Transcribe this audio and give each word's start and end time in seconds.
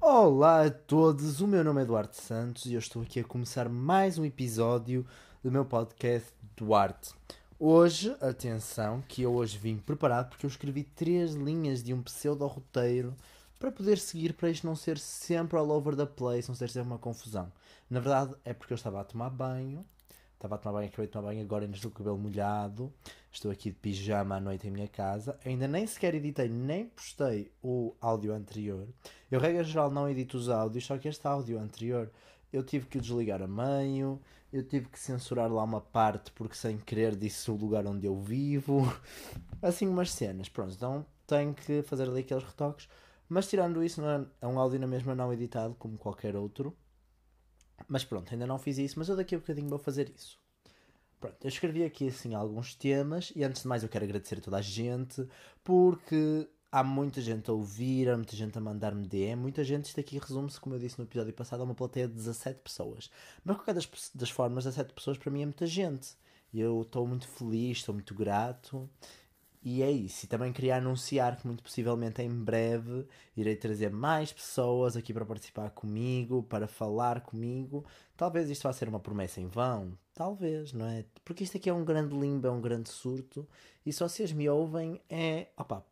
Olá 0.00 0.64
a 0.64 0.70
todos, 0.70 1.40
o 1.40 1.46
meu 1.46 1.64
nome 1.64 1.80
é 1.80 1.82
Eduardo 1.82 2.14
Santos 2.14 2.66
e 2.66 2.74
eu 2.74 2.78
estou 2.78 3.02
aqui 3.02 3.18
a 3.18 3.24
começar 3.24 3.68
mais 3.68 4.16
um 4.16 4.24
episódio 4.24 5.04
do 5.42 5.50
meu 5.50 5.64
podcast 5.64 6.32
Duarte. 6.56 7.12
Hoje, 7.58 8.16
atenção, 8.20 9.02
que 9.08 9.22
eu 9.22 9.34
hoje 9.34 9.58
vim 9.58 9.76
preparado 9.76 10.28
porque 10.28 10.46
eu 10.46 10.48
escrevi 10.48 10.84
três 10.84 11.34
linhas 11.34 11.82
de 11.82 11.92
um 11.92 12.00
pseudo-roteiro 12.00 13.12
para 13.58 13.72
poder 13.72 13.98
seguir, 13.98 14.34
para 14.34 14.48
isto 14.48 14.68
não 14.68 14.76
ser 14.76 14.98
sempre 14.98 15.58
all 15.58 15.68
over 15.68 15.96
the 15.96 16.06
place, 16.06 16.48
não 16.48 16.54
ser 16.54 16.70
sempre 16.70 16.90
uma 16.90 16.98
confusão. 16.98 17.50
Na 17.90 17.98
verdade, 17.98 18.36
é 18.44 18.54
porque 18.54 18.72
eu 18.72 18.76
estava 18.76 19.00
a 19.00 19.04
tomar 19.04 19.30
banho, 19.30 19.84
estava 20.34 20.54
a 20.54 20.58
tomar 20.58 20.78
banho, 20.78 20.88
acabei 20.88 21.06
de 21.06 21.12
tomar 21.12 21.28
banho, 21.28 21.42
agora 21.42 21.64
ainda 21.64 21.76
estou 21.76 21.90
com 21.90 21.96
o 21.96 21.98
cabelo 21.98 22.18
molhado, 22.18 22.92
estou 23.30 23.50
aqui 23.50 23.70
de 23.70 23.76
pijama 23.76 24.36
à 24.36 24.40
noite 24.40 24.66
em 24.66 24.70
minha 24.70 24.88
casa, 24.88 25.38
ainda 25.44 25.68
nem 25.68 25.86
sequer 25.86 26.14
editei, 26.14 26.48
nem 26.48 26.86
postei 26.86 27.52
o 27.62 27.94
áudio 28.00 28.32
anterior. 28.32 28.88
Eu, 29.30 29.40
regra 29.40 29.62
geral, 29.62 29.90
não 29.90 30.08
edito 30.08 30.36
os 30.36 30.48
áudios, 30.48 30.86
só 30.86 30.96
que 30.98 31.08
este 31.08 31.26
áudio 31.26 31.58
anterior 31.58 32.10
eu 32.52 32.62
tive 32.62 32.86
que 32.86 33.00
desligar 33.00 33.42
a 33.42 33.46
meio, 33.46 34.20
eu 34.52 34.62
tive 34.62 34.88
que 34.88 34.98
censurar 34.98 35.52
lá 35.52 35.62
uma 35.62 35.80
parte 35.80 36.32
porque 36.32 36.54
sem 36.54 36.78
querer 36.78 37.14
disse 37.14 37.50
o 37.50 37.54
lugar 37.56 37.86
onde 37.86 38.06
eu 38.06 38.18
vivo, 38.18 38.82
assim 39.60 39.86
umas 39.86 40.10
cenas, 40.10 40.48
pronto, 40.48 40.74
então 40.74 41.04
tenho 41.26 41.52
que 41.54 41.82
fazer 41.82 42.08
ali 42.08 42.20
aqueles 42.20 42.44
retoques, 42.44 42.88
mas 43.28 43.46
tirando 43.48 43.84
isso, 43.84 44.02
é, 44.02 44.26
é 44.40 44.46
um 44.46 44.58
áudio 44.58 44.80
na 44.80 44.86
mesma 44.86 45.14
não 45.14 45.32
editado 45.32 45.74
como 45.74 45.98
qualquer 45.98 46.34
outro, 46.34 46.74
mas 47.86 48.04
pronto, 48.04 48.32
ainda 48.32 48.46
não 48.46 48.58
fiz 48.58 48.78
isso, 48.78 48.98
mas 48.98 49.08
eu 49.08 49.16
daqui 49.16 49.34
a 49.34 49.38
bocadinho 49.38 49.68
vou 49.68 49.78
fazer 49.78 50.10
isso. 50.16 50.38
Pronto, 51.20 51.36
eu 51.42 51.48
escrevi 51.48 51.82
aqui 51.82 52.08
assim 52.08 52.34
alguns 52.34 52.74
temas 52.74 53.32
e 53.34 53.42
antes 53.42 53.62
de 53.62 53.68
mais 53.68 53.82
eu 53.82 53.88
quero 53.88 54.04
agradecer 54.04 54.38
a 54.38 54.40
toda 54.40 54.58
a 54.58 54.62
gente 54.62 55.26
porque 55.64 56.48
há 56.70 56.84
muita 56.84 57.20
gente 57.20 57.50
a 57.50 57.52
ouvir, 57.52 58.08
há 58.08 58.16
muita 58.16 58.36
gente 58.36 58.56
a 58.56 58.60
mandar-me 58.60 59.06
DM, 59.06 59.40
muita 59.40 59.64
gente, 59.64 59.86
isto 59.86 59.98
aqui 59.98 60.18
resume-se, 60.18 60.60
como 60.60 60.74
eu 60.74 60.78
disse 60.78 60.98
no 60.98 61.04
episódio 61.04 61.32
passado, 61.32 61.60
a 61.60 61.64
uma 61.64 61.74
plateia 61.74 62.06
de 62.06 62.14
17 62.14 62.60
pessoas. 62.60 63.10
Mas 63.44 63.56
qualquer 63.56 63.74
das, 63.74 63.88
das 64.14 64.30
formas, 64.30 64.64
17 64.64 64.92
pessoas 64.92 65.18
para 65.18 65.30
mim 65.30 65.42
é 65.42 65.46
muita 65.46 65.66
gente. 65.66 66.10
Eu 66.52 66.82
estou 66.82 67.06
muito 67.06 67.26
feliz, 67.26 67.78
estou 67.78 67.94
muito 67.94 68.14
grato. 68.14 68.88
E 69.62 69.82
é 69.82 69.90
isso. 69.90 70.24
E 70.24 70.28
também 70.28 70.52
queria 70.52 70.76
anunciar 70.76 71.36
que 71.36 71.46
muito 71.46 71.62
possivelmente 71.62 72.22
em 72.22 72.30
breve 72.30 73.06
irei 73.36 73.56
trazer 73.56 73.90
mais 73.90 74.32
pessoas 74.32 74.96
aqui 74.96 75.12
para 75.12 75.26
participar 75.26 75.70
comigo, 75.70 76.42
para 76.44 76.68
falar 76.68 77.20
comigo. 77.22 77.84
Talvez 78.18 78.50
isto 78.50 78.64
vá 78.64 78.72
ser 78.72 78.88
uma 78.88 78.98
promessa 78.98 79.40
em 79.40 79.46
vão. 79.46 79.96
Talvez, 80.12 80.72
não 80.72 80.86
é? 80.86 81.04
Porque 81.24 81.44
isto 81.44 81.56
aqui 81.56 81.70
é 81.70 81.72
um 81.72 81.84
grande 81.84 82.18
limbo, 82.18 82.48
é 82.48 82.50
um 82.50 82.60
grande 82.60 82.88
surto. 82.88 83.48
E 83.86 83.92
se 83.92 84.00
vocês 84.00 84.32
me 84.32 84.48
ouvem, 84.48 85.00
é. 85.08 85.46
Opa, 85.56 85.86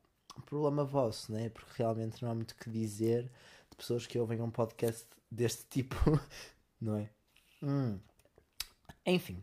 problema 0.44 0.84
vosso, 0.84 1.30
né? 1.30 1.50
Porque 1.50 1.70
realmente 1.76 2.20
não 2.20 2.32
há 2.32 2.34
muito 2.34 2.56
que 2.56 2.68
dizer 2.68 3.30
de 3.70 3.76
pessoas 3.76 4.08
que 4.08 4.18
ouvem 4.18 4.40
um 4.40 4.50
podcast 4.50 5.06
deste 5.30 5.66
tipo, 5.70 5.94
não 6.82 6.96
é? 6.96 7.10
Hum. 7.62 8.00
Enfim, 9.06 9.40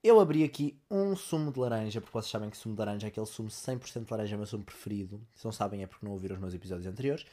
eu 0.00 0.20
abri 0.20 0.44
aqui 0.44 0.80
um 0.88 1.16
sumo 1.16 1.50
de 1.50 1.58
laranja, 1.58 2.00
porque 2.00 2.12
vocês 2.12 2.30
sabem 2.30 2.48
que 2.48 2.56
sumo 2.56 2.76
de 2.76 2.78
laranja 2.78 3.08
é 3.08 3.08
aquele 3.08 3.26
sumo 3.26 3.48
100% 3.48 4.04
de 4.04 4.10
laranja, 4.12 4.34
é 4.34 4.36
o 4.36 4.38
meu 4.38 4.46
sumo 4.46 4.62
preferido. 4.62 5.20
Se 5.34 5.44
não 5.44 5.50
sabem 5.50 5.82
é 5.82 5.86
porque 5.88 6.06
não 6.06 6.12
ouviram 6.12 6.36
os 6.36 6.40
meus 6.40 6.54
episódios 6.54 6.86
anteriores. 6.86 7.26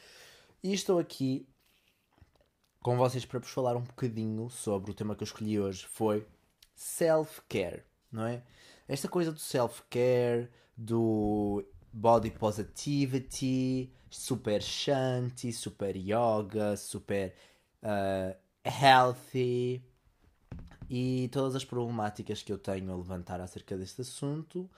E 0.63 0.73
estou 0.73 0.97
aqui 0.97 1.47
com 2.81 2.97
vocês 2.97 3.25
para 3.25 3.39
vos 3.39 3.49
falar 3.49 3.75
um 3.75 3.83
bocadinho 3.83 4.49
sobre 4.49 4.91
o 4.91 4.93
tema 4.93 5.15
que 5.15 5.23
eu 5.23 5.25
escolhi 5.25 5.59
hoje. 5.59 5.85
Foi 5.85 6.25
self-care, 6.75 7.83
não 8.11 8.25
é? 8.25 8.43
Esta 8.87 9.07
coisa 9.07 9.31
do 9.31 9.39
self-care, 9.39 10.49
do 10.75 11.65
body 11.91 12.31
positivity, 12.31 13.91
super 14.09 14.61
shanti, 14.61 15.51
super 15.51 15.95
yoga, 15.95 16.77
super 16.77 17.33
uh, 17.83 18.35
healthy 18.63 19.83
e 20.89 21.29
todas 21.31 21.55
as 21.55 21.65
problemáticas 21.65 22.41
que 22.41 22.51
eu 22.51 22.57
tenho 22.57 22.91
a 22.91 22.95
levantar 22.95 23.41
acerca 23.41 23.77
deste 23.77 24.01
assunto. 24.01 24.69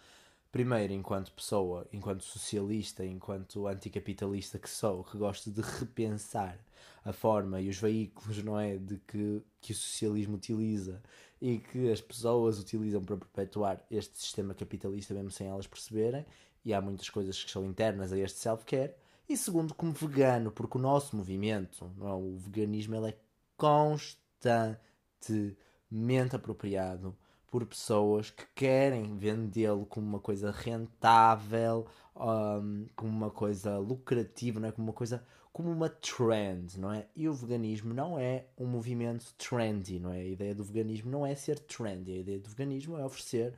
Primeiro, 0.52 0.94
enquanto 0.94 1.32
pessoa, 1.32 1.88
enquanto 1.94 2.24
socialista, 2.24 3.06
enquanto 3.06 3.68
anticapitalista 3.68 4.58
que 4.58 4.70
sou, 4.70 5.04
que 5.04 5.16
gosto 5.16 5.52
de 5.52 5.62
repensar 5.62 6.58
a 7.06 7.14
forma 7.14 7.62
e 7.62 7.70
os 7.70 7.78
veículos, 7.78 8.44
não 8.44 8.60
é, 8.60 8.78
de 8.78 8.98
que, 9.08 9.44
que 9.62 9.74
o 9.74 9.76
socialismo 9.76 10.38
utiliza 10.38 11.04
e 11.40 11.60
que 11.60 11.92
as 11.92 12.02
pessoas 12.02 12.60
utilizam 12.60 13.04
para 13.04 13.18
perpetuar 13.18 13.86
este 13.92 14.18
sistema 14.18 14.56
capitalista 14.56 15.14
mesmo 15.14 15.30
sem 15.30 15.48
elas 15.48 15.68
perceberem, 15.68 16.26
e 16.66 16.74
há 16.74 16.82
muitas 16.82 17.10
coisas 17.10 17.44
que 17.44 17.52
são 17.52 17.64
internas 17.66 18.12
a 18.12 18.18
este 18.18 18.40
self-care. 18.40 18.96
E 19.28 19.38
segundo, 19.38 19.76
como 19.76 19.94
vegano, 19.94 20.52
porque 20.52 20.78
o 20.78 20.82
nosso 20.82 21.16
movimento, 21.16 21.92
não 21.96 22.10
é? 22.10 22.14
o 22.14 22.38
veganismo, 22.38 22.96
ele 22.96 23.10
é 23.10 23.18
constantemente 23.56 26.36
apropriado 26.36 27.16
por 27.50 27.66
pessoas 27.66 28.30
que 28.30 28.46
querem 28.56 29.18
vendê-lo 29.18 29.86
como 29.86 30.06
uma 30.06 30.20
coisa 30.20 30.52
rentável, 30.52 31.88
um, 32.16 32.86
como 32.96 33.12
uma 33.12 33.32
coisa 33.32 33.78
lucrativa, 33.78 34.60
não 34.60 34.70
é? 34.70 34.72
como 34.72 34.88
uma 34.88 34.94
coisa 34.94 35.24
como 35.52 35.72
uma 35.72 35.90
trend, 35.90 36.80
não 36.80 36.94
é? 36.94 37.08
E 37.16 37.28
o 37.28 37.34
veganismo 37.34 37.94
não 37.94 38.18
é 38.20 38.46
um 38.58 38.66
movimento 38.66 39.34
trendy, 39.38 40.00
não 40.00 40.14
é? 40.14 40.20
A 40.20 40.28
ideia 40.28 40.56
do 40.56 40.64
veganismo 40.64 41.10
não 41.10 41.26
é 41.26 41.36
ser 41.36 41.60
trendy, 41.60 42.14
a 42.14 42.18
ideia 42.18 42.40
do 42.40 42.50
veganismo 42.50 42.98
é 42.98 43.04
oferecer 43.04 43.54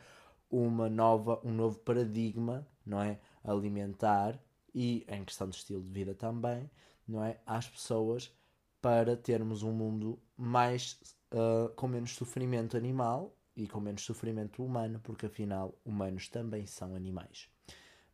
uma 0.50 0.90
nova, 0.90 1.40
um 1.44 1.52
novo 1.52 1.80
paradigma, 1.80 2.66
não 2.86 3.02
é? 3.02 3.20
Alimentar 3.44 4.40
e 4.74 5.06
em 5.08 5.24
questão 5.24 5.50
de 5.50 5.58
estilo 5.58 5.84
de 5.84 5.92
vida 5.92 6.16
também, 6.16 6.70
não 7.08 7.24
é? 7.24 7.40
Às 7.46 7.68
pessoas 7.68 8.34
para 8.82 9.16
termos 9.16 9.62
um 9.62 9.72
mundo 9.72 10.20
mais 10.36 11.00
uh, 11.34 11.70
com 11.76 11.88
menos 11.88 12.16
sofrimento 12.16 12.76
animal 12.76 13.36
e 13.56 13.68
com 13.68 13.80
menos 13.80 14.04
sofrimento 14.04 14.64
humano, 14.64 15.00
porque 15.04 15.26
afinal 15.26 15.78
humanos 15.86 16.28
também 16.30 16.66
são 16.66 16.96
animais. 16.96 17.50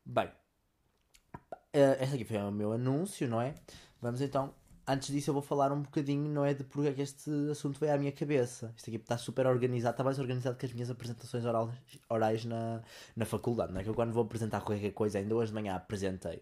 Bem, 0.06 0.28
uh, 0.28 2.02
este 2.02 2.16
aqui 2.16 2.25
foi 2.25 2.38
o 2.38 2.52
meu 2.52 2.74
anúncio, 2.74 3.28
não 3.28 3.42
é? 3.42 3.56
Vamos 4.02 4.22
então 4.22 4.53
antes 4.88 5.09
disso 5.09 5.30
eu 5.30 5.34
vou 5.34 5.44
falar 5.44 5.72
um 5.72 5.81
bocadinho, 5.81 6.30
não 6.30 6.46
é, 6.46 6.53
de 6.53 6.64
porque 6.64 6.90
é 6.90 6.94
que 6.94 7.02
este 7.02 7.30
assunto 7.52 7.80
veio 7.80 7.94
à 7.94 7.98
minha 7.98 8.12
cabeça. 8.12 8.74
Isto 8.75 8.90
aqui 8.90 8.98
está 8.98 9.18
super 9.18 9.46
organizado, 9.46 9.94
está 9.94 10.03
mais 10.03 10.18
organizado 10.18 10.56
que 10.58 10.66
as 10.66 10.74
minhas 10.74 10.90
apresentações 10.90 11.46
orais, 11.46 11.69
orais 12.09 12.46
na, 12.46 12.81
na 13.16 13.25
faculdade, 13.25 13.74
não 13.74 13.81
é? 13.81 13.84
Que 13.84 13.90
eu 13.90 13.94
quando 13.94 14.14
vou 14.14 14.24
apresentar 14.24 14.62
qualquer 14.62 14.92
coisa, 14.94 15.19
ainda 15.19 15.36
hoje 15.36 15.52
de 15.52 15.56
manhã 15.56 15.75
apresentei, 15.75 16.42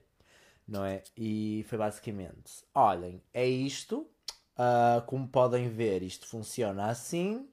não 0.67 0.85
é? 0.85 1.03
E 1.17 1.66
foi 1.67 1.77
basicamente, 1.77 2.63
olhem, 2.73 3.22
é 3.33 3.47
isto, 3.47 4.07
uh, 4.57 5.01
como 5.07 5.27
podem 5.27 5.67
ver, 5.69 6.03
isto 6.03 6.27
funciona 6.27 6.85
assim, 6.85 7.50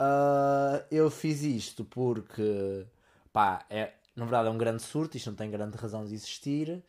uh, 0.00 0.84
eu 0.90 1.10
fiz 1.10 1.42
isto 1.42 1.84
porque, 1.84 2.86
pá, 3.32 3.64
é, 3.70 3.92
na 4.16 4.24
verdade 4.24 4.48
é 4.48 4.50
um 4.50 4.58
grande 4.58 4.82
surto, 4.82 5.16
isto 5.16 5.30
não 5.30 5.36
tem 5.36 5.50
grande 5.50 5.76
razão 5.76 6.04
de 6.04 6.14
existir, 6.14 6.82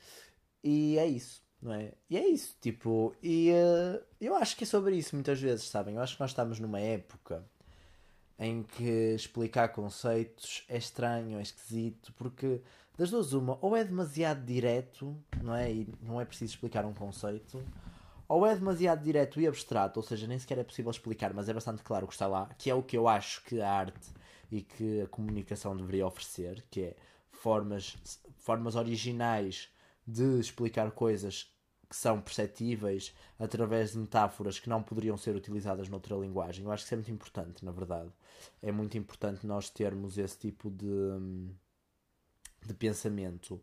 e 0.63 0.97
é 0.97 1.07
isso 1.07 1.41
não 1.61 1.73
é? 1.73 1.91
E 2.09 2.17
é 2.17 2.27
isso, 2.27 2.55
tipo, 2.61 3.13
e 3.21 3.51
uh, 3.51 4.01
eu 4.19 4.35
acho 4.35 4.55
que 4.55 4.63
é 4.63 4.67
sobre 4.67 4.95
isso 4.95 5.15
muitas 5.15 5.39
vezes, 5.39 5.65
sabem? 5.65 5.95
Eu 5.95 6.01
acho 6.01 6.15
que 6.15 6.21
nós 6.21 6.31
estamos 6.31 6.59
numa 6.59 6.79
época 6.79 7.43
em 8.37 8.63
que 8.63 9.13
explicar 9.15 9.69
conceitos 9.69 10.63
é 10.69 10.77
estranho, 10.77 11.37
é 11.37 11.41
esquisito, 11.41 12.13
porque 12.13 12.61
das 12.97 13.11
duas 13.11 13.33
uma, 13.33 13.57
ou 13.61 13.75
é 13.75 13.83
demasiado 13.83 14.45
direto, 14.45 15.15
não 15.43 15.53
é? 15.53 15.71
E 15.71 15.93
não 16.01 16.21
é 16.21 16.25
preciso 16.25 16.53
explicar 16.53 16.85
um 16.85 16.93
conceito, 16.93 17.61
ou 18.29 18.45
é 18.45 18.53
demasiado 18.53 19.03
direto 19.03 19.41
e 19.41 19.47
abstrato, 19.47 19.99
ou 19.99 20.03
seja, 20.03 20.27
nem 20.27 20.37
sequer 20.37 20.59
é 20.59 20.63
possível 20.63 20.91
explicar, 20.91 21.33
mas 21.33 21.49
é 21.49 21.53
bastante 21.53 21.81
claro 21.81 22.05
o 22.05 22.07
que 22.07 22.13
está 22.13 22.27
lá, 22.27 22.47
que 22.59 22.69
é 22.69 22.75
o 22.75 22.83
que 22.83 22.95
eu 22.95 23.07
acho 23.07 23.43
que 23.43 23.59
a 23.59 23.69
arte 23.69 24.11
e 24.51 24.61
que 24.61 25.01
a 25.01 25.07
comunicação 25.07 25.75
deveria 25.75 26.05
oferecer, 26.05 26.63
que 26.69 26.81
é 26.83 26.95
formas, 27.31 27.97
formas 28.37 28.75
originais 28.75 29.69
de 30.07 30.39
explicar 30.39 30.91
coisas 30.91 31.51
que 31.89 31.95
são 31.95 32.21
perceptíveis 32.21 33.15
através 33.39 33.93
de 33.93 33.97
metáforas 33.97 34.59
que 34.59 34.69
não 34.69 34.83
poderiam 34.83 35.17
ser 35.17 35.35
utilizadas 35.35 35.89
noutra 35.89 36.15
linguagem. 36.15 36.63
Eu 36.63 36.71
acho 36.71 36.83
que 36.83 36.87
isso 36.87 36.93
é 36.93 36.97
muito 36.97 37.11
importante, 37.11 37.65
na 37.65 37.71
verdade. 37.71 38.11
É 38.61 38.71
muito 38.71 38.95
importante 38.95 39.47
nós 39.47 39.71
termos 39.71 40.19
esse 40.19 40.37
tipo 40.37 40.69
de, 40.69 40.85
de 42.63 42.75
pensamento 42.75 43.59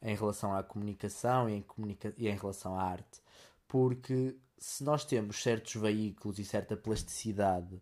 em 0.00 0.14
relação 0.14 0.54
à 0.54 0.62
comunicação 0.62 1.50
e 1.50 1.54
em, 1.54 1.62
comunica 1.62 2.14
e 2.16 2.28
em 2.28 2.36
relação 2.36 2.78
à 2.78 2.82
arte. 2.84 3.23
Porque 3.68 4.36
se 4.58 4.84
nós 4.84 5.04
temos 5.04 5.42
certos 5.42 5.74
veículos 5.74 6.38
e 6.38 6.44
certa 6.44 6.76
plasticidade, 6.76 7.74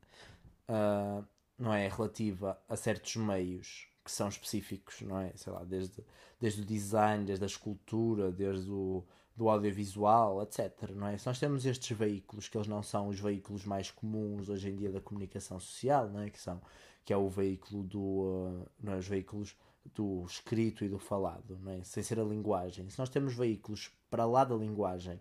uh, 0.69 1.25
não 1.58 1.73
é, 1.73 1.88
relativa 1.88 2.61
a 2.69 2.76
certos 2.76 3.17
meios 3.17 3.88
que 4.05 4.11
são 4.11 4.29
específicos, 4.29 5.00
não 5.02 5.19
é? 5.19 5.32
Sei 5.37 5.52
lá, 5.52 5.62
desde, 5.62 6.05
desde 6.40 6.62
o 6.62 6.64
design, 6.64 7.25
desde 7.25 7.44
a 7.44 7.46
escultura, 7.46 8.32
desde 8.32 8.70
o 8.70 9.05
do 9.37 9.49
audiovisual, 9.49 10.43
etc. 10.43 10.90
Não 10.90 11.06
é? 11.06 11.17
Se 11.17 11.26
nós 11.26 11.38
temos 11.38 11.64
estes 11.64 11.96
veículos, 11.96 12.49
que 12.49 12.56
eles 12.56 12.69
não 12.69 12.82
são 12.82 13.08
os 13.08 13.19
veículos 13.19 13.64
mais 13.64 13.90
comuns 13.90 14.49
hoje 14.49 14.69
em 14.69 14.76
dia 14.76 14.90
da 14.90 15.00
comunicação 15.00 15.58
social, 15.58 16.08
não 16.08 16.20
é? 16.20 16.31
que, 16.31 16.40
são, 16.40 16.61
que 17.05 17.12
é 17.12 17.17
o 17.17 17.29
veículo 17.29 17.82
do. 17.82 18.00
Uh, 18.00 18.69
não 18.81 18.93
é? 18.93 18.96
os 18.99 19.08
veículos 19.08 19.56
do 19.94 20.25
escrito 20.26 20.84
e 20.84 20.88
do 20.88 20.99
falado, 20.99 21.58
não 21.61 21.73
é? 21.73 21.82
sem 21.82 22.02
ser 22.02 22.20
a 22.20 22.25
linguagem. 22.25 22.88
Se 22.88 22.99
nós 22.99 23.08
temos 23.08 23.34
veículos 23.34 23.90
para 24.11 24.25
lá 24.25 24.44
da 24.44 24.55
linguagem, 24.55 25.19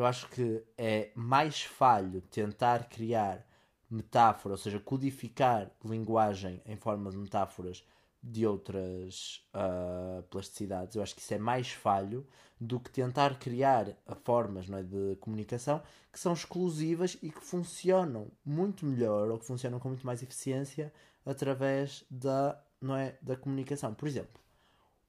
eu 0.00 0.06
acho 0.06 0.28
que 0.28 0.64
é 0.78 1.10
mais 1.14 1.62
falho 1.62 2.22
tentar 2.22 2.88
criar 2.88 3.46
metáfora, 3.90 4.54
ou 4.54 4.58
seja, 4.58 4.80
codificar 4.80 5.70
linguagem 5.84 6.62
em 6.64 6.76
forma 6.76 7.10
de 7.10 7.18
metáforas 7.18 7.84
de 8.22 8.46
outras 8.46 9.44
uh, 9.54 10.22
plasticidades. 10.24 10.94
Eu 10.94 11.02
acho 11.02 11.14
que 11.14 11.20
isso 11.20 11.34
é 11.34 11.38
mais 11.38 11.70
falho 11.70 12.26
do 12.58 12.78
que 12.78 12.90
tentar 12.90 13.38
criar 13.38 13.88
formas 14.22 14.70
é, 14.70 14.82
de 14.82 15.16
comunicação 15.16 15.82
que 16.12 16.18
são 16.18 16.32
exclusivas 16.32 17.16
e 17.22 17.30
que 17.30 17.40
funcionam 17.40 18.30
muito 18.44 18.84
melhor 18.86 19.30
ou 19.30 19.38
que 19.38 19.46
funcionam 19.46 19.78
com 19.78 19.88
muito 19.88 20.06
mais 20.06 20.22
eficiência 20.22 20.92
através 21.24 22.04
da, 22.10 22.62
não 22.80 22.96
é, 22.96 23.16
da 23.22 23.36
comunicação. 23.36 23.94
Por 23.94 24.06
exemplo, 24.06 24.40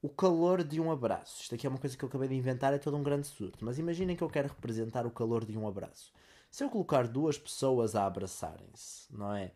o 0.01 0.09
calor 0.09 0.63
de 0.63 0.79
um 0.79 0.91
abraço. 0.91 1.41
Isto 1.41 1.55
aqui 1.55 1.67
é 1.67 1.69
uma 1.69 1.77
coisa 1.77 1.95
que 1.95 2.03
eu 2.03 2.09
acabei 2.09 2.27
de 2.27 2.35
inventar, 2.35 2.73
é 2.73 2.77
todo 2.77 2.97
um 2.97 3.03
grande 3.03 3.27
surto. 3.27 3.63
Mas 3.63 3.77
imaginem 3.77 4.15
que 4.15 4.23
eu 4.23 4.29
quero 4.29 4.47
representar 4.47 5.05
o 5.05 5.11
calor 5.11 5.45
de 5.45 5.57
um 5.57 5.67
abraço. 5.67 6.11
Se 6.49 6.63
eu 6.63 6.69
colocar 6.69 7.07
duas 7.07 7.37
pessoas 7.37 7.95
a 7.95 8.05
abraçarem-se, 8.05 9.05
não 9.15 9.33
é? 9.33 9.51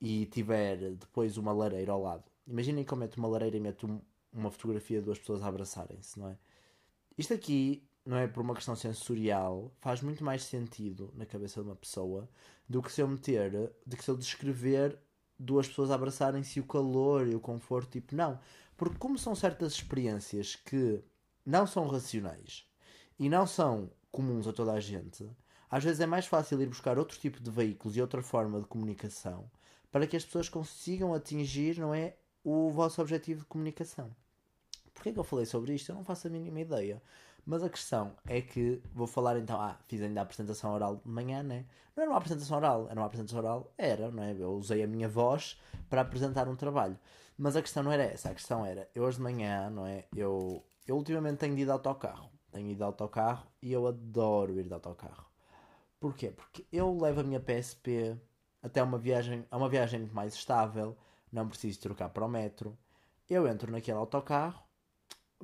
E 0.00 0.26
tiver 0.26 0.94
depois 0.96 1.36
uma 1.36 1.52
lareira 1.52 1.92
ao 1.92 2.02
lado. 2.02 2.24
Imaginem 2.46 2.84
que 2.84 2.92
eu 2.92 2.98
meto 2.98 3.16
uma 3.16 3.28
lareira 3.28 3.56
e 3.56 3.60
meto 3.60 4.02
uma 4.32 4.50
fotografia 4.50 4.98
de 4.98 5.04
duas 5.06 5.18
pessoas 5.18 5.42
a 5.42 5.46
abraçarem-se, 5.46 6.18
não 6.18 6.28
é? 6.28 6.36
Isto 7.16 7.32
aqui, 7.32 7.88
não 8.04 8.16
é 8.16 8.26
por 8.26 8.42
uma 8.42 8.54
questão 8.54 8.74
sensorial, 8.74 9.72
faz 9.78 10.02
muito 10.02 10.24
mais 10.24 10.42
sentido 10.42 11.10
na 11.14 11.24
cabeça 11.24 11.62
de 11.62 11.68
uma 11.68 11.76
pessoa 11.76 12.28
do 12.68 12.82
que 12.82 12.92
se 12.92 13.00
eu 13.00 13.08
meter, 13.08 13.72
do 13.86 13.96
que 13.96 14.04
se 14.04 14.10
eu 14.10 14.16
descrever 14.16 14.98
duas 15.38 15.68
pessoas 15.68 15.90
a 15.90 15.94
abraçarem-se 15.94 16.58
e 16.58 16.62
o 16.62 16.66
calor 16.66 17.26
e 17.28 17.34
o 17.34 17.40
conforto, 17.40 17.90
tipo, 17.92 18.14
não. 18.14 18.38
Porque 18.76 18.98
como 18.98 19.18
são 19.18 19.34
certas 19.34 19.74
experiências 19.74 20.56
que 20.56 21.02
não 21.44 21.66
são 21.66 21.86
racionais 21.86 22.66
e 23.18 23.28
não 23.28 23.46
são 23.46 23.90
comuns 24.10 24.46
a 24.46 24.52
toda 24.52 24.72
a 24.72 24.80
gente, 24.80 25.28
às 25.70 25.82
vezes 25.84 26.00
é 26.00 26.06
mais 26.06 26.26
fácil 26.26 26.60
ir 26.60 26.66
buscar 26.66 26.98
outro 26.98 27.18
tipo 27.18 27.40
de 27.40 27.50
veículos 27.50 27.96
e 27.96 28.00
outra 28.00 28.22
forma 28.22 28.60
de 28.60 28.66
comunicação 28.66 29.50
para 29.94 30.08
que 30.08 30.16
as 30.16 30.24
pessoas 30.24 30.48
consigam 30.48 31.14
atingir, 31.14 31.78
não 31.78 31.94
é, 31.94 32.16
o 32.42 32.68
vosso 32.68 33.00
objetivo 33.00 33.42
de 33.42 33.46
comunicação. 33.46 34.10
Porquê 34.92 35.12
que 35.12 35.18
eu 35.20 35.22
falei 35.22 35.46
sobre 35.46 35.72
isto? 35.72 35.92
Eu 35.92 35.94
não 35.94 36.04
faço 36.04 36.26
a 36.26 36.30
mínima 36.30 36.60
ideia. 36.60 37.00
Mas 37.46 37.62
a 37.62 37.68
questão 37.68 38.12
é 38.26 38.40
que 38.40 38.82
vou 38.92 39.06
falar 39.06 39.38
então, 39.38 39.60
ah, 39.60 39.76
fiz 39.86 40.00
ainda 40.00 40.20
a 40.20 40.22
apresentação 40.22 40.72
oral 40.72 40.96
de 40.96 41.08
manhã, 41.08 41.42
né? 41.42 41.66
Não 41.94 42.02
era 42.02 42.10
uma 42.10 42.18
apresentação 42.18 42.56
oral, 42.56 42.88
era 42.90 42.98
uma 42.98 43.06
apresentação 43.06 43.38
oral, 43.38 43.72
era, 43.76 44.10
não 44.10 44.22
é? 44.22 44.32
Eu 44.32 44.52
usei 44.52 44.82
a 44.82 44.86
minha 44.86 45.08
voz 45.08 45.60
para 45.90 46.00
apresentar 46.00 46.48
um 46.48 46.56
trabalho. 46.56 46.98
Mas 47.36 47.56
a 47.56 47.62
questão 47.62 47.82
não 47.82 47.92
era 47.92 48.04
essa, 48.04 48.30
a 48.30 48.34
questão 48.34 48.64
era, 48.64 48.88
eu 48.94 49.02
hoje 49.04 49.18
de 49.18 49.22
manhã, 49.22 49.68
não 49.68 49.86
é? 49.86 50.04
Eu, 50.16 50.64
eu 50.86 50.96
ultimamente 50.96 51.38
tenho 51.38 51.52
ido 51.54 51.66
de 51.66 51.70
autocarro. 51.70 52.30
Tenho 52.50 52.68
ido 52.68 52.78
de 52.78 52.82
autocarro 52.82 53.46
e 53.60 53.72
eu 53.72 53.86
adoro 53.86 54.58
ir 54.58 54.64
de 54.64 54.72
autocarro. 54.72 55.26
Porquê? 56.00 56.30
Porque 56.30 56.64
eu 56.72 56.96
levo 56.96 57.20
a 57.20 57.24
minha 57.24 57.40
PSP 57.40 58.16
até 58.62 58.82
uma 58.82 58.96
viagem, 58.96 59.44
a 59.50 59.56
uma 59.56 59.68
viagem 59.68 60.06
mais 60.12 60.34
estável, 60.34 60.96
não 61.30 61.48
preciso 61.48 61.80
trocar 61.80 62.08
para 62.08 62.24
o 62.24 62.28
metro. 62.28 62.76
Eu 63.28 63.46
entro 63.48 63.70
naquele 63.70 63.98
autocarro, 63.98 64.62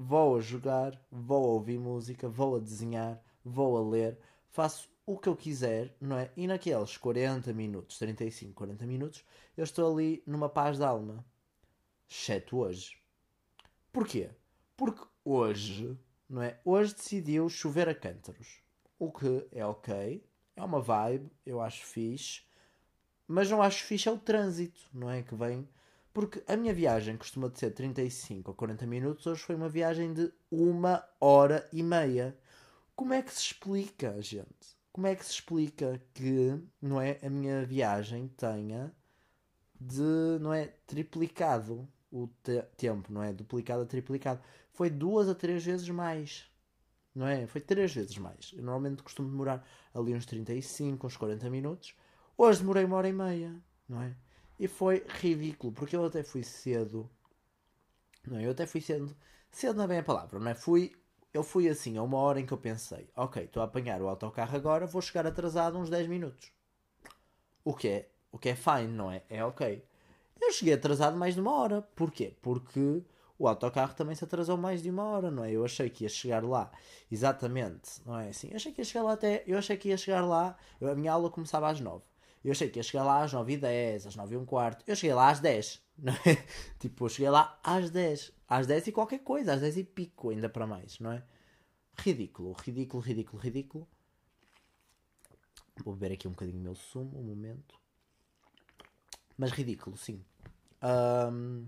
vou 0.02 0.38
a 0.38 0.41
jogar, 0.41 0.99
vou 1.12 1.44
a 1.44 1.49
ouvir 1.49 1.79
música, 1.79 2.26
vou 2.26 2.56
a 2.56 2.58
desenhar, 2.58 3.23
vou 3.44 3.76
a 3.76 3.87
ler, 3.87 4.19
faço 4.49 4.91
o 5.05 5.19
que 5.19 5.29
eu 5.29 5.37
quiser, 5.37 5.94
não 6.00 6.17
é? 6.17 6.31
E 6.35 6.47
naqueles 6.47 6.97
40 6.97 7.52
minutos, 7.52 7.99
35, 7.99 8.55
40 8.55 8.87
minutos, 8.87 9.23
eu 9.55 9.62
estou 9.62 9.93
ali 9.93 10.23
numa 10.26 10.49
paz 10.49 10.79
de 10.79 10.85
alma. 10.85 11.23
Exceto 12.08 12.56
hoje. 12.56 12.97
Porquê? 13.93 14.31
Porque 14.75 15.06
hoje, 15.23 15.99
não 16.26 16.41
é? 16.41 16.58
Hoje 16.64 16.94
decidiu 16.94 17.46
chover 17.50 17.87
a 17.87 17.94
cântaros. 17.94 18.62
O 18.99 19.12
que 19.12 19.46
é 19.53 19.67
ok, 19.67 20.25
é 20.56 20.62
uma 20.62 20.81
vibe, 20.81 21.31
eu 21.44 21.61
acho 21.61 21.85
fixe, 21.85 22.41
mas 23.29 23.50
não 23.50 23.61
acho 23.61 23.85
fixe 23.85 24.08
é 24.08 24.12
o 24.12 24.19
trânsito, 24.19 24.81
não 24.94 25.11
é? 25.11 25.23
Que 25.23 25.35
vem. 25.35 25.69
Porque 26.12 26.42
a 26.46 26.56
minha 26.56 26.74
viagem 26.74 27.16
costuma 27.16 27.48
de 27.48 27.58
ser 27.58 27.70
35 27.70 28.50
ou 28.50 28.54
40 28.54 28.86
minutos, 28.86 29.26
hoje 29.26 29.42
foi 29.42 29.54
uma 29.54 29.68
viagem 29.68 30.12
de 30.12 30.32
uma 30.50 31.04
hora 31.20 31.68
e 31.72 31.82
meia. 31.82 32.36
Como 32.96 33.14
é 33.14 33.22
que 33.22 33.32
se 33.32 33.40
explica, 33.40 34.20
gente? 34.20 34.76
Como 34.92 35.06
é 35.06 35.14
que 35.14 35.24
se 35.24 35.32
explica 35.32 36.02
que, 36.12 36.58
não 36.82 37.00
é, 37.00 37.18
a 37.22 37.30
minha 37.30 37.64
viagem 37.64 38.28
tenha 38.28 38.92
de, 39.80 40.38
não 40.40 40.52
é, 40.52 40.66
triplicado 40.86 41.88
o 42.10 42.28
te 42.42 42.60
tempo, 42.76 43.12
não 43.12 43.22
é? 43.22 43.32
Duplicado 43.32 43.82
a 43.82 43.86
triplicado. 43.86 44.40
Foi 44.72 44.90
duas 44.90 45.28
a 45.28 45.34
três 45.34 45.64
vezes 45.64 45.88
mais 45.88 46.50
não 47.14 47.26
é? 47.26 47.46
Foi 47.46 47.60
três 47.60 47.94
vezes 47.94 48.16
mais. 48.18 48.52
Eu 48.56 48.62
normalmente 48.62 49.02
costumo 49.02 49.28
demorar 49.28 49.66
ali 49.94 50.14
uns 50.14 50.26
35, 50.26 51.06
uns 51.06 51.16
40 51.16 51.50
minutos. 51.50 51.94
Hoje 52.36 52.60
demorei 52.60 52.84
uma 52.84 52.96
hora 52.96 53.08
e 53.08 53.12
meia, 53.12 53.54
não 53.88 54.02
é? 54.02 54.14
E 54.60 54.68
foi 54.68 55.02
ridículo, 55.08 55.72
porque 55.72 55.96
eu 55.96 56.04
até 56.04 56.22
fui 56.22 56.42
cedo. 56.44 57.10
Não 58.26 58.36
é? 58.36 58.44
Eu 58.44 58.50
até 58.50 58.66
fui 58.66 58.82
cedo. 58.82 59.16
Cedo 59.50 59.76
não 59.76 59.84
é 59.84 59.88
bem 59.88 59.98
a 60.00 60.02
palavra, 60.02 60.38
não 60.38 60.50
é? 60.50 60.54
Fui. 60.54 60.92
Eu 61.32 61.42
fui 61.42 61.66
assim, 61.66 61.96
a 61.96 62.02
uma 62.02 62.18
hora 62.18 62.40
em 62.40 62.44
que 62.44 62.52
eu 62.52 62.58
pensei, 62.58 63.08
ok, 63.16 63.44
estou 63.44 63.62
a 63.62 63.64
apanhar 63.64 64.02
o 64.02 64.08
autocarro 64.08 64.54
agora, 64.54 64.86
vou 64.86 65.00
chegar 65.00 65.26
atrasado 65.26 65.78
uns 65.78 65.88
10 65.88 66.08
minutos. 66.08 66.52
O 67.64 67.72
que 67.72 67.88
é, 67.88 68.10
o 68.30 68.38
que 68.38 68.50
é 68.50 68.54
fine, 68.54 68.88
não 68.88 69.10
é? 69.10 69.22
É 69.30 69.42
ok. 69.42 69.82
Eu 70.40 70.52
cheguei 70.52 70.74
atrasado 70.74 71.16
mais 71.16 71.34
de 71.34 71.40
uma 71.40 71.52
hora. 71.54 71.82
Porquê? 71.94 72.36
Porque 72.42 73.02
o 73.38 73.48
autocarro 73.48 73.94
também 73.94 74.14
se 74.14 74.24
atrasou 74.24 74.58
mais 74.58 74.82
de 74.82 74.90
uma 74.90 75.04
hora, 75.04 75.30
não 75.30 75.44
é? 75.44 75.52
Eu 75.52 75.64
achei 75.64 75.88
que 75.88 76.04
ia 76.04 76.10
chegar 76.10 76.44
lá, 76.44 76.70
exatamente, 77.10 78.02
não 78.04 78.18
é 78.18 78.28
assim? 78.28 78.48
Eu 78.50 78.56
achei 78.56 78.72
que 78.72 78.82
ia 78.82 78.84
chegar 78.84 79.04
lá 79.04 79.12
até, 79.12 79.42
eu 79.46 79.56
achei 79.56 79.76
que 79.78 79.88
ia 79.88 79.96
chegar 79.96 80.22
lá, 80.22 80.58
a 80.82 80.94
minha 80.94 81.12
aula 81.12 81.30
começava 81.30 81.70
às 81.70 81.80
nove. 81.80 82.09
Eu 82.44 82.52
achei 82.52 82.70
que 82.70 82.78
ia 82.78 82.82
chegar 82.82 83.04
lá 83.04 83.22
às 83.22 83.32
nove 83.32 83.54
e 83.54 83.56
dez, 83.56 84.06
às 84.06 84.16
nove 84.16 84.34
e 84.34 84.38
um 84.38 84.44
quarto. 84.44 84.84
Eu 84.87 84.96
cheguei 84.96 85.14
lá 85.14 85.31
às 85.31 85.40
dez, 85.40 85.82
não 85.98 86.12
é? 86.12 86.37
Tipo, 86.78 87.04
eu 87.04 87.08
cheguei 87.08 87.31
lá 87.31 87.58
às 87.62 87.90
dez, 87.90 88.32
às 88.48 88.66
dez 88.66 88.87
e 88.87 88.92
qualquer 88.92 89.20
coisa, 89.20 89.52
às 89.52 89.60
dez 89.60 89.76
e 89.76 89.84
pico, 89.84 90.31
ainda 90.31 90.48
para 90.48 90.66
mais, 90.66 90.98
não 90.98 91.12
é? 91.12 91.22
Ridículo, 91.98 92.52
ridículo, 92.52 93.02
ridículo, 93.02 93.42
ridículo. 93.42 93.88
Vou 95.84 95.94
beber 95.94 96.14
aqui 96.14 96.28
um 96.28 96.32
bocadinho 96.32 96.58
o 96.58 96.62
meu 96.62 96.75
sumo, 96.75 97.19
um 97.19 97.22
momento. 97.22 97.78
Mas 99.36 99.50
ridículo, 99.50 99.96
sim. 99.96 100.22
Um, 100.82 101.66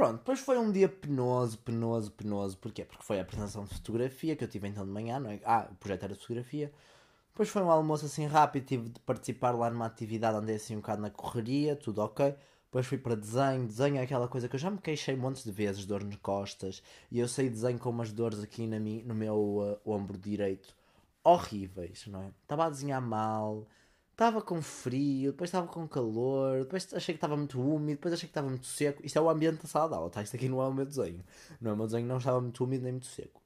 Pronto, 0.00 0.18
depois 0.18 0.40
foi 0.40 0.56
um 0.56 0.72
dia 0.72 0.88
penoso, 0.88 1.58
penoso, 1.58 2.10
penoso. 2.12 2.56
Porquê? 2.56 2.86
Porque 2.86 3.04
foi 3.04 3.18
a 3.18 3.22
apresentação 3.22 3.64
de 3.64 3.74
fotografia 3.74 4.34
que 4.34 4.42
eu 4.42 4.48
tive 4.48 4.66
então 4.66 4.84
de 4.84 4.90
manhã, 4.90 5.18
não 5.18 5.30
é? 5.30 5.40
Ah, 5.44 5.68
o 5.70 5.74
projeto 5.74 6.04
era 6.04 6.14
de 6.14 6.20
fotografia. 6.20 6.72
Depois 7.32 7.48
foi 7.48 7.62
um 7.62 7.70
almoço 7.70 8.06
assim 8.06 8.26
rápido, 8.26 8.66
tive 8.66 8.88
de 8.90 9.00
participar 9.00 9.52
lá 9.52 9.70
numa 9.70 9.86
atividade, 9.86 10.36
andei 10.36 10.56
assim 10.56 10.74
um 10.74 10.80
bocado 10.80 11.02
na 11.02 11.10
correria, 11.10 11.76
tudo 11.76 12.02
ok. 12.02 12.34
Depois 12.66 12.86
fui 12.86 12.98
para 12.98 13.16
desenho, 13.16 13.66
desenho 13.66 13.96
é 13.96 14.02
aquela 14.02 14.28
coisa 14.28 14.48
que 14.48 14.54
eu 14.54 14.60
já 14.60 14.70
me 14.70 14.78
queixei 14.78 15.16
montes 15.16 15.42
de 15.42 15.50
vezes, 15.50 15.84
dor 15.86 16.04
nas 16.04 16.16
costas, 16.16 16.82
e 17.10 17.18
eu 17.18 17.26
sei 17.26 17.50
desenho 17.50 17.78
com 17.78 17.90
umas 17.90 18.12
dores 18.12 18.40
aqui 18.40 18.66
na 18.66 18.78
mi, 18.78 19.02
no 19.02 19.14
meu 19.14 19.34
uh, 19.34 19.90
ombro 19.90 20.16
direito, 20.16 20.72
horríveis, 21.24 22.06
não 22.06 22.22
é? 22.22 22.30
Estava 22.42 22.66
a 22.66 22.70
desenhar 22.70 23.02
mal, 23.02 23.66
estava 24.12 24.42
com 24.42 24.60
frio, 24.60 25.32
depois 25.32 25.48
estava 25.48 25.66
com 25.66 25.88
calor, 25.88 26.60
depois 26.60 26.92
achei 26.92 27.14
que 27.14 27.16
estava 27.16 27.36
muito 27.36 27.60
úmido, 27.60 27.96
depois 27.96 28.14
achei 28.14 28.28
que 28.28 28.30
estava 28.30 28.48
muito 28.48 28.66
seco. 28.66 29.04
Isto 29.04 29.18
é 29.18 29.22
o 29.22 29.30
ambiente 29.30 29.62
da 29.62 29.68
sala 29.68 29.88
de 29.88 29.94
aula, 29.94 30.10
tá? 30.10 30.22
Isto 30.22 30.36
aqui 30.36 30.48
não 30.48 30.60
é 30.62 30.68
o 30.68 30.72
meu 30.74 30.84
desenho. 30.84 31.24
Não 31.60 31.70
é 31.70 31.74
o 31.74 31.76
meu 31.76 31.86
desenho, 31.86 32.06
não 32.06 32.18
estava 32.18 32.40
muito 32.40 32.62
úmido 32.62 32.84
nem 32.84 32.92
muito 32.92 33.06
seco. 33.06 33.39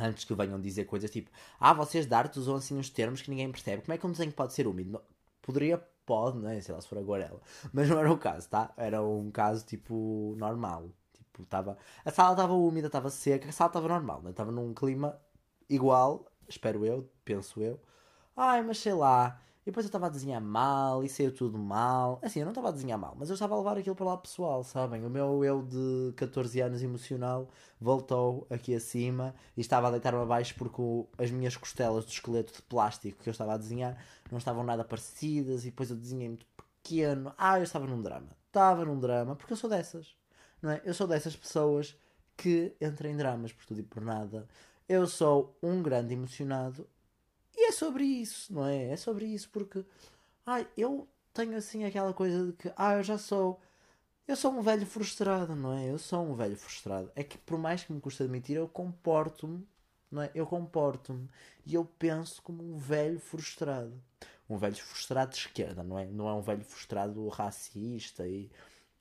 Antes 0.00 0.24
que 0.24 0.34
venham 0.34 0.60
dizer 0.60 0.84
coisas 0.84 1.10
tipo, 1.10 1.30
ah, 1.58 1.72
vocês 1.72 2.06
de 2.06 2.14
arte 2.14 2.38
usam 2.38 2.56
assim 2.56 2.76
uns 2.76 2.90
termos 2.90 3.22
que 3.22 3.30
ninguém 3.30 3.50
percebe. 3.50 3.82
Como 3.82 3.94
é 3.94 3.98
que 3.98 4.06
um 4.06 4.12
desenho 4.12 4.32
pode 4.32 4.52
ser 4.52 4.66
úmido? 4.66 5.02
Poderia, 5.42 5.78
pode, 6.06 6.38
não 6.38 6.48
é? 6.48 6.60
Sei 6.60 6.74
lá 6.74 6.80
se 6.80 6.88
for 6.88 6.98
aguarela. 6.98 7.40
Mas 7.72 7.88
não 7.88 7.98
era 7.98 8.12
o 8.12 8.18
caso, 8.18 8.48
tá? 8.48 8.72
Era 8.76 9.02
um 9.02 9.30
caso 9.30 9.64
tipo 9.64 10.34
normal. 10.38 10.90
Tipo, 11.12 11.42
estava. 11.42 11.76
A 12.04 12.10
sala 12.10 12.32
estava 12.32 12.52
úmida, 12.54 12.86
estava 12.86 13.10
seca, 13.10 13.48
a 13.48 13.52
sala 13.52 13.68
estava 13.68 13.88
normal, 13.88 14.22
né? 14.22 14.30
Estava 14.30 14.50
num 14.50 14.72
clima 14.74 15.18
igual, 15.68 16.26
espero 16.48 16.84
eu, 16.84 17.08
penso 17.24 17.60
eu. 17.62 17.80
Ai, 18.36 18.62
mas 18.62 18.78
sei 18.78 18.94
lá 18.94 19.40
e 19.62 19.66
depois 19.66 19.84
eu 19.84 19.88
estava 19.88 20.06
a 20.06 20.08
desenhar 20.08 20.40
mal 20.40 21.04
e 21.04 21.08
saiu 21.08 21.34
tudo 21.34 21.58
mal. 21.58 22.18
Assim, 22.22 22.40
eu 22.40 22.46
não 22.46 22.52
estava 22.52 22.68
a 22.68 22.72
desenhar 22.72 22.98
mal, 22.98 23.14
mas 23.18 23.28
eu 23.28 23.34
estava 23.34 23.54
a 23.54 23.58
levar 23.58 23.76
aquilo 23.76 23.94
para 23.94 24.06
lá 24.06 24.16
pessoal, 24.16 24.64
sabem? 24.64 25.04
O 25.04 25.10
meu 25.10 25.44
eu 25.44 25.62
de 25.62 26.12
14 26.16 26.60
anos 26.60 26.82
emocional 26.82 27.48
voltou 27.78 28.46
aqui 28.48 28.74
acima 28.74 29.34
e 29.56 29.60
estava 29.60 29.88
a 29.88 29.90
deitar-me 29.90 30.20
abaixo 30.20 30.54
porque 30.56 30.80
o, 30.80 31.06
as 31.18 31.30
minhas 31.30 31.56
costelas 31.56 32.06
do 32.06 32.10
esqueleto 32.10 32.54
de 32.54 32.62
plástico 32.62 33.22
que 33.22 33.28
eu 33.28 33.32
estava 33.32 33.54
a 33.54 33.56
desenhar 33.58 34.02
não 34.30 34.38
estavam 34.38 34.64
nada 34.64 34.82
parecidas 34.82 35.62
e 35.62 35.66
depois 35.66 35.90
eu 35.90 35.96
desenhei 35.96 36.28
muito 36.28 36.46
pequeno. 36.82 37.34
Ah, 37.36 37.58
eu 37.58 37.64
estava 37.64 37.86
num 37.86 38.00
drama. 38.00 38.28
Estava 38.46 38.84
num 38.84 38.98
drama 38.98 39.36
porque 39.36 39.52
eu 39.52 39.56
sou 39.58 39.68
dessas, 39.68 40.16
não 40.62 40.70
é? 40.70 40.80
Eu 40.84 40.94
sou 40.94 41.06
dessas 41.06 41.36
pessoas 41.36 41.96
que 42.36 42.74
entram 42.80 43.10
em 43.10 43.16
dramas 43.16 43.52
por 43.52 43.66
tudo 43.66 43.80
e 43.80 43.82
por 43.82 44.02
nada. 44.02 44.48
Eu 44.88 45.06
sou 45.06 45.54
um 45.62 45.82
grande 45.82 46.14
emocionado 46.14 46.88
é 47.70 47.72
sobre 47.72 48.04
isso, 48.04 48.52
não 48.52 48.66
é? 48.66 48.90
É 48.92 48.96
sobre 48.96 49.26
isso 49.26 49.48
porque 49.50 49.84
ai, 50.46 50.68
eu 50.76 51.08
tenho 51.32 51.56
assim 51.56 51.84
aquela 51.84 52.12
coisa 52.12 52.46
de 52.46 52.52
que 52.54 52.72
ah, 52.76 52.94
eu 52.94 53.02
já 53.02 53.18
sou 53.18 53.60
eu 54.28 54.36
sou 54.36 54.52
um 54.52 54.62
velho 54.62 54.86
frustrado, 54.86 55.56
não 55.56 55.72
é? 55.72 55.90
Eu 55.90 55.98
sou 55.98 56.24
um 56.24 56.34
velho 56.34 56.56
frustrado. 56.56 57.10
É 57.16 57.24
que 57.24 57.38
por 57.38 57.58
mais 57.58 57.82
que 57.84 57.92
me 57.92 58.00
custe 58.00 58.22
admitir, 58.22 58.56
eu 58.56 58.68
comporto-me 58.68 59.66
não 60.10 60.22
é? 60.22 60.30
Eu 60.34 60.46
comporto-me 60.46 61.28
e 61.64 61.74
eu 61.74 61.84
penso 61.84 62.42
como 62.42 62.62
um 62.62 62.76
velho 62.76 63.20
frustrado. 63.20 63.92
Um 64.48 64.56
velho 64.58 64.76
frustrado 64.76 65.30
de 65.30 65.38
esquerda, 65.38 65.82
não 65.84 65.98
é? 65.98 66.06
Não 66.06 66.28
é 66.28 66.32
um 66.32 66.42
velho 66.42 66.64
frustrado 66.64 67.28
racista 67.28 68.26
e 68.26 68.50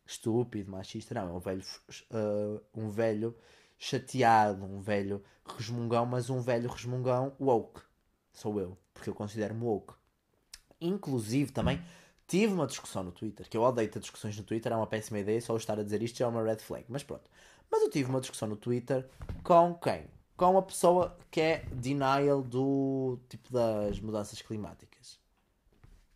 estúpido, 0.06 0.72
machista, 0.72 1.16
não. 1.16 1.30
É 1.30 1.34
um 1.34 1.40
velho, 1.40 1.64
uh, 2.12 2.62
um 2.76 2.90
velho 2.90 3.36
chateado, 3.78 4.64
um 4.64 4.80
velho 4.80 5.24
resmungão, 5.58 6.06
mas 6.06 6.30
um 6.30 6.42
velho 6.42 6.70
resmungão 6.70 7.36
woke. 7.40 7.82
Sou 8.40 8.58
eu, 8.58 8.78
porque 8.94 9.10
eu 9.10 9.14
considero-me 9.14 9.62
woke. 9.66 9.94
Inclusive, 10.80 11.52
também 11.52 11.84
tive 12.26 12.54
uma 12.54 12.66
discussão 12.66 13.04
no 13.04 13.12
Twitter, 13.12 13.50
que 13.50 13.58
eu 13.58 13.62
odeio 13.62 13.92
ter 13.92 14.00
discussões 14.00 14.38
no 14.38 14.44
Twitter, 14.44 14.72
é 14.72 14.76
uma 14.78 14.88
péssima 14.88 15.20
ideia, 15.20 15.42
só 15.42 15.52
eu 15.52 15.58
estar 15.58 15.78
a 15.78 15.84
dizer 15.84 16.02
isto 16.02 16.20
já 16.20 16.26
é 16.26 16.28
uma 16.30 16.42
red 16.42 16.56
flag, 16.60 16.86
mas 16.88 17.04
pronto. 17.04 17.30
Mas 17.70 17.82
eu 17.82 17.90
tive 17.90 18.10
uma 18.10 18.22
discussão 18.22 18.48
no 18.48 18.56
Twitter 18.56 19.10
com 19.44 19.76
quem? 19.76 20.06
Com 20.38 20.52
uma 20.52 20.62
pessoa 20.62 21.18
que 21.30 21.42
é 21.42 21.66
denial 21.70 22.42
do 22.42 23.20
tipo 23.28 23.52
das 23.52 24.00
mudanças 24.00 24.42
climáticas. 24.42 25.20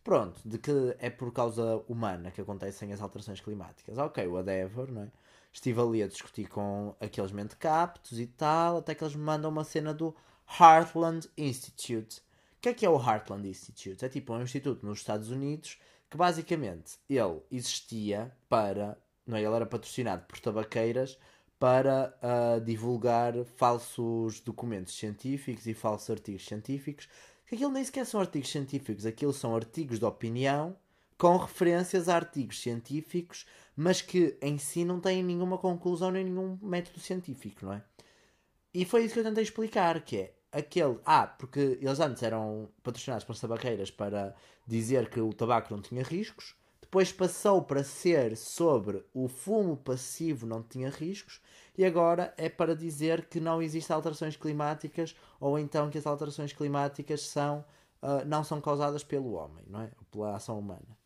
Pronto, 0.02 0.40
de 0.46 0.56
que 0.56 0.96
é 1.00 1.10
por 1.10 1.30
causa 1.30 1.84
humana 1.86 2.30
que 2.30 2.40
acontecem 2.40 2.90
as 2.94 3.02
alterações 3.02 3.42
climáticas. 3.42 3.98
Ok, 3.98 4.26
whatever, 4.26 4.90
não 4.90 5.02
é? 5.02 5.12
Estive 5.52 5.78
ali 5.78 6.02
a 6.02 6.08
discutir 6.08 6.48
com 6.48 6.94
aqueles 6.98 7.32
mentecaptos 7.32 8.18
e 8.18 8.26
tal, 8.26 8.78
até 8.78 8.94
que 8.94 9.04
eles 9.04 9.14
me 9.14 9.22
mandam 9.22 9.50
uma 9.50 9.62
cena 9.62 9.92
do 9.92 10.16
Heartland 10.48 11.28
Institute. 11.36 12.18
O 12.18 12.60
que 12.60 12.68
é 12.68 12.74
que 12.74 12.86
é 12.86 12.90
o 12.90 12.98
Heartland 12.98 13.48
Institute? 13.48 14.04
É 14.04 14.08
tipo 14.08 14.32
um 14.32 14.42
instituto 14.42 14.86
nos 14.86 14.98
Estados 14.98 15.30
Unidos 15.30 15.78
que 16.10 16.16
basicamente 16.16 16.98
ele 17.10 17.40
existia 17.50 18.32
para, 18.48 18.96
não 19.26 19.36
é, 19.36 19.42
ele 19.42 19.54
era 19.54 19.66
patrocinado 19.66 20.24
por 20.26 20.38
tabaqueiras 20.38 21.18
para 21.58 22.14
uh, 22.22 22.60
divulgar 22.60 23.32
falsos 23.56 24.40
documentos 24.40 24.96
científicos 24.96 25.66
e 25.66 25.74
falsos 25.74 26.10
artigos 26.10 26.44
científicos. 26.44 27.08
Aquilo 27.50 27.70
nem 27.72 27.84
sequer 27.84 28.06
são 28.06 28.20
artigos 28.20 28.50
científicos, 28.50 29.06
aquilo 29.06 29.32
são 29.32 29.54
artigos 29.54 29.98
de 29.98 30.04
opinião 30.04 30.76
com 31.18 31.36
referências 31.36 32.08
a 32.08 32.16
artigos 32.16 32.60
científicos, 32.60 33.46
mas 33.76 34.02
que 34.02 34.36
em 34.42 34.58
si 34.58 34.84
não 34.84 35.00
têm 35.00 35.22
nenhuma 35.22 35.58
conclusão 35.58 36.10
nem 36.10 36.24
nenhum 36.24 36.58
método 36.62 37.00
científico, 37.00 37.66
não 37.66 37.72
é? 37.72 37.82
E 38.74 38.84
foi 38.84 39.04
isso 39.04 39.14
que 39.14 39.20
eu 39.20 39.24
tentei 39.24 39.44
explicar, 39.44 40.00
que 40.02 40.16
é 40.16 40.34
aquele. 40.50 40.98
Ah, 41.06 41.28
porque 41.28 41.78
eles 41.80 42.00
antes 42.00 42.22
eram 42.24 42.68
patrocinados 42.82 43.24
pelas 43.24 43.40
tabaqueiras 43.40 43.90
para 43.90 44.34
dizer 44.66 45.08
que 45.08 45.20
o 45.20 45.32
tabaco 45.32 45.72
não 45.72 45.80
tinha 45.80 46.02
riscos, 46.02 46.56
depois 46.80 47.12
passou 47.12 47.62
para 47.62 47.84
ser 47.84 48.36
sobre 48.36 49.04
o 49.14 49.28
fumo 49.28 49.76
passivo 49.76 50.44
não 50.44 50.60
tinha 50.60 50.90
riscos, 50.90 51.40
e 51.78 51.84
agora 51.84 52.34
é 52.36 52.48
para 52.48 52.74
dizer 52.74 53.26
que 53.26 53.38
não 53.38 53.62
existem 53.62 53.94
alterações 53.94 54.36
climáticas, 54.36 55.14
ou 55.38 55.56
então 55.56 55.88
que 55.88 55.98
as 55.98 56.06
alterações 56.06 56.52
climáticas 56.52 57.22
são, 57.22 57.64
uh, 58.02 58.24
não 58.26 58.42
são 58.42 58.60
causadas 58.60 59.04
pelo 59.04 59.34
homem, 59.34 59.64
não 59.68 59.82
é? 59.82 59.90
Pela 60.10 60.34
ação 60.34 60.58
humana. 60.58 60.98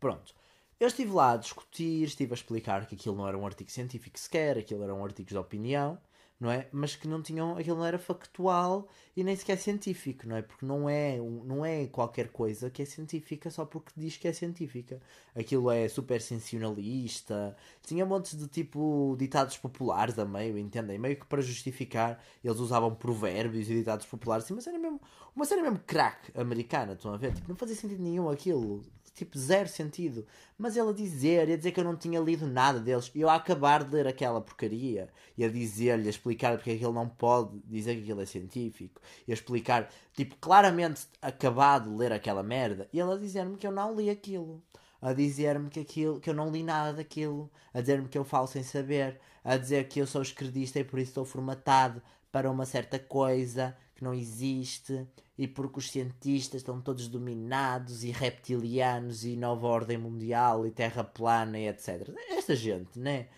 Pronto. 0.00 0.34
Eu 0.80 0.88
estive 0.88 1.12
lá 1.12 1.32
a 1.32 1.36
discutir, 1.36 2.04
estive 2.04 2.32
a 2.32 2.34
explicar 2.34 2.86
que 2.86 2.94
aquilo 2.94 3.16
não 3.16 3.28
era 3.28 3.38
um 3.38 3.46
artigo 3.46 3.70
científico 3.70 4.18
sequer, 4.18 4.58
aquilo 4.58 4.82
era 4.82 4.94
um 4.94 5.04
artigo 5.04 5.28
de 5.28 5.38
opinião 5.38 5.98
não 6.38 6.50
é? 6.50 6.68
Mas 6.72 6.96
que 6.96 7.06
não 7.06 7.22
tinham, 7.22 7.56
aquilo 7.56 7.76
não 7.78 7.86
era 7.86 7.98
factual 7.98 8.88
e 9.16 9.22
nem 9.22 9.34
sequer 9.36 9.56
científico, 9.56 10.28
não 10.28 10.36
é? 10.36 10.42
Porque 10.42 10.66
não 10.66 10.88
é, 10.88 11.18
não 11.18 11.64
é 11.64 11.86
qualquer 11.86 12.28
coisa 12.28 12.70
que 12.70 12.82
é 12.82 12.84
científica 12.84 13.50
só 13.50 13.64
porque 13.64 13.92
diz 13.96 14.16
que 14.16 14.26
é 14.28 14.32
científica. 14.32 15.00
Aquilo 15.34 15.70
é 15.70 15.88
super 15.88 16.20
sensacionalista, 16.20 17.56
tinha 17.82 18.04
montes 18.04 18.36
de 18.36 18.48
tipo 18.48 19.14
ditados 19.18 19.56
populares 19.56 20.18
a 20.18 20.24
meio, 20.24 20.58
entendem? 20.58 20.98
Meio 20.98 21.16
que 21.16 21.26
para 21.26 21.40
justificar, 21.40 22.22
eles 22.42 22.58
usavam 22.58 22.94
provérbios 22.94 23.70
e 23.70 23.74
ditados 23.74 24.06
populares, 24.06 24.44
assim, 24.44 24.54
mas 24.54 24.66
era 24.66 24.78
mesmo 24.78 25.00
uma 25.34 25.44
cena 25.44 25.62
mesmo 25.62 25.80
crack 25.86 26.30
americana, 26.38 26.92
estão 26.94 27.12
a 27.14 27.16
ver? 27.16 27.32
Tipo, 27.32 27.48
não 27.48 27.56
fazia 27.56 27.76
sentido 27.76 28.02
nenhum 28.02 28.28
aquilo 28.28 28.82
tipo, 29.14 29.38
zero 29.38 29.68
sentido. 29.68 30.26
Mas 30.58 30.76
ele 30.76 30.90
a 30.90 30.92
dizer, 30.92 31.50
a 31.50 31.56
dizer 31.56 31.72
que 31.72 31.80
eu 31.80 31.84
não 31.84 31.96
tinha 31.96 32.20
lido 32.20 32.46
nada 32.46 32.80
deles, 32.80 33.10
e 33.14 33.20
eu 33.20 33.30
a 33.30 33.36
acabar 33.36 33.84
de 33.84 33.94
ler 33.94 34.06
aquela 34.06 34.40
porcaria, 34.40 35.08
e 35.38 35.44
a 35.44 35.48
dizer-lhe, 35.48 36.06
a 36.06 36.10
explicar 36.10 36.56
porque 36.56 36.70
é 36.70 36.74
ele 36.74 36.92
não 36.92 37.08
pode 37.08 37.58
dizer 37.64 37.94
que 37.94 38.02
aquilo 38.02 38.20
é 38.20 38.26
científico, 38.26 39.00
e 39.26 39.32
a 39.32 39.34
explicar, 39.34 39.88
tipo, 40.12 40.36
claramente 40.36 41.06
acabado 41.22 41.90
de 41.90 41.96
ler 41.96 42.12
aquela 42.12 42.42
merda, 42.42 42.88
e 42.92 43.00
ele 43.00 43.12
a 43.12 43.16
dizer-me 43.16 43.56
que 43.56 43.66
eu 43.66 43.72
não 43.72 43.94
li 43.94 44.10
aquilo. 44.10 44.62
A 45.00 45.12
dizer-me 45.12 45.68
que, 45.68 45.80
aquilo, 45.80 46.18
que 46.18 46.30
eu 46.30 46.34
não 46.34 46.50
li 46.50 46.62
nada 46.62 46.94
daquilo, 46.94 47.50
a 47.74 47.80
dizer-me 47.80 48.08
que 48.08 48.16
eu 48.16 48.24
falo 48.24 48.46
sem 48.46 48.62
saber, 48.62 49.20
a 49.44 49.56
dizer 49.58 49.86
que 49.86 50.00
eu 50.00 50.06
sou 50.06 50.22
esquerdista 50.22 50.80
e 50.80 50.84
por 50.84 50.98
isso 50.98 51.10
estou 51.10 51.26
formatado 51.26 52.02
para 52.32 52.50
uma 52.50 52.64
certa 52.64 52.98
coisa 52.98 53.76
que 53.94 54.02
não 54.02 54.12
existe 54.12 55.06
e 55.38 55.46
porque 55.46 55.78
os 55.78 55.90
cientistas 55.90 56.60
estão 56.60 56.80
todos 56.80 57.08
dominados 57.08 58.04
e 58.04 58.10
reptilianos 58.10 59.24
e 59.24 59.36
nova 59.36 59.66
ordem 59.66 59.98
mundial 59.98 60.66
e 60.66 60.70
terra 60.70 61.04
plana 61.04 61.58
e 61.58 61.68
etc. 61.68 62.10
Esta 62.30 62.54
gente, 62.54 62.98
né? 62.98 63.28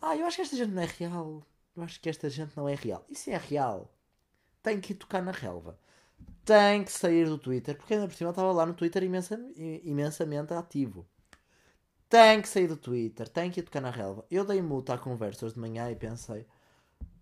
Ah, 0.00 0.16
eu 0.16 0.26
acho 0.26 0.36
que 0.36 0.42
esta 0.42 0.56
gente 0.56 0.72
não 0.72 0.82
é 0.82 0.86
real. 0.86 1.42
Eu 1.76 1.82
acho 1.82 2.00
que 2.00 2.08
esta 2.08 2.30
gente 2.30 2.56
não 2.56 2.68
é 2.68 2.74
real. 2.74 3.04
Se 3.12 3.30
é 3.30 3.36
real, 3.36 3.92
tem 4.62 4.80
que 4.80 4.92
ir 4.92 4.96
tocar 4.96 5.22
na 5.22 5.32
relva. 5.32 5.78
Tem 6.44 6.84
que 6.84 6.92
sair 6.92 7.26
do 7.26 7.38
Twitter, 7.38 7.76
porque 7.76 7.94
ainda 7.94 8.06
por 8.06 8.14
cima 8.14 8.30
estava 8.30 8.52
lá 8.52 8.66
no 8.66 8.74
Twitter 8.74 9.02
imensa, 9.02 9.38
imensamente 9.82 10.52
ativo. 10.52 11.06
Tem 12.08 12.40
que 12.40 12.48
sair 12.48 12.68
do 12.68 12.76
Twitter, 12.76 13.28
tem 13.28 13.50
que 13.50 13.60
ir 13.60 13.62
tocar 13.62 13.80
na 13.80 13.90
relva. 13.90 14.24
Eu 14.30 14.44
dei 14.44 14.62
multa 14.62 14.94
à 14.94 14.98
conversa 14.98 15.46
hoje 15.46 15.54
de 15.54 15.60
manhã 15.60 15.90
e 15.90 15.96
pensei: 15.96 16.46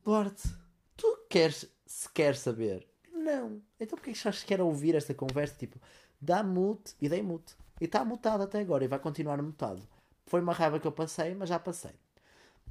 Duarte, 0.05 0.49
tu 0.97 1.27
queres, 1.31 1.72
se 1.93 2.09
quer 2.11 2.35
saber 2.35 2.87
não. 3.23 3.63
Então 3.79 3.97
porquê 3.97 4.13
que 4.13 4.19
achas 4.19 4.41
que 4.41 4.49
quer 4.49 4.61
ouvir 4.61 4.95
esta 4.95 5.15
conversa? 5.15 5.55
Tipo, 5.57 5.79
dá 6.21 6.43
mute 6.43 6.95
e 7.01 7.09
dei 7.09 7.23
mute. 7.23 7.55
E 7.81 7.85
está 7.85 8.05
mutado 8.05 8.43
até 8.43 8.61
agora 8.61 8.85
e 8.85 8.89
vai 8.89 8.99
continuar 8.99 9.41
mutado. 9.41 9.87
Foi 10.27 10.41
uma 10.41 10.53
raiva 10.53 10.81
que 10.81 10.87
eu 10.87 10.93
passei, 10.93 11.35
mas 11.35 11.49
já 11.49 11.59
passei. 11.59 11.93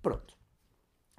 Pronto. 0.02 0.36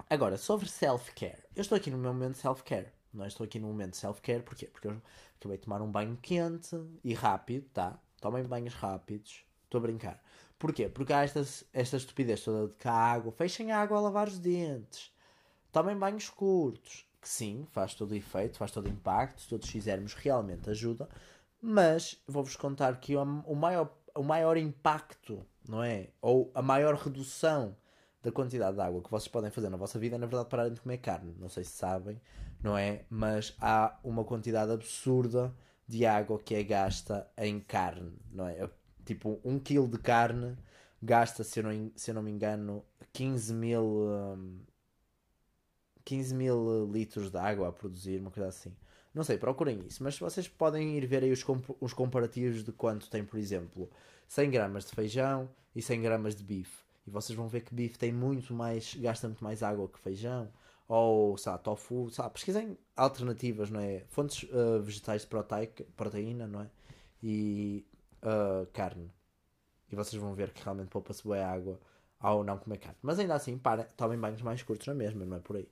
Agora, 0.09 0.37
sobre 0.37 0.69
self-care. 0.69 1.43
Eu 1.55 1.61
estou 1.61 1.75
aqui 1.75 1.89
no 1.89 1.97
meu 1.97 2.13
momento 2.13 2.37
self-care. 2.37 2.91
Não 3.13 3.25
estou 3.25 3.45
aqui 3.45 3.59
no 3.59 3.67
momento 3.67 3.95
self-care. 3.95 4.43
Porquê? 4.43 4.67
Porque 4.67 4.87
eu 4.87 5.01
acabei 5.39 5.57
de 5.57 5.63
tomar 5.63 5.81
um 5.81 5.91
banho 5.91 6.17
quente 6.21 6.75
e 7.03 7.13
rápido, 7.13 7.67
tá? 7.73 7.99
Tomem 8.19 8.43
banhos 8.43 8.73
rápidos. 8.73 9.43
Estou 9.63 9.79
a 9.79 9.81
brincar. 9.81 10.23
Porquê? 10.59 10.89
Porque 10.89 11.13
há 11.13 11.23
estas, 11.23 11.63
esta 11.73 11.97
estupidez 11.97 12.43
toda 12.43 12.67
de 12.67 12.75
que 12.75 12.87
a 12.87 12.93
água. 12.93 13.31
Fechem 13.31 13.71
a 13.71 13.79
água 13.79 13.97
a 13.97 14.01
lavar 14.01 14.27
os 14.27 14.37
dentes. 14.37 15.11
Tomem 15.71 15.97
banhos 15.97 16.29
curtos 16.29 17.07
que 17.23 17.29
sim, 17.29 17.65
faz 17.71 17.95
todo 17.95 18.11
o 18.11 18.15
efeito, 18.15 18.57
faz 18.57 18.69
todo 18.69 18.85
o 18.85 18.89
impacto, 18.89 19.41
se 19.41 19.47
todos 19.47 19.69
fizermos 19.69 20.13
realmente 20.13 20.69
ajuda, 20.69 21.07
mas 21.61 22.21
vou-vos 22.27 22.57
contar 22.57 22.99
que 22.99 23.15
o 23.15 23.55
maior, 23.55 23.89
o 24.13 24.21
maior 24.21 24.57
impacto, 24.57 25.43
não 25.67 25.81
é? 25.81 26.09
Ou 26.21 26.51
a 26.53 26.61
maior 26.61 26.95
redução 26.95 27.75
da 28.21 28.31
quantidade 28.31 28.75
de 28.75 28.81
água 28.81 29.01
que 29.01 29.09
vocês 29.09 29.29
podem 29.29 29.49
fazer 29.49 29.69
na 29.69 29.77
vossa 29.77 29.97
vida 29.97 30.17
é, 30.17 30.19
na 30.19 30.25
verdade, 30.25 30.49
pararem 30.49 30.73
de 30.73 30.81
comer 30.81 30.97
carne. 30.97 31.33
Não 31.39 31.47
sei 31.47 31.63
se 31.63 31.71
sabem, 31.71 32.21
não 32.61 32.77
é? 32.77 33.05
Mas 33.09 33.55
há 33.61 33.97
uma 34.03 34.25
quantidade 34.25 34.71
absurda 34.71 35.53
de 35.87 36.05
água 36.05 36.37
que 36.39 36.53
é 36.55 36.63
gasta 36.63 37.25
em 37.37 37.59
carne, 37.59 38.13
não 38.29 38.47
é? 38.47 38.69
Tipo, 39.05 39.39
um 39.43 39.57
quilo 39.57 39.87
de 39.87 39.97
carne 39.97 40.57
gasta, 41.01 41.43
se 41.43 41.59
eu 41.59 41.63
não, 41.63 41.91
se 41.95 42.11
eu 42.11 42.15
não 42.15 42.21
me 42.21 42.31
engano, 42.31 42.83
15 43.13 43.53
mil. 43.53 43.83
Hum, 43.83 44.59
15 46.05 46.35
mil 46.35 46.89
litros 46.91 47.29
de 47.29 47.37
água 47.37 47.69
a 47.69 47.71
produzir, 47.71 48.19
uma 48.19 48.31
coisa 48.31 48.49
assim. 48.49 48.75
Não 49.13 49.23
sei, 49.23 49.37
procurem 49.37 49.79
isso, 49.85 50.03
mas 50.03 50.17
vocês 50.17 50.47
podem 50.47 50.97
ir 50.97 51.05
ver 51.05 51.23
aí 51.23 51.31
os, 51.31 51.43
comp 51.43 51.69
os 51.79 51.93
comparativos 51.93 52.63
de 52.63 52.71
quanto 52.71 53.09
tem, 53.09 53.23
por 53.23 53.37
exemplo, 53.37 53.89
100 54.27 54.49
gramas 54.49 54.85
de 54.85 54.91
feijão 54.91 55.49
e 55.75 55.81
100 55.81 56.01
gramas 56.01 56.35
de 56.35 56.43
bife. 56.43 56.83
E 57.05 57.11
vocês 57.11 57.37
vão 57.37 57.47
ver 57.47 57.61
que 57.61 57.75
bife 57.75 57.97
tem 57.97 58.11
muito 58.11 58.53
mais, 58.53 58.95
gasta 58.95 59.27
muito 59.27 59.43
mais 59.43 59.61
água 59.61 59.87
que 59.87 59.99
feijão. 59.99 60.51
Ou, 60.87 61.35
lá, 61.45 61.57
tofu, 61.57 62.09
lá, 62.17 62.29
pesquisem 62.29 62.77
alternativas, 62.95 63.69
não 63.69 63.79
é? 63.79 64.03
Fontes 64.09 64.43
uh, 64.51 64.81
vegetais 64.81 65.21
de 65.21 65.27
proteína, 65.95 66.47
não 66.47 66.61
é? 66.61 66.69
E 67.21 67.85
uh, 68.23 68.65
carne. 68.73 69.11
E 69.91 69.95
vocês 69.95 70.21
vão 70.21 70.33
ver 70.33 70.51
que 70.51 70.63
realmente 70.63 70.89
poupa-se 70.89 71.23
boa 71.23 71.45
água 71.45 71.79
ao 72.23 72.43
não 72.43 72.57
comer 72.57 72.77
carne. 72.77 72.97
Mas 73.01 73.19
ainda 73.19 73.35
assim, 73.35 73.57
para, 73.57 73.83
tomem 73.83 74.17
banhos 74.17 74.41
mais 74.41 74.63
curtos 74.63 74.87
na 74.87 74.93
mesma, 74.95 75.25
não 75.25 75.37
é 75.37 75.39
por 75.41 75.57
aí. 75.57 75.67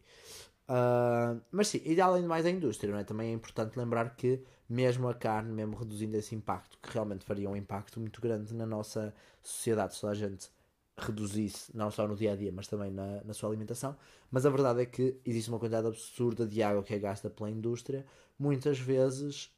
Uh, 0.69 1.41
mas 1.51 1.69
sim, 1.69 1.81
e 1.83 1.99
além 1.99 2.21
de 2.21 2.27
mais 2.27 2.45
a 2.45 2.49
indústria, 2.49 2.95
é? 2.95 3.03
Também 3.03 3.31
é 3.31 3.33
importante 3.33 3.77
lembrar 3.79 4.15
que 4.15 4.43
mesmo 4.69 5.07
a 5.09 5.13
carne, 5.13 5.51
mesmo 5.51 5.75
reduzindo 5.75 6.15
esse 6.17 6.35
impacto, 6.35 6.77
que 6.81 6.93
realmente 6.93 7.25
faria 7.25 7.49
um 7.49 7.55
impacto 7.55 7.99
muito 7.99 8.21
grande 8.21 8.53
na 8.53 8.65
nossa 8.65 9.13
sociedade, 9.41 9.95
se 9.95 10.05
a 10.05 10.13
gente 10.13 10.49
reduzisse, 10.97 11.75
não 11.75 11.89
só 11.89 12.07
no 12.07 12.15
dia 12.15 12.33
a 12.33 12.35
dia, 12.35 12.51
mas 12.51 12.67
também 12.67 12.91
na, 12.91 13.23
na 13.23 13.33
sua 13.33 13.49
alimentação. 13.49 13.97
Mas 14.29 14.45
a 14.45 14.49
verdade 14.49 14.81
é 14.81 14.85
que 14.85 15.19
existe 15.25 15.49
uma 15.49 15.57
quantidade 15.57 15.87
absurda 15.87 16.45
de 16.45 16.61
água 16.61 16.83
que 16.83 16.93
é 16.93 16.99
gasta 16.99 17.29
pela 17.29 17.49
indústria, 17.49 18.05
muitas 18.37 18.77
vezes 18.77 19.49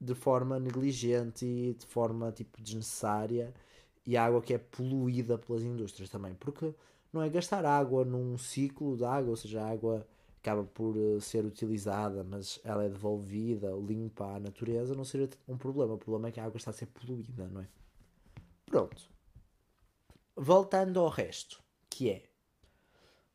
de 0.00 0.14
forma 0.14 0.58
negligente 0.58 1.46
e 1.46 1.74
de 1.74 1.86
forma 1.86 2.30
tipo 2.32 2.60
desnecessária 2.60 3.54
e 4.06 4.16
a 4.16 4.24
água 4.24 4.42
que 4.42 4.54
é 4.54 4.58
poluída 4.58 5.38
pelas 5.38 5.62
indústrias 5.62 6.10
também, 6.10 6.34
porque 6.34 6.74
não 7.12 7.22
é 7.22 7.28
gastar 7.28 7.64
água 7.64 8.04
num 8.04 8.36
ciclo 8.38 8.96
de 8.96 9.04
água, 9.04 9.30
ou 9.30 9.36
seja, 9.36 9.62
a 9.62 9.70
água 9.70 10.06
acaba 10.42 10.64
por 10.64 10.96
uh, 10.96 11.20
ser 11.20 11.44
utilizada, 11.44 12.24
mas 12.24 12.58
ela 12.64 12.84
é 12.84 12.88
devolvida, 12.88 13.70
limpa 13.70 14.36
à 14.36 14.40
natureza, 14.40 14.94
não 14.94 15.04
seria 15.04 15.30
um 15.46 15.56
problema. 15.56 15.94
O 15.94 15.98
problema 15.98 16.28
é 16.28 16.32
que 16.32 16.40
a 16.40 16.44
água 16.44 16.56
está 16.56 16.70
a 16.70 16.74
ser 16.74 16.86
poluída, 16.86 17.46
não 17.48 17.60
é? 17.60 17.68
Pronto. 18.66 19.08
Voltando 20.34 20.98
ao 20.98 21.08
resto, 21.08 21.62
que 21.88 22.10
é 22.10 22.24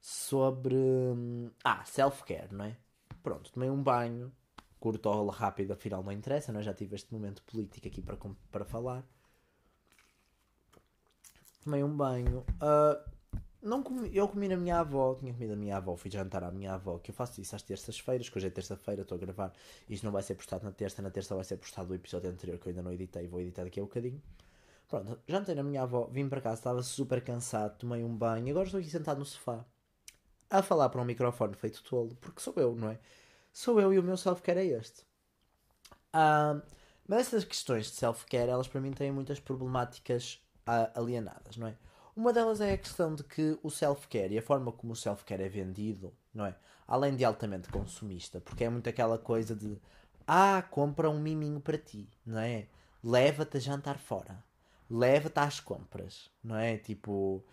sobre. 0.02 0.76
Hum, 0.76 1.50
ah, 1.64 1.86
self-care, 1.86 2.54
não 2.54 2.66
é? 2.66 2.78
Pronto, 3.24 3.52
tomei 3.54 3.70
um 3.70 3.82
banho, 3.82 4.32
curto 4.80 5.08
ou 5.08 5.28
rápido, 5.28 5.72
afinal 5.72 6.04
não 6.04 6.12
interessa, 6.12 6.52
não 6.52 6.60
é? 6.60 6.64
Já 6.64 6.74
tive 6.74 6.96
este 6.96 7.14
momento 7.14 7.42
político 7.44 7.88
aqui 7.88 8.02
para, 8.02 8.18
para 8.52 8.66
falar. 8.66 9.06
Tomei 11.68 11.84
um 11.84 11.94
banho. 11.94 12.46
Uh, 12.62 13.12
não 13.62 13.84
comi, 13.84 14.10
eu 14.16 14.26
comi 14.30 14.48
na 14.48 14.56
minha 14.56 14.80
avó, 14.80 15.14
tinha 15.16 15.34
comido 15.34 15.50
na 15.50 15.56
minha 15.58 15.76
avó, 15.76 15.98
fui 15.98 16.10
jantar 16.10 16.42
à 16.42 16.50
minha 16.50 16.76
avó, 16.76 16.98
que 16.98 17.12
eu 17.12 17.14
faço 17.14 17.42
isso 17.42 17.58
às 17.58 17.62
terças-feiras, 17.62 18.30
que 18.30 18.38
hoje 18.38 18.48
é 18.48 18.50
terça-feira, 18.50 19.02
estou 19.02 19.18
a 19.18 19.20
gravar. 19.20 19.52
Isto 19.90 20.06
não 20.06 20.14
vai 20.14 20.24
ser 20.24 20.36
postado 20.36 20.64
na 20.64 20.72
terça, 20.72 21.02
na 21.02 21.10
terça 21.10 21.36
vai 21.36 21.44
ser 21.44 21.58
postado 21.58 21.92
o 21.92 21.94
episódio 21.94 22.30
anterior 22.30 22.58
que 22.58 22.68
eu 22.68 22.70
ainda 22.70 22.82
não 22.82 22.94
editei, 22.94 23.28
vou 23.28 23.42
editar 23.42 23.66
daqui 23.66 23.82
a 23.82 23.84
um 23.84 23.86
bocadinho. 23.86 24.24
Pronto, 24.88 25.20
jantei 25.28 25.56
na 25.56 25.64
minha 25.64 25.84
avó, 25.84 26.08
vim 26.10 26.30
para 26.30 26.40
casa, 26.40 26.56
estava 26.56 26.82
super 26.82 27.22
cansado, 27.22 27.78
tomei 27.80 28.02
um 28.02 28.16
banho, 28.16 28.50
agora 28.52 28.66
estou 28.66 28.80
aqui 28.80 28.90
sentado 28.90 29.20
no 29.20 29.26
sofá, 29.26 29.66
a 30.50 30.64
falar 30.64 30.88
para 30.88 31.02
um 31.02 31.06
microfone 31.06 31.54
feito 31.54 31.84
tolo, 31.84 32.16
porque 32.22 32.40
sou 32.40 32.54
eu, 32.56 32.78
não 32.78 32.92
é? 32.92 33.00
Sou 33.52 33.78
eu 33.82 33.94
e 33.94 34.00
o 34.00 34.04
meu 34.04 34.16
self-care 34.16 34.62
é 34.62 34.66
este. 34.68 35.02
Uh, 36.16 36.62
mas 37.06 37.28
essas 37.28 37.44
questões 37.44 37.88
de 37.88 37.98
self-care, 37.98 38.50
elas 38.50 38.70
para 38.70 38.80
mim 38.80 38.92
têm 38.92 39.12
muitas 39.12 39.38
problemáticas 39.38 40.42
alienadas, 40.96 41.58
não 41.58 41.68
é? 41.68 41.76
Uma 42.16 42.34
delas 42.34 42.62
é 42.62 42.74
a 42.74 42.78
questão 42.78 43.14
de 43.14 43.24
que 43.24 43.60
o 43.62 43.70
self-care 43.70 44.34
e 44.34 44.40
a 44.40 44.42
forma 44.42 44.72
como 44.72 44.94
o 44.94 44.96
self-care 44.96 45.44
é 45.44 45.50
vendido, 45.50 46.12
não 46.34 46.46
é? 46.46 46.56
Além 46.88 47.16
de 47.16 47.24
altamente 47.24 47.70
consumista, 47.70 48.42
porque 48.42 48.64
é 48.64 48.70
muito 48.70 48.90
aquela 48.90 49.18
coisa 49.18 49.56
de 49.56 49.80
ah, 50.26 50.64
compra 50.72 51.10
um 51.10 51.20
miminho 51.20 51.60
para 51.60 51.78
ti, 51.78 52.10
não 52.26 52.40
é? 52.40 52.68
Leva-te 53.04 53.58
a 53.58 53.60
jantar 53.60 54.00
fora, 54.00 54.44
leva-te 54.90 55.40
às 55.40 55.60
compras, 55.60 56.32
não 56.44 56.56
é? 56.56 56.78
Tipo, 56.78 57.44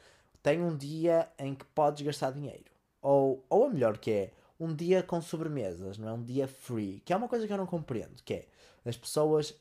tem 0.43 0.63
um 0.63 0.77
dia 0.77 1.29
em 1.39 1.55
que 1.55 1.65
podes 1.67 2.05
gastar 2.05 2.33
dinheiro. 2.33 2.65
Ou, 3.03 3.45
ou 3.51 3.67
a 3.67 3.69
melhor 3.69 3.99
que 3.99 4.11
é, 4.11 4.33
um 4.59 4.75
dia 4.75 5.03
com 5.03 5.21
sobremesas, 5.21 5.99
não 5.99 6.09
é? 6.09 6.13
Um 6.13 6.23
dia 6.25 6.49
free, 6.49 7.03
que 7.05 7.13
é 7.13 7.17
uma 7.17 7.29
coisa 7.29 7.47
que 7.47 7.53
eu 7.53 7.59
não 7.59 7.67
compreendo, 7.67 8.23
que 8.25 8.35
é 8.35 8.47
as 8.85 8.97
pessoas 8.97 9.55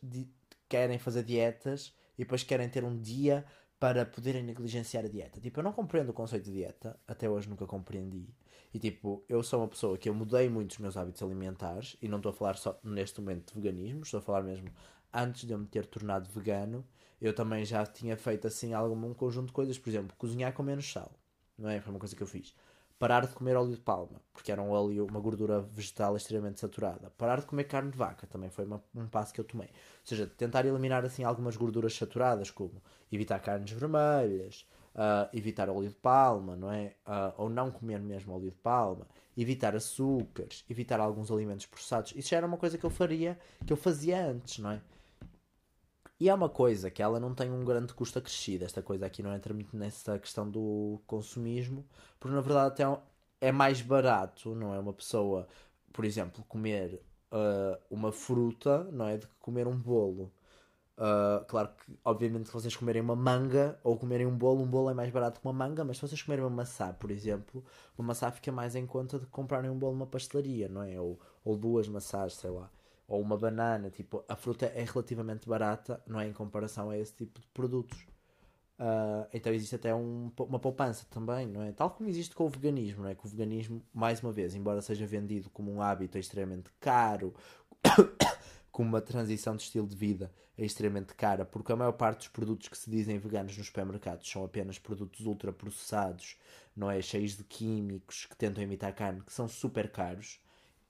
querem 0.70 0.98
fazer 0.98 1.24
dietas 1.24 1.94
e 2.18 2.24
depois 2.24 2.44
querem 2.44 2.70
ter 2.70 2.84
um 2.84 2.98
dia 3.00 3.46
para 3.80 4.06
poderem 4.06 4.44
negligenciar 4.44 5.04
a 5.04 5.10
dieta. 5.10 5.42
Tipo, 5.42 5.60
eu 5.60 5.64
não 5.64 5.74
compreendo 5.74 6.10
o 6.10 6.14
conceito 6.14 6.46
de 6.46 6.54
dieta, 6.54 6.98
até 7.08 7.30
hoje 7.30 7.50
nunca 7.50 7.66
compreendi. 7.66 8.34
E 8.74 8.80
tipo, 8.80 9.24
eu 9.28 9.44
sou 9.44 9.60
uma 9.60 9.68
pessoa 9.68 9.98
que 9.98 10.08
eu 10.08 10.14
mudei 10.14 10.50
muito 10.50 10.72
os 10.72 10.78
meus 10.78 10.96
hábitos 10.98 11.22
alimentares, 11.22 11.98
e 12.02 12.08
não 12.08 12.18
estou 12.18 12.32
a 12.32 12.34
falar 12.34 12.56
só 12.56 12.80
neste 12.84 13.20
momento 13.20 13.54
de 13.54 13.62
veganismo, 13.62 14.02
estou 14.02 14.20
a 14.20 14.22
falar 14.22 14.42
mesmo 14.42 14.70
antes 15.14 15.46
de 15.46 15.54
eu 15.54 15.60
me 15.60 15.68
ter 15.68 15.86
tornado 15.86 16.30
vegano, 16.30 16.86
eu 17.22 17.34
também 17.34 17.64
já 17.64 17.86
tinha 17.86 18.18
feito 18.18 18.48
assim 18.48 18.74
algum 18.74 19.06
um 19.06 19.14
conjunto 19.14 19.48
de 19.48 19.54
coisas, 19.54 19.78
por 19.78 19.90
exemplo, 19.90 20.16
cozinhar 20.18 20.54
com 20.54 20.64
menos 20.64 20.92
sal, 20.92 21.12
não 21.58 21.70
é? 21.70 21.80
Foi 21.80 21.94
uma 21.94 22.00
coisa 22.00 22.16
que 22.16 22.24
eu 22.24 22.28
fiz. 22.28 22.56
Parar 23.04 23.28
de 23.28 23.34
comer 23.34 23.58
óleo 23.58 23.72
de 23.72 23.82
palma, 23.82 24.22
porque 24.32 24.50
era 24.50 24.62
um 24.62 24.70
óleo, 24.70 25.06
uma 25.06 25.20
gordura 25.20 25.60
vegetal 25.60 26.16
extremamente 26.16 26.62
saturada. 26.62 27.12
Parar 27.18 27.42
de 27.42 27.46
comer 27.46 27.66
carne 27.66 27.92
de 27.92 27.98
vaca, 27.98 28.26
também 28.26 28.50
foi 28.50 28.64
uma, 28.64 28.82
um 28.96 29.06
passo 29.08 29.34
que 29.34 29.42
eu 29.42 29.44
tomei. 29.44 29.68
Ou 29.68 30.06
seja, 30.06 30.26
tentar 30.26 30.66
eliminar 30.66 31.04
assim 31.04 31.22
algumas 31.26 31.58
gorduras 31.58 31.94
saturadas, 31.94 32.50
como 32.50 32.82
evitar 33.12 33.40
carnes 33.40 33.72
vermelhas, 33.72 34.66
uh, 34.96 35.28
evitar 35.34 35.70
óleo 35.70 35.90
de 35.90 35.96
palma, 35.96 36.56
não 36.56 36.72
é? 36.72 36.96
Uh, 37.06 37.34
ou 37.40 37.50
não 37.50 37.72
comer 37.72 38.00
mesmo 38.00 38.34
óleo 38.34 38.52
de 38.52 38.56
palma, 38.56 39.06
evitar 39.36 39.76
açúcares, 39.76 40.64
evitar 40.70 41.02
alguns 41.02 41.30
alimentos 41.30 41.66
processados. 41.66 42.14
Isso 42.16 42.30
já 42.30 42.38
era 42.38 42.48
uma 42.48 42.56
coisa 42.56 42.78
que 42.78 42.86
eu 42.86 42.90
faria, 42.90 43.38
que 43.68 43.74
eu 43.74 43.78
fazia 43.78 44.26
antes, 44.26 44.60
não 44.60 44.72
é? 44.72 44.82
E 46.24 46.30
é 46.30 46.34
uma 46.34 46.48
coisa 46.48 46.90
que 46.90 47.04
ela 47.04 47.20
não 47.20 47.36
tem 47.36 47.52
um 47.52 47.66
grande 47.66 47.94
custo 47.94 48.18
acrescido. 48.18 48.64
Esta 48.64 48.82
coisa 48.82 49.06
aqui 49.06 49.22
não 49.22 49.36
entra 49.36 49.54
muito 49.54 49.76
nessa 49.76 50.18
questão 50.18 50.50
do 50.50 51.02
consumismo, 51.06 51.86
porque 52.18 52.34
na 52.34 52.40
verdade 52.40 52.82
até 52.82 53.02
é 53.42 53.52
mais 53.52 53.82
barato, 53.82 54.56
não 54.56 54.74
é? 54.74 54.80
Uma 54.80 54.94
pessoa, 54.94 55.46
por 55.92 56.06
exemplo, 56.06 56.42
comer 56.48 57.02
uh, 57.30 57.78
uma 57.92 58.14
fruta, 58.14 58.86
não 58.86 59.06
é? 59.06 59.18
De 59.18 59.28
que 59.28 59.36
comer 59.42 59.68
um 59.68 59.76
bolo. 59.76 60.32
Uh, 60.98 61.44
claro 61.46 61.68
que, 61.76 61.94
obviamente, 62.06 62.48
se 62.48 62.54
vocês 62.54 62.74
comerem 62.74 63.02
uma 63.02 63.18
manga 63.18 63.78
ou 63.84 63.98
comerem 63.98 64.26
um 64.26 64.38
bolo, 64.38 64.64
um 64.64 64.68
bolo 64.68 64.90
é 64.92 64.94
mais 64.94 65.12
barato 65.12 65.42
que 65.42 65.46
uma 65.46 65.52
manga, 65.52 65.84
mas 65.84 65.98
se 65.98 66.08
vocês 66.08 66.22
comerem 66.22 66.46
uma 66.46 66.50
maçã, 66.50 66.94
por 66.94 67.12
exemplo, 67.12 67.62
uma 67.98 68.08
maçã 68.08 68.32
fica 68.32 68.50
mais 68.50 68.78
em 68.78 68.86
conta 68.88 69.20
de 69.20 69.26
comprarem 69.26 69.70
um 69.70 69.78
bolo 69.78 69.92
numa 69.92 70.08
pastelaria, 70.08 70.70
não 70.70 70.84
é? 70.84 70.98
Ou, 71.02 71.20
ou 71.44 71.58
duas 71.58 71.86
maçãs, 71.90 72.36
sei 72.36 72.50
lá 72.50 72.72
ou 73.08 73.22
uma 73.22 73.38
banana, 73.38 73.90
tipo, 73.90 74.24
a 74.28 74.36
fruta 74.36 74.66
é 74.68 74.84
relativamente 74.84 75.48
barata, 75.48 76.02
não 76.08 76.20
é 76.20 76.28
em 76.28 76.34
comparação 76.34 76.90
a 76.90 76.98
esse 76.98 77.14
tipo 77.14 77.40
de 77.40 77.48
produtos. 77.48 78.06
Uh, 78.80 79.28
então 79.32 79.54
existe 79.54 79.76
até 79.76 79.94
um, 79.94 80.32
uma 80.40 80.60
poupança 80.60 81.06
também, 81.10 81.48
não 81.48 81.62
é? 81.62 81.72
Tal 81.72 81.92
como 81.92 82.10
existe 82.10 82.34
com 82.34 82.46
o 82.46 82.50
veganismo, 82.50 83.04
não 83.04 83.10
é? 83.10 83.16
Que 83.16 83.26
o 83.26 83.30
veganismo, 83.30 83.82
mais 83.94 84.22
uma 84.22 84.32
vez, 84.32 84.56
embora 84.56 84.82
seja 84.82 85.06
vendido 85.06 85.50
como 85.50 85.72
um 85.72 85.82
hábito 85.82 86.18
extremamente 86.18 86.72
caro, 86.80 87.34
como 88.72 88.90
uma 88.90 89.02
transição 89.02 89.56
de 89.56 89.64
estilo 89.64 89.88
de 89.88 89.96
vida 89.96 90.32
é 90.58 90.66
extremamente 90.66 91.14
cara, 91.16 91.46
porque 91.46 91.72
a 91.72 91.76
maior 91.76 91.94
parte 91.94 92.20
dos 92.20 92.28
produtos 92.28 92.68
que 92.68 92.78
se 92.78 92.90
dizem 92.90 93.18
veganos 93.18 93.58
nos 93.58 93.68
supermercados 93.68 94.30
são 94.30 94.44
apenas 94.44 94.78
produtos 94.78 95.26
ultraprocessados, 95.26 96.38
não 96.76 96.90
é? 96.90 97.02
Cheios 97.02 97.38
de 97.38 97.44
químicos 97.44 98.26
que 98.26 98.36
tentam 98.36 98.64
imitar 98.64 98.94
carne, 98.94 99.22
que 99.22 99.34
são 99.34 99.48
super 99.48 99.92
caros. 99.92 100.40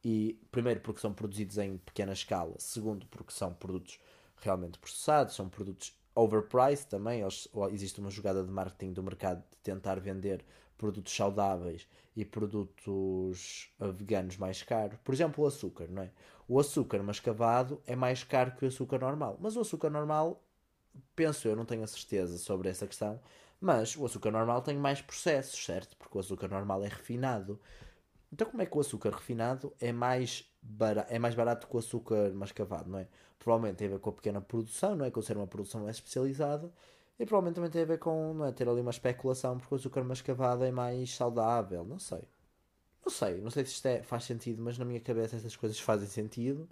E 0.04 0.40
primeiro 0.52 0.82
porque 0.82 1.00
são 1.00 1.14
produzidos 1.14 1.58
em 1.58 1.78
pequena 1.78 2.14
escala, 2.14 2.56
segundo 2.60 3.06
porque 3.08 3.32
são 3.32 3.54
produtos 3.54 4.00
realmente 4.42 4.78
processados, 4.78 5.36
são 5.36 5.48
produtos 5.48 5.98
overpriced 6.14 6.88
também. 6.90 7.22
Eles, 7.22 7.48
existe 7.72 8.00
uma 8.00 8.10
jogada 8.10 8.44
de 8.44 8.52
marketing 8.52 8.94
do 8.94 9.02
mercado 9.02 9.40
de 9.50 9.58
tentar 9.64 10.00
vender 10.00 10.44
produtos 10.78 11.16
saudáveis 11.16 11.88
e 12.16 12.26
produtos 12.26 13.72
uh, 13.80 13.92
veganos 13.92 14.38
mais 14.38 14.62
caros. 14.62 14.98
Por 15.04 15.14
exemplo, 15.14 15.44
o 15.44 15.48
açúcar, 15.48 15.88
não 15.90 16.04
é? 16.04 16.12
O 16.48 16.60
açúcar 16.60 17.02
mascavado 17.02 17.82
é 17.88 17.96
mais 17.96 18.24
caro 18.24 18.52
que 18.52 18.66
o 18.66 18.68
açúcar 18.68 19.00
normal. 19.00 19.38
Mas 19.40 19.56
o 19.56 19.62
açúcar 19.62 19.90
normal, 19.90 20.44
penso 21.16 21.48
eu, 21.48 21.56
não 21.56 21.66
tenho 21.66 21.84
a 21.84 21.88
certeza 21.88 22.38
sobre 22.38 22.70
essa 22.70 22.86
questão, 22.86 23.20
mas 23.60 23.96
o 23.96 24.06
açúcar 24.06 24.30
normal 24.30 24.62
tem 24.62 24.78
mais 24.78 25.02
processos, 25.02 25.64
certo? 25.64 25.96
Porque 25.98 26.18
o 26.18 26.20
açúcar 26.20 26.50
normal 26.50 26.84
é 26.84 26.90
refinado. 26.90 27.60
Então 28.34 28.50
como 28.50 28.64
é 28.64 28.66
que 28.66 28.76
o 28.76 28.80
açúcar 28.80 29.12
refinado 29.12 29.72
é 29.80 29.92
mais, 29.92 30.44
barato, 30.60 31.14
é 31.14 31.20
mais 31.20 31.36
barato 31.36 31.68
que 31.68 31.76
o 31.76 31.78
açúcar 31.78 32.32
mascavado, 32.34 32.90
não 32.90 32.98
é? 32.98 33.08
Provavelmente 33.38 33.78
tem 33.78 33.88
a 33.88 33.92
ver 33.92 34.00
com 34.00 34.10
a 34.10 34.14
pequena 34.14 34.42
produção, 34.42 34.96
não 34.96 35.06
é? 35.06 35.12
Com 35.12 35.22
ser 35.22 35.38
uma 35.38 35.46
produção 35.46 35.84
mais 35.84 35.98
especializada. 35.98 36.72
E 37.20 37.26
provavelmente 37.28 37.56
também 37.56 37.70
tem 37.70 37.84
a 37.84 37.86
ver 37.86 38.00
com 38.00 38.34
não 38.34 38.46
é, 38.46 38.52
ter 38.52 38.68
ali 38.68 38.82
uma 38.82 38.90
especulação 38.90 39.60
porque 39.60 39.76
o 39.76 39.78
açúcar 39.78 40.04
mascavado 40.04 40.64
é 40.64 40.72
mais 40.72 41.14
saudável. 41.16 41.86
Não 41.86 42.00
sei. 42.00 42.24
Não 43.06 43.12
sei. 43.12 43.40
Não 43.40 43.52
sei 43.52 43.66
se 43.66 43.74
isto 43.74 43.86
é, 43.86 44.02
faz 44.02 44.24
sentido, 44.24 44.64
mas 44.64 44.80
na 44.80 44.86
minha 44.86 45.00
cabeça 45.00 45.36
essas 45.36 45.56
coisas 45.56 45.80
fazem 45.80 46.08
sentido. 46.08 46.68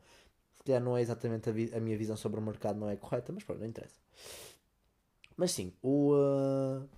Se 0.56 0.64
calhar 0.64 0.82
não 0.82 0.98
é 0.98 1.02
exatamente 1.02 1.48
a, 1.48 1.78
a 1.78 1.80
minha 1.80 1.98
visão 1.98 2.18
sobre 2.18 2.40
o 2.40 2.44
mercado 2.44 2.80
não 2.80 2.90
é 2.90 2.96
correta, 2.96 3.32
mas 3.32 3.44
pronto, 3.44 3.60
não 3.60 3.68
interessa. 3.68 4.00
Mas 5.38 5.52
sim, 5.52 5.74
o, 5.84 6.14
uh, 6.16 6.90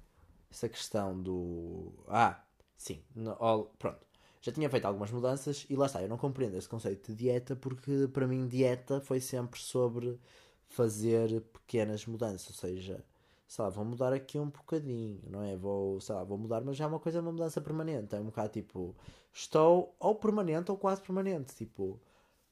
essa 0.49 0.69
questão 0.69 1.21
do... 1.21 1.93
Ah, 2.07 2.41
sim. 2.77 3.03
No, 3.13 3.35
all, 3.39 3.65
pronto 3.77 4.12
já 4.43 4.51
tinha 4.51 4.69
feito 4.69 4.85
algumas 4.85 5.09
mudanças 5.09 5.65
e 5.69 5.75
lá 5.75 5.85
está, 5.85 6.01
eu 6.01 6.09
não 6.09 6.17
compreendo 6.17 6.57
esse 6.57 6.67
conceito 6.67 7.13
de 7.13 7.17
dieta 7.17 7.55
porque 7.55 8.09
para 8.11 8.27
mim 8.27 8.45
dieta 8.45 8.99
foi 8.99 9.21
sempre 9.21 9.59
sobre 9.59 10.19
fazer 10.67 11.41
pequenas 11.53 12.05
mudanças, 12.05 12.49
ou 12.49 12.55
seja, 12.55 13.05
sei 13.47 13.63
lá, 13.63 13.69
vou 13.69 13.85
mudar 13.85 14.11
aqui 14.11 14.37
um 14.37 14.49
bocadinho, 14.49 15.21
não 15.29 15.41
é? 15.43 15.55
Vou, 15.55 16.01
sei 16.01 16.13
lá, 16.13 16.23
vou 16.25 16.37
mudar, 16.37 16.61
mas 16.61 16.75
já 16.75 16.83
é 16.83 16.87
uma 16.87 16.99
coisa, 16.99 17.21
uma 17.21 17.31
mudança 17.31 17.61
permanente, 17.61 18.15
é 18.15 18.19
um 18.19 18.25
bocado 18.25 18.49
tipo, 18.49 18.93
estou 19.31 19.95
ou 19.97 20.15
permanente 20.15 20.71
ou 20.71 20.77
quase 20.77 21.01
permanente, 21.01 21.55
tipo, 21.55 22.01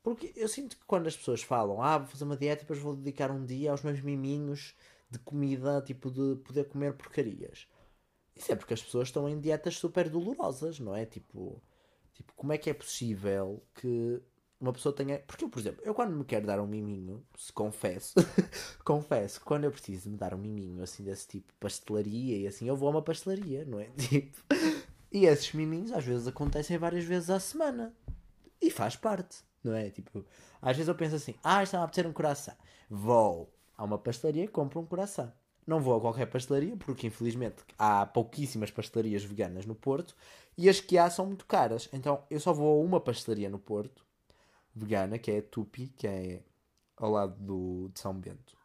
porque 0.02 0.32
eu 0.36 0.48
sinto 0.48 0.78
que 0.78 0.86
quando 0.86 1.08
as 1.08 1.18
pessoas 1.18 1.44
falam, 1.44 1.82
ah, 1.82 1.98
vou 1.98 2.08
fazer 2.08 2.24
uma 2.24 2.38
dieta 2.38 2.62
e 2.62 2.64
depois 2.64 2.80
vou 2.80 2.96
dedicar 2.96 3.32
um 3.32 3.46
dia 3.46 3.72
aos 3.72 3.84
meus 3.84 4.00
miminhos 4.02 4.76
de 5.10 5.20
comida, 5.20 5.82
tipo, 5.82 6.10
de 6.10 6.36
poder 6.44 6.70
comer 6.70 6.94
porcarias. 6.94 7.68
Isso 8.36 8.52
é 8.52 8.56
porque 8.56 8.74
as 8.74 8.82
pessoas 8.82 9.10
estão 9.10 9.28
em 9.28 9.40
dietas 9.40 9.78
super 9.78 10.10
dolorosas, 10.10 10.80
não 10.80 10.96
é? 10.96 11.06
Tipo, 11.06 11.62
Tipo, 12.22 12.34
como 12.36 12.54
é 12.54 12.58
que 12.58 12.70
é 12.70 12.74
possível 12.74 13.64
que 13.74 14.22
uma 14.60 14.72
pessoa 14.72 14.94
tenha. 14.94 15.18
Porque 15.26 15.44
eu, 15.44 15.50
por 15.50 15.60
exemplo, 15.60 15.82
eu 15.84 15.94
quando 15.96 16.16
me 16.16 16.24
quero 16.24 16.46
dar 16.46 16.60
um 16.60 16.68
miminho, 16.68 17.26
se 17.36 17.52
confesso, 17.52 18.14
confesso 18.86 19.40
que 19.40 19.46
quando 19.46 19.64
eu 19.64 19.72
preciso 19.72 20.08
me 20.08 20.18
dar 20.18 20.36
um 20.36 20.38
miminho 20.38 20.84
assim 20.84 21.04
desse 21.04 21.28
tipo, 21.28 21.52
pastelaria 21.60 22.38
e 22.38 22.48
assim, 22.48 22.68
eu 22.68 22.76
vou 22.76 22.88
a 22.88 22.92
uma 22.92 23.02
pastelaria, 23.02 23.66
não 23.66 23.80
é? 23.80 23.86
Tipo. 23.98 24.38
E 25.12 25.26
esses 25.26 25.52
miminhos 25.54 25.92
às 25.92 26.06
vezes 26.06 26.28
acontecem 26.28 26.78
várias 26.78 27.04
vezes 27.04 27.30
à 27.32 27.40
semana. 27.40 27.94
E 28.62 28.70
faz 28.70 28.96
parte, 28.96 29.40
não 29.64 29.74
é? 29.74 29.90
Tipo, 29.90 30.24
às 30.62 30.78
vezes 30.78 30.88
eu 30.88 30.96
penso 30.96 31.16
assim, 31.16 31.34
ah, 31.44 31.64
está 31.64 31.80
a 31.80 31.84
apetecer 31.84 32.08
um 32.08 32.14
coração. 32.14 32.56
Vou 32.88 33.52
a 33.76 33.84
uma 33.84 33.98
pastelaria 33.98 34.44
e 34.44 34.48
compro 34.48 34.80
um 34.80 34.86
coração. 34.86 35.34
Não 35.66 35.80
vou 35.80 35.96
a 35.96 36.02
qualquer 36.02 36.26
pastelaria, 36.28 36.76
porque 36.76 37.08
infelizmente 37.08 37.64
há 37.78 38.06
pouquíssimas 38.06 38.72
pastelarias 38.72 39.24
veganas 39.24 39.66
no 39.66 39.76
Porto 39.76 40.16
e 40.58 40.70
as 40.70 40.80
que 40.80 40.98
há 40.98 41.10
são 41.10 41.26
muito 41.26 41.46
caras. 41.46 41.90
Então 41.94 42.24
eu 42.30 42.40
só 42.40 42.54
vou 42.54 42.82
a 42.82 42.86
uma 42.86 43.00
pastelaria 43.00 43.50
no 43.50 43.60
Porto, 43.60 44.06
vegana, 44.76 45.18
que 45.18 45.32
é 45.32 45.40
a 45.40 45.42
Tupi, 45.42 45.88
que 45.98 46.08
é 46.08 46.42
ao 46.98 47.12
lado 47.12 47.36
do, 47.40 47.90
de 47.94 48.00
São 48.00 48.14
Bento, 48.14 48.56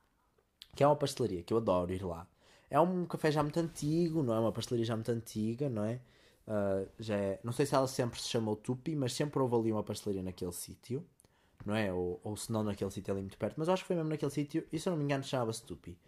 que 0.75 0.83
é 0.83 0.87
uma 0.87 0.97
pastelaria 0.97 1.43
que 1.43 1.53
eu 1.53 1.59
adoro 1.59 1.93
ir 1.93 2.05
lá. 2.05 2.27
É 2.69 2.81
um 2.81 3.07
café 3.07 3.31
já 3.31 3.43
muito 3.43 3.59
antigo, 3.61 4.23
não 4.23 4.35
é? 4.35 4.41
Uma 4.41 4.53
pastelaria 4.53 4.85
já 4.85 4.97
muito 4.97 5.11
antiga, 5.11 5.69
não 5.69 5.85
é? 5.85 6.01
Uh, 6.47 6.89
já 6.99 7.17
é, 7.17 7.41
não 7.43 7.53
sei 7.53 7.67
se 7.67 7.75
ela 7.75 7.89
sempre 7.89 8.21
se 8.21 8.29
chamou 8.29 8.55
Tupi, 8.57 8.95
mas 8.95 9.13
sempre 9.13 9.41
houve 9.41 9.55
ali 9.57 9.73
uma 9.73 9.83
pastelaria 9.83 10.23
naquele 10.23 10.53
sítio, 10.53 11.05
não 11.65 11.75
é? 11.75 11.93
Ou, 11.93 12.21
ou 12.23 12.37
se 12.37 12.53
não 12.53 12.63
naquele 12.63 12.91
sítio 12.91 13.13
ali 13.13 13.23
muito 13.23 13.39
perto, 13.39 13.55
mas 13.57 13.69
acho 13.69 13.83
que 13.83 13.87
foi 13.89 13.97
mesmo 13.97 14.11
naquele 14.11 14.31
sítio, 14.31 14.67
e 14.73 14.79
se 14.79 14.89
eu 14.89 14.93
não 14.93 14.99
me 14.99 15.05
engano 15.05 15.25
chamava-se 15.25 15.63
Tupi. 15.65 15.99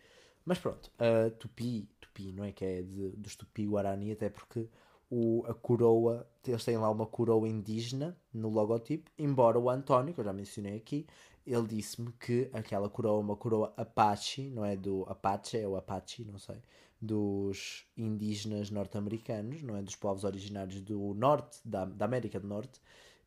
Mas 0.49 0.59
pronto, 0.59 0.91
uh, 0.95 1.31
Tupi, 1.33 1.87
Tupi, 2.01 2.33
não 2.33 2.43
é? 2.43 2.53
Que 2.53 2.65
é 2.65 2.81
de, 2.81 3.11
dos 3.11 3.37
Tupi 3.37 3.67
Guarani, 3.67 4.13
até 4.13 4.31
porque 4.31 4.67
o, 5.11 5.45
a 5.47 5.53
coroa, 5.53 6.27
eles 6.47 6.65
têm 6.65 6.79
lá 6.79 6.91
uma 6.91 7.05
coroa 7.05 7.47
indígena 7.47 8.17
no 8.33 8.49
logotipo, 8.49 9.11
embora 9.19 9.59
o 9.59 9.69
António, 9.69 10.15
que 10.15 10.21
eu 10.21 10.25
já 10.25 10.33
mencionei 10.33 10.75
aqui, 10.75 11.07
ele 11.47 11.67
disse-me 11.67 12.11
que 12.13 12.49
aquela 12.55 12.89
coroa 12.89 13.19
é 13.19 13.21
uma 13.21 13.37
coroa 13.37 13.75
Apache, 13.77 14.49
não 14.49 14.65
é 14.65 14.75
do 14.75 15.05
Apache, 15.07 15.59
é 15.59 15.69
o 15.69 15.77
Apache, 15.77 16.25
não 16.25 16.39
sei, 16.39 16.63
dos 16.99 17.85
indígenas 17.95 18.71
norte-americanos, 18.71 19.63
não 19.63 19.77
é 19.77 19.83
dos 19.83 19.97
povos 19.97 20.25
originários 20.25 20.81
do 20.81 21.13
norte, 21.13 21.61
da, 21.63 21.85
da 21.85 22.07
América 22.07 22.41
do 22.41 22.49
Norte, 22.49 22.81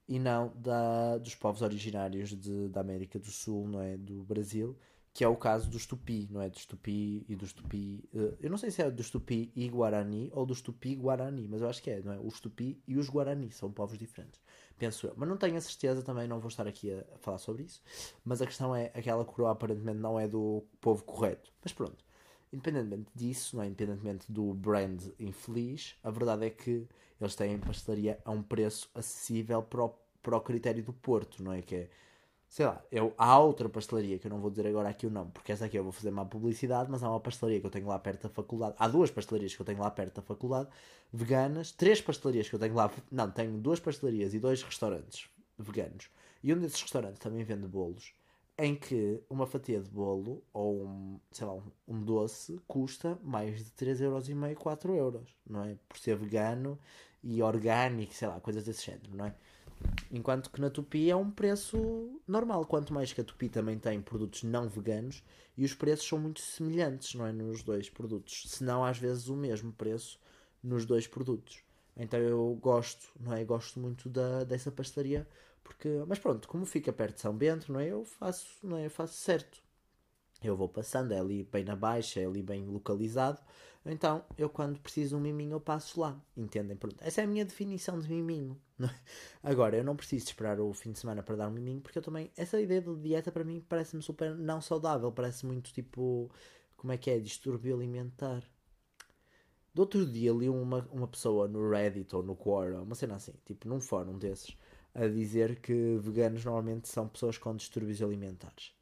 e 0.08 0.18
não 0.18 0.52
da, 0.56 1.20
dos 1.20 1.36
povos 1.36 1.62
originários 1.62 2.30
de, 2.30 2.68
da 2.70 2.82
América 2.82 3.20
do 3.20 3.30
Sul, 3.30 3.68
não 3.68 3.80
é, 3.80 3.96
do 3.96 4.24
Brasil, 4.24 4.76
que 5.14 5.24
é 5.24 5.28
o 5.28 5.36
caso 5.36 5.70
dos 5.70 5.86
Tupi, 5.86 6.28
não 6.32 6.42
é? 6.42 6.50
Dos 6.50 6.66
Tupi 6.66 7.26
e 7.28 7.36
dos 7.36 7.52
Tupi. 7.52 8.04
Uh, 8.14 8.38
eu 8.40 8.50
não 8.50 8.58
sei 8.58 8.72
se 8.72 8.82
é 8.82 8.90
dos 8.90 9.10
Tupi 9.10 9.52
e 9.56 9.68
Guarani 9.68 10.32
ou 10.34 10.46
dos 10.46 10.62
Tupi 10.62 10.96
Guarani, 10.96 11.48
mas 11.50 11.62
eu 11.62 11.70
acho 11.70 11.84
que 11.84 11.90
é, 11.90 12.02
não 12.02 12.14
é? 12.14 12.20
Os 12.20 12.40
Tupi 12.40 12.82
e 12.88 12.98
os 12.98 13.10
Guarani 13.10 13.52
são 13.52 13.72
povos 13.72 13.98
diferentes, 13.98 14.40
penso 14.78 15.08
eu. 15.08 15.14
Mas 15.18 15.28
não 15.28 15.36
tenho 15.36 15.58
a 15.58 15.62
certeza 15.62 16.02
também, 16.02 16.28
não 16.28 16.40
vou 16.40 16.48
estar 16.48 16.66
aqui 16.66 16.94
a 16.94 17.04
falar 17.20 17.40
sobre 17.40 17.64
isso. 17.64 17.82
Mas 18.24 18.42
a 18.42 18.46
questão 18.46 18.74
é: 18.76 18.86
aquela 18.94 19.26
coroa 19.26 19.52
aparentemente 19.52 20.00
não 20.00 20.18
é 20.20 20.28
do 20.28 20.64
povo 20.80 21.04
correto. 21.04 21.52
Mas 21.62 21.74
pronto, 21.74 22.06
independentemente 22.54 23.12
disso, 23.14 23.58
não 23.58 23.64
é? 23.64 23.68
Independentemente 23.68 24.32
do 24.32 24.54
brand 24.54 25.04
infeliz, 25.20 25.96
a 26.04 26.10
verdade 26.10 26.46
é 26.46 26.50
que 26.50 26.88
eles 27.20 27.36
têm 27.36 27.60
pastelaria 27.60 28.18
a 28.24 28.32
um 28.32 28.42
preço 28.42 28.90
acessível 28.96 29.62
para 29.62 29.84
o, 29.84 29.90
para 30.24 30.38
o 30.38 30.42
critério 30.42 30.84
do 30.84 30.94
Porto, 30.94 31.44
não 31.44 31.52
é? 31.52 31.62
Que 31.62 31.76
é 31.76 31.90
sei 32.52 32.66
lá, 32.66 32.84
eu, 32.92 33.14
há 33.18 33.40
outra 33.40 33.70
pastelaria 33.70 34.20
que 34.20 34.28
eu 34.28 34.30
não 34.30 34.42
vou 34.42 34.50
dizer 34.52 34.68
agora 34.68 34.90
aqui 34.90 35.08
o 35.08 35.10
nome, 35.10 35.32
porque 35.32 35.54
essa 35.54 35.66
aqui 35.66 35.80
eu 35.80 35.84
vou 35.84 35.94
fazer 35.94 36.12
má 36.12 36.26
publicidade, 36.26 36.92
mas 36.92 37.02
há 37.02 37.10
uma 37.10 37.20
pastelaria 37.20 37.62
que 37.62 37.66
eu 37.66 37.72
tenho 37.72 37.88
lá 37.88 37.98
perto 37.98 38.24
da 38.24 38.30
faculdade. 38.30 38.76
Há 38.78 38.90
duas 38.90 39.10
pastelarias 39.10 39.56
que 39.56 39.62
eu 39.62 39.66
tenho 39.66 39.80
lá 39.80 39.90
perto 39.90 40.16
da 40.16 40.22
faculdade, 40.22 40.68
veganas, 41.14 41.72
três 41.72 42.02
pastelarias 42.02 42.50
que 42.50 42.56
eu 42.56 42.60
tenho 42.60 42.76
lá. 42.76 42.92
Não, 43.10 43.32
tenho 43.32 43.58
duas 43.58 43.80
pastelarias 43.80 44.34
e 44.34 44.40
dois 44.40 44.62
restaurantes 44.64 45.30
veganos. 45.58 46.10
E 46.44 46.54
um 46.54 46.60
desses 46.60 46.82
restaurantes 46.82 47.20
também 47.20 47.42
vende 47.46 47.68
bolos, 47.68 48.14
em 48.58 48.76
que 48.76 49.24
uma 49.30 49.48
fatia 49.48 49.80
de 49.80 49.90
bolo 49.90 50.44
ou 50.52 50.84
um, 50.86 51.20
sei 51.32 51.48
lá, 51.48 51.54
um, 51.54 51.64
um 51.88 52.04
doce 52.04 52.60
custa 52.68 53.18
mais 53.24 53.64
de 53.64 53.72
3,5€, 53.72 54.56
4€, 54.56 54.96
euros, 54.98 55.36
não 55.50 55.64
é? 55.64 55.78
Por 55.88 55.98
ser 55.98 56.18
vegano 56.18 56.78
e 57.24 57.42
orgânico, 57.42 58.14
sei 58.14 58.28
lá, 58.28 58.42
coisas 58.42 58.66
desse 58.66 58.86
género, 58.86 59.16
não 59.16 59.28
é? 59.28 59.36
Enquanto 60.12 60.50
que 60.50 60.60
na 60.60 60.70
Tupi 60.70 61.10
é 61.10 61.16
um 61.16 61.32
preço 61.32 62.20
normal. 62.28 62.66
Quanto 62.66 62.94
mais 62.94 63.14
que 63.14 63.22
a 63.22 63.24
Tupi 63.24 63.50
também 63.50 63.80
tem 63.80 64.02
produtos 64.02 64.44
não 64.44 64.68
veganos 64.68 65.24
e 65.58 65.64
os 65.64 65.74
preços 65.74 66.08
são 66.08 66.20
muito 66.20 66.42
semelhantes, 66.42 67.16
não 67.16 67.26
é? 67.26 67.32
Nos 67.32 67.64
dois 67.64 67.90
produtos. 67.90 68.44
Se 68.48 68.64
não, 68.64 68.84
às 68.84 68.98
vezes, 68.98 69.28
o 69.28 69.36
mesmo 69.36 69.72
preço 69.72 70.20
nos 70.64 70.86
dois 70.86 71.08
produtos. 71.08 71.64
Então 71.96 72.20
eu 72.20 72.58
gosto, 72.62 73.12
não 73.20 73.34
é? 73.34 73.44
Gosto 73.44 73.80
muito 73.80 74.10
da, 74.10 74.44
dessa 74.44 74.72
pastelaria. 74.72 75.28
Porque, 75.64 75.88
mas 76.08 76.20
pronto, 76.20 76.48
como 76.48 76.66
fica 76.66 76.92
perto 76.92 77.16
de 77.16 77.22
São 77.22 77.36
Bento, 77.36 77.72
não 77.72 77.80
é? 77.80 77.88
Eu 77.88 78.04
faço, 78.04 78.48
não 78.64 78.78
é? 78.78 78.86
Eu 78.86 78.90
faço 78.90 79.14
certo. 79.16 79.62
Eu 80.44 80.56
vou 80.56 80.68
passando, 80.68 81.12
é 81.12 81.20
ali 81.20 81.44
bem 81.44 81.64
na 81.64 81.76
baixa, 81.76 82.20
é 82.20 82.26
ali 82.26 82.42
bem 82.42 82.66
localizado. 82.66 83.40
Então, 83.86 84.24
eu 84.38 84.50
quando 84.50 84.80
preciso 84.80 85.10
de 85.10 85.16
um 85.16 85.20
miminho, 85.20 85.54
eu 85.54 85.60
passo 85.60 86.00
lá. 86.00 86.22
Entendem? 86.38 86.78
Pronto. 86.78 86.98
Essa 87.00 87.22
é 87.22 87.24
a 87.24 87.28
minha 87.28 87.44
definição 87.46 88.00
de 88.00 88.10
miminho. 88.10 88.60
É? 88.80 88.90
Agora, 89.44 89.78
eu 89.78 89.84
não 89.84 89.96
preciso 89.96 90.26
esperar 90.26 90.60
o 90.60 90.74
fim 90.74 90.92
de 90.92 91.00
semana 91.00 91.24
para 91.24 91.36
dar 91.36 91.48
um 91.48 91.52
miminho, 91.52 91.82
porque 91.82 91.98
eu 91.98 92.02
também. 92.04 92.32
Essa 92.38 92.60
ideia 92.62 92.82
de 92.82 92.96
dieta 92.96 93.32
para 93.32 93.44
mim 93.44 93.64
parece-me 93.68 94.02
super 94.02 94.36
não 94.36 94.62
saudável. 94.62 95.12
Parece 95.12 95.46
muito 95.46 95.72
tipo. 95.74 96.32
Como 96.78 96.94
é 96.94 96.98
que 96.98 97.12
é? 97.12 97.20
Distúrbio 97.20 97.76
alimentar. 97.76 98.44
Do 99.74 99.82
outro 99.84 100.06
dia 100.06 100.34
li 100.34 100.50
uma, 100.50 100.88
uma 100.92 101.08
pessoa 101.08 101.48
no 101.48 101.70
Reddit 101.70 102.14
ou 102.16 102.22
no 102.22 102.36
Quora, 102.36 102.82
uma 102.82 102.94
cena 102.94 103.16
assim, 103.16 103.34
tipo 103.46 103.70
num 103.70 103.80
fórum 103.80 104.18
desses, 104.18 104.58
a 104.94 105.08
dizer 105.08 105.62
que 105.62 105.98
veganos 106.00 106.44
normalmente 106.44 106.90
são 106.90 107.08
pessoas 107.08 107.38
com 107.38 107.56
distúrbios 107.56 108.02
alimentares. 108.02 108.74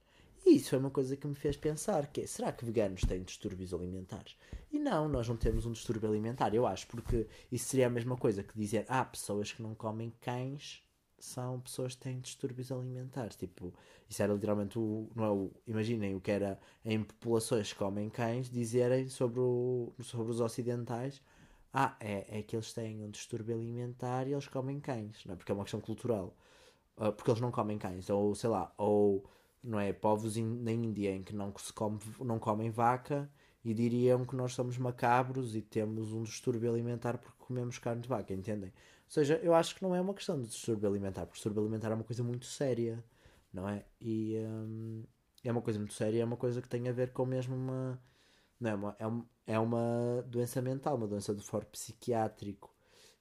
E 0.46 0.56
isso 0.56 0.70
foi 0.72 0.80
uma 0.80 0.90
coisa 0.90 1.16
que 1.16 1.28
me 1.28 1.36
fez 1.36 1.58
pensar, 1.58 2.08
que 2.08 2.22
é, 2.22 2.28
será 2.28 2.52
que 2.52 2.66
veganos 2.66 3.02
têm 3.02 3.24
distúrbios 3.24 3.74
alimentares? 3.74 4.36
E 4.72 4.80
não, 4.80 5.08
nós 5.08 5.28
não 5.28 5.36
temos 5.36 5.66
um 5.66 5.72
distúrbio 5.72 6.10
alimentar, 6.10 6.54
eu 6.54 6.66
acho, 6.66 6.88
porque 6.88 7.28
isso 7.52 7.70
seria 7.70 7.88
a 7.88 7.90
mesma 7.90 8.16
coisa 8.16 8.44
que 8.44 8.58
dizer, 8.58 8.86
ah, 8.88 9.04
pessoas 9.06 9.52
que 9.52 9.62
não 9.62 9.76
comem 9.76 10.14
cães 10.22 10.84
são 11.20 11.60
pessoas 11.60 11.96
que 11.96 12.02
têm 12.02 12.20
distúrbios 12.20 12.72
alimentares. 12.72 13.36
Tipo, 13.36 13.74
isso 14.10 14.22
era 14.24 14.34
literalmente 14.34 14.80
o. 14.80 15.10
Não 15.16 15.26
é 15.26 15.30
o 15.30 15.52
imaginem 15.68 16.16
o 16.16 16.22
que 16.22 16.32
era 16.32 16.60
em 16.84 17.04
populações 17.04 17.72
que 17.72 17.80
comem 17.80 18.10
cães 18.10 18.50
dizerem 18.50 19.08
sobre, 19.10 19.40
o, 19.40 19.94
sobre 20.02 20.32
os 20.32 20.40
ocidentais. 20.40 21.22
Ah, 21.74 21.96
é, 22.00 22.40
é 22.40 22.42
que 22.42 22.56
eles 22.56 22.74
têm 22.74 23.04
um 23.04 23.10
distúrbio 23.12 23.56
alimentar 23.56 24.28
e 24.28 24.34
eles 24.34 24.48
comem 24.48 24.80
cães, 24.80 25.24
não 25.26 25.34
é? 25.34 25.36
Porque 25.36 25.52
é 25.52 25.56
uma 25.56 25.64
questão 25.64 25.82
cultural. 25.82 26.36
Uh, 26.98 27.14
porque 27.14 27.30
eles 27.32 27.42
não 27.42 27.52
comem 27.52 27.78
cães, 27.78 28.10
ou 28.10 28.36
sei 28.36 28.50
lá, 28.50 28.74
ou 28.78 29.24
não 29.64 29.80
é? 29.80 29.94
Povos 29.94 30.38
in, 30.38 30.46
na 30.64 30.72
Índia 30.72 31.12
em 31.12 31.24
que 31.24 31.36
não, 31.36 31.54
se 31.58 31.74
come, 31.74 32.00
não 32.20 32.40
comem 32.40 32.70
vaca 32.70 33.30
e 33.64 33.74
diriam 33.74 34.26
que 34.26 34.36
nós 34.36 34.54
somos 34.54 34.78
macabros 34.78 35.56
e 35.56 35.62
temos 35.62 36.14
um 36.14 36.24
distúrbio 36.24 36.72
alimentar 36.72 37.18
porque 37.18 37.38
comemos 37.40 37.78
carne 37.78 38.02
de 38.02 38.10
vaca, 38.10 38.34
entendem? 38.34 38.70
Ou 38.70 39.12
seja, 39.12 39.38
eu 39.44 39.54
acho 39.54 39.76
que 39.76 39.84
não 39.84 39.96
é 39.96 40.02
uma 40.02 40.14
questão 40.14 40.40
de 40.40 40.48
distúrbio 40.48 40.88
alimentar, 40.88 41.26
porque 41.26 41.36
distúrbio 41.36 41.62
alimentar 41.62 41.92
é 41.92 41.96
uma 41.96 42.04
coisa 42.04 42.24
muito 42.24 42.46
séria, 42.46 43.04
não 43.52 43.68
é? 43.68 43.84
E 44.00 44.36
hum, 44.38 45.04
é 45.44 45.52
uma 45.52 45.62
coisa 45.62 45.80
muito 45.80 45.94
séria, 45.94 46.22
é 46.22 46.26
uma 46.26 46.38
coisa 46.38 46.62
que 46.62 46.70
tem 46.70 46.88
a 46.88 46.92
ver 46.92 47.12
com 47.12 47.26
mesmo 47.26 47.56
uma. 47.56 48.00
Não 48.60 48.70
é, 48.70 48.76
uma, 48.76 48.96
é, 49.00 49.08
uma, 49.08 49.26
é 49.48 49.60
uma 49.60 50.26
doença 50.28 50.62
mental, 50.62 50.96
uma 50.98 51.08
doença 51.08 51.34
de 51.34 51.44
foro 51.44 51.66
psiquiátrico, 51.68 52.74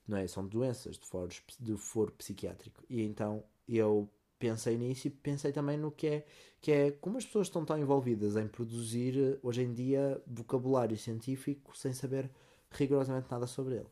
não 0.07 0.19
é? 0.19 0.27
São 0.27 0.47
doenças 0.47 0.99
de 0.99 1.07
foro, 1.07 1.31
de 1.61 1.77
foro 1.77 2.13
psiquiátrico. 2.13 2.83
E 2.89 3.03
então 3.03 3.45
eu 3.69 4.11
pensei 4.39 4.77
nisso 4.77 5.09
e 5.09 5.11
pensei 5.11 5.53
também 5.53 5.77
no 5.77 5.91
que 5.91 6.07
é, 6.07 6.27
que 6.61 6.73
é 6.73 6.91
como 6.93 7.19
as 7.19 7.27
pessoas 7.27 7.49
estão 7.49 7.65
tão 7.65 7.79
envolvidas 7.79 8.37
em 8.37 8.47
produzir 8.47 9.39
hoje 9.43 9.63
em 9.63 9.73
dia 9.73 10.23
vocabulário 10.27 10.97
científico 10.97 11.77
sem 11.77 11.93
saber 11.93 12.31
rigorosamente 12.71 13.31
nada 13.31 13.47
sobre 13.47 13.77
ele. 13.77 13.89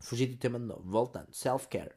Fugir 0.00 0.26
do 0.26 0.36
tema 0.36 0.58
de 0.58 0.64
novo, 0.64 0.82
voltando, 0.84 1.32
self-care, 1.32 1.92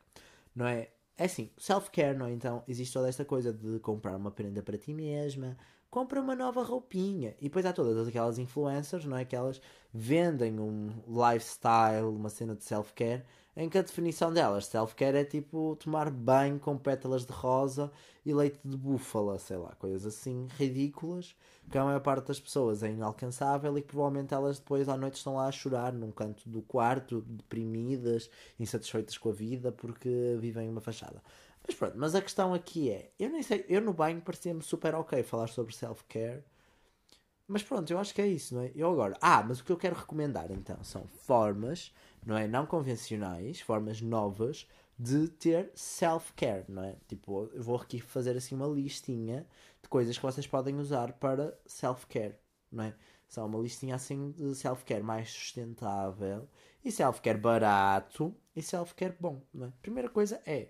não 0.55 0.67
é? 0.67 0.91
É 1.17 1.25
assim, 1.25 1.49
self-care, 1.57 2.17
não 2.17 2.25
é? 2.25 2.33
Então 2.33 2.63
existe 2.67 2.93
toda 2.93 3.07
esta 3.07 3.23
coisa 3.23 3.53
de 3.53 3.79
comprar 3.79 4.15
uma 4.17 4.31
prenda 4.31 4.61
para 4.61 4.77
ti 4.77 4.93
mesma, 4.93 5.57
compra 5.95 6.19
uma 6.19 6.35
nova 6.35 6.61
roupinha. 6.61 7.33
E 7.39 7.45
depois 7.45 7.65
há 7.65 7.71
todas 7.71 8.05
aquelas 8.05 8.37
influencers, 8.37 9.05
não 9.05 9.15
é? 9.15 9.23
Que 9.23 9.33
elas 9.33 9.61
vendem 9.93 10.59
um 10.59 10.89
lifestyle, 11.07 12.07
uma 12.07 12.27
cena 12.27 12.53
de 12.53 12.65
self-care 12.65 13.23
em 13.57 13.69
que 13.69 13.77
a 13.77 13.81
definição 13.81 14.33
delas, 14.33 14.65
self-care, 14.65 15.17
é 15.17 15.23
tipo 15.23 15.77
tomar 15.77 16.09
banho 16.09 16.59
com 16.59 16.77
pétalas 16.77 17.25
de 17.25 17.31
rosa 17.31 17.89
e 18.25 18.33
leite 18.33 18.59
de 18.65 18.75
búfala, 18.75 19.39
sei 19.39 19.55
lá, 19.55 19.73
coisas 19.79 20.05
assim 20.05 20.47
ridículas, 20.57 21.33
que 21.71 21.77
a 21.77 21.85
maior 21.85 22.01
parte 22.01 22.27
das 22.27 22.39
pessoas 22.39 22.83
é 22.83 22.91
inalcançável 22.91 23.77
e 23.77 23.81
que 23.81 23.87
provavelmente 23.87 24.33
elas 24.33 24.59
depois 24.59 24.89
à 24.89 24.97
noite 24.97 25.15
estão 25.15 25.35
lá 25.35 25.47
a 25.47 25.51
chorar 25.51 25.93
num 25.93 26.11
canto 26.11 26.49
do 26.49 26.61
quarto, 26.61 27.21
deprimidas, 27.21 28.29
insatisfeitas 28.59 29.17
com 29.17 29.29
a 29.29 29.33
vida 29.33 29.71
porque 29.71 30.35
vivem 30.39 30.67
uma 30.67 30.81
fachada. 30.81 31.23
Mas 31.67 31.75
pronto, 31.75 31.97
mas 31.97 32.15
a 32.15 32.21
questão 32.21 32.53
aqui 32.53 32.91
é, 32.91 33.11
eu 33.19 33.29
nem 33.29 33.41
sei, 33.41 33.65
eu 33.67 33.81
no 33.81 33.93
banho 33.93 34.21
parecia-me 34.21 34.61
super 34.61 34.93
ok 34.95 35.23
falar 35.23 35.47
sobre 35.47 35.75
self-care, 35.75 36.43
mas 37.47 37.63
pronto, 37.63 37.91
eu 37.91 37.99
acho 37.99 38.13
que 38.13 38.21
é 38.21 38.27
isso, 38.27 38.55
não 38.55 38.61
é? 38.61 38.71
Eu 38.75 38.91
agora, 38.91 39.17
ah, 39.21 39.43
mas 39.43 39.59
o 39.59 39.63
que 39.63 39.71
eu 39.71 39.77
quero 39.77 39.95
recomendar 39.95 40.51
então 40.51 40.83
são 40.83 41.05
formas 41.07 41.91
não 42.25 42.37
é? 42.37 42.47
Não 42.47 42.65
convencionais, 42.65 43.61
formas 43.61 44.01
novas 44.01 44.67
de 44.97 45.27
ter 45.27 45.71
self-care, 45.75 46.65
não 46.67 46.83
é? 46.83 46.95
Tipo, 47.07 47.49
eu 47.53 47.61
vou 47.61 47.75
aqui 47.75 47.99
fazer 47.99 48.35
assim 48.35 48.55
uma 48.55 48.67
listinha 48.67 49.45
de 49.81 49.89
coisas 49.89 50.17
que 50.17 50.23
vocês 50.23 50.47
podem 50.47 50.77
usar 50.77 51.13
para 51.13 51.57
self-care, 51.65 52.35
não 52.71 52.85
é? 52.85 52.95
São 53.27 53.45
uma 53.45 53.59
listinha 53.59 53.95
assim 53.95 54.31
de 54.31 54.55
self-care 54.55 55.03
mais 55.03 55.29
sustentável 55.31 56.47
e 56.83 56.91
self-care 56.91 57.37
barato 57.37 58.33
e 58.55 58.61
self-care 58.61 59.15
bom, 59.19 59.41
não 59.53 59.67
é? 59.67 59.73
Primeira 59.81 60.09
coisa 60.09 60.41
é 60.45 60.69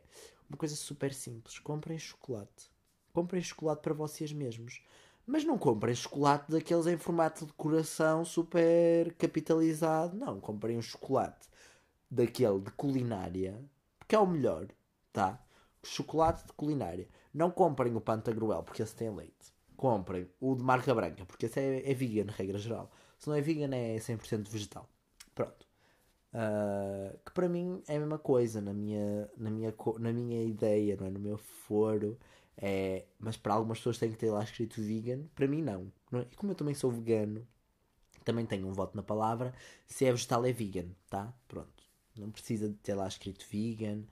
uma 0.50 0.58
coisa 0.58 0.76
super 0.76 1.14
simples, 1.14 1.60
comprem 1.60 1.98
chocolate. 1.98 2.70
Comprem 3.14 3.42
chocolate 3.42 3.82
para 3.82 3.94
vocês 3.94 4.32
mesmos. 4.32 4.82
Mas 5.26 5.44
não 5.44 5.58
comprem 5.58 5.96
chocolate 5.96 6.52
daqueles 6.52 6.86
em 6.86 6.98
formato 6.98 7.46
de 7.46 7.54
coração 7.54 8.24
super 8.24 9.14
capitalizado. 9.14 10.16
Não, 10.16 10.40
comprem 10.40 10.78
um 10.78 10.82
chocolate 10.82 11.48
daquele 12.12 12.60
de 12.60 12.72
culinária, 12.72 13.60
que 14.08 14.16
é 14.16 14.20
o 14.20 14.28
melhor, 14.28 14.68
tá? 15.12 15.44
Chocolate 15.84 16.46
de 16.46 16.54
culinária. 16.54 17.08
Não 17.34 17.50
comprem 17.50 17.96
o 17.96 18.02
Pantagruel, 18.02 18.64
porque 18.64 18.84
esse 18.84 18.96
tem 18.96 19.10
leite. 19.10 19.54
Comprem 19.76 20.30
o 20.40 20.56
de 20.56 20.64
marca 20.64 20.94
branca, 20.94 21.26
porque 21.26 21.48
esse 21.48 21.60
é, 21.60 21.92
é 21.92 21.94
vegan, 21.94 22.32
regra 22.32 22.58
geral. 22.58 22.92
Se 23.18 23.28
não 23.28 23.36
é 23.36 23.42
vegan, 23.42 23.76
é 23.76 23.98
100% 23.98 24.48
vegetal. 24.48 24.88
Pronto. 25.34 25.65
Uh, 26.36 27.18
que 27.26 27.32
para 27.32 27.48
mim 27.48 27.82
é 27.88 27.96
a 27.96 28.00
mesma 28.00 28.20
coisa 28.20 28.60
na 28.60 28.74
minha, 28.74 29.30
na 29.38 29.50
minha, 29.50 29.74
na 30.00 30.12
minha 30.12 30.44
ideia, 30.44 30.98
não 31.00 31.08
é? 31.08 31.10
no 31.10 31.20
meu 31.20 31.38
foro. 31.38 32.18
É, 32.58 33.06
mas 33.20 33.38
para 33.38 33.54
algumas 33.54 33.78
pessoas 33.80 33.98
tem 33.98 34.12
que 34.12 34.18
ter 34.18 34.32
lá 34.32 34.44
escrito 34.44 34.82
vegan, 34.82 35.24
para 35.34 35.48
mim 35.48 35.62
não. 35.62 35.92
não 36.12 36.20
é? 36.20 36.28
E 36.32 36.36
como 36.36 36.52
eu 36.52 36.56
também 36.56 36.74
sou 36.74 36.92
vegano, 36.92 37.48
também 38.26 38.46
tenho 38.46 38.68
um 38.68 38.74
voto 38.74 38.96
na 38.98 39.04
palavra. 39.04 39.54
Se 39.88 40.06
é 40.06 40.12
vegetal, 40.12 40.46
é 40.46 40.52
vegan, 40.52 40.88
tá? 41.10 41.34
Pronto. 41.48 41.84
Não 42.18 42.32
precisa 42.32 42.70
de 42.70 42.76
ter 42.76 42.96
lá 42.96 43.08
escrito 43.08 43.46
vegan, 43.50 44.04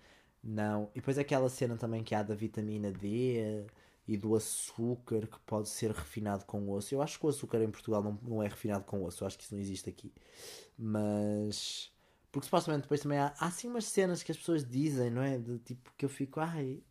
não. 0.44 0.90
E 0.94 1.00
depois 1.00 1.18
aquela 1.18 1.50
cena 1.50 1.78
também 1.78 2.04
que 2.04 2.16
há 2.16 2.24
da 2.24 2.36
vitamina 2.36 2.92
D 2.92 3.66
e 4.08 4.18
do 4.18 4.36
açúcar 4.36 5.28
que 5.28 5.40
pode 5.42 5.70
ser 5.70 5.92
refinado 5.92 6.46
com 6.46 6.70
osso. 6.72 6.94
Eu 6.94 7.02
acho 7.02 7.20
que 7.20 7.26
o 7.26 7.30
açúcar 7.30 7.62
em 7.62 7.72
Portugal 7.72 8.04
não, 8.04 8.20
não 8.22 8.44
é 8.44 8.48
refinado 8.48 8.84
com 8.86 9.04
osso, 9.04 9.24
eu 9.24 9.28
acho 9.28 9.38
que 9.38 9.44
isso 9.44 9.54
não 9.54 9.62
existe 9.62 9.90
aqui. 9.90 10.12
Mas. 10.78 11.93
Porque 12.34 12.46
supostamente 12.46 12.82
depois 12.82 13.00
também 13.00 13.20
há, 13.20 13.34
há 13.40 13.48
assim 13.48 13.70
umas 13.70 13.86
cenas 13.86 14.22
que 14.22 14.32
as 14.34 14.38
pessoas 14.38 14.68
dizem, 14.68 15.10
não 15.10 15.22
é? 15.22 15.38
De 15.38 15.58
tipo 15.60 15.90
que 15.98 16.04
eu 16.04 16.10
fico, 16.10 16.42
ai, 16.42 16.84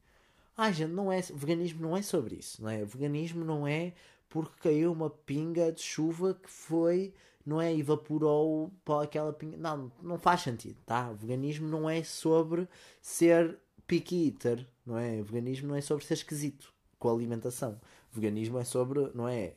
Ai, 0.56 0.72
gente, 0.72 0.92
não 0.92 1.10
é. 1.10 1.20
Veganismo 1.20 1.82
não 1.82 1.96
é 1.96 2.02
sobre 2.02 2.36
isso, 2.36 2.62
não 2.62 2.70
é? 2.70 2.82
O 2.82 2.86
veganismo 2.86 3.44
não 3.44 3.66
é 3.66 3.94
porque 4.28 4.52
caiu 4.60 4.92
uma 4.92 5.10
pinga 5.10 5.72
de 5.72 5.82
chuva 5.82 6.34
que 6.34 6.50
foi, 6.50 7.14
não 7.44 7.60
é? 7.60 7.74
Evaporou 7.74 8.72
para 8.84 9.04
aquela 9.04 9.32
pinga. 9.32 9.56
Não, 9.56 9.90
não 10.02 10.18
faz 10.18 10.42
sentido, 10.42 10.76
tá? 10.86 11.10
O 11.10 11.14
veganismo 11.14 11.68
não 11.68 11.88
é 11.88 12.02
sobre 12.02 12.68
ser 13.00 13.58
picky 13.86 14.26
eater, 14.26 14.66
não 14.86 14.98
é? 14.98 15.20
O 15.20 15.24
veganismo 15.24 15.68
não 15.68 15.76
é 15.76 15.80
sobre 15.80 16.04
ser 16.04 16.14
esquisito 16.14 16.72
com 16.98 17.08
a 17.08 17.12
alimentação. 17.12 17.80
O 18.12 18.14
veganismo 18.14 18.58
é 18.58 18.64
sobre, 18.64 19.10
não 19.14 19.26
é? 19.28 19.54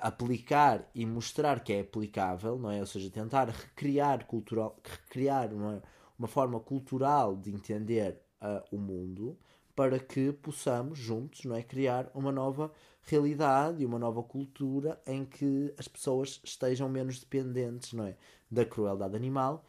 Aplicar 0.00 0.88
e 0.94 1.04
mostrar 1.04 1.60
que 1.60 1.72
é 1.72 1.80
aplicável, 1.80 2.58
não 2.58 2.70
é? 2.70 2.80
Ou 2.80 2.86
seja, 2.86 3.10
tentar 3.10 3.48
recriar 3.48 4.26
cultural, 4.26 4.76
recriar 4.82 5.52
uma, 5.52 5.82
uma 6.18 6.28
forma 6.28 6.58
cultural 6.60 7.36
de 7.36 7.50
entender 7.50 8.20
uh, 8.40 8.74
o 8.74 8.78
mundo 8.78 9.38
para 9.74 9.98
que 9.98 10.32
possamos 10.32 10.98
juntos 10.98 11.44
não 11.44 11.54
é, 11.54 11.62
criar 11.62 12.10
uma 12.14 12.32
nova 12.32 12.72
realidade 13.02 13.82
e 13.82 13.86
uma 13.86 13.98
nova 13.98 14.22
cultura 14.22 15.00
em 15.06 15.24
que 15.24 15.72
as 15.78 15.86
pessoas 15.86 16.40
estejam 16.42 16.88
menos 16.88 17.20
dependentes 17.20 17.92
não 17.92 18.04
é, 18.04 18.16
da 18.50 18.64
crueldade 18.64 19.14
animal 19.14 19.64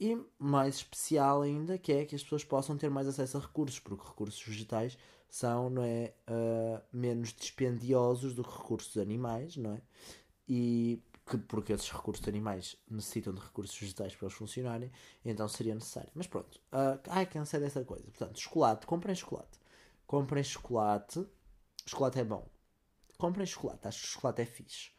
e 0.00 0.18
mais 0.36 0.76
especial 0.76 1.42
ainda 1.42 1.78
que 1.78 1.92
é 1.92 2.04
que 2.04 2.16
as 2.16 2.24
pessoas 2.24 2.44
possam 2.44 2.76
ter 2.76 2.90
mais 2.90 3.06
acesso 3.06 3.36
a 3.36 3.40
recursos 3.40 3.78
porque 3.78 4.04
recursos 4.04 4.42
vegetais 4.42 4.98
são 5.32 5.70
não 5.70 5.82
é 5.82 6.12
uh, 6.28 6.82
menos 6.92 7.32
dispendiosos 7.32 8.34
do 8.34 8.44
que 8.44 8.50
recursos 8.50 8.98
animais 8.98 9.56
não 9.56 9.72
é 9.72 9.80
e 10.46 11.02
que 11.24 11.38
porque 11.38 11.72
esses 11.72 11.90
recursos 11.90 12.28
animais 12.28 12.76
necessitam 12.90 13.32
de 13.32 13.40
recursos 13.40 13.74
vegetais 13.78 14.14
para 14.14 14.26
eles 14.26 14.36
funcionarem, 14.36 14.92
então 15.24 15.48
seria 15.48 15.74
necessário. 15.74 16.10
Mas 16.14 16.26
pronto, 16.26 16.58
uh, 16.70 17.00
ai, 17.08 17.24
cansei 17.24 17.60
dessa 17.60 17.82
coisa. 17.82 18.04
Portanto, 18.04 18.38
chocolate, 18.38 18.86
comprem 18.86 19.14
chocolate. 19.14 19.58
Comprem 20.06 20.44
chocolate. 20.44 21.26
Chocolate 21.86 22.18
é 22.18 22.24
bom. 22.24 22.46
Comprem 23.16 23.46
chocolate, 23.46 23.88
acho 23.88 24.02
que 24.02 24.08
chocolate 24.08 24.42
é 24.42 24.44
fixe. 24.44 24.90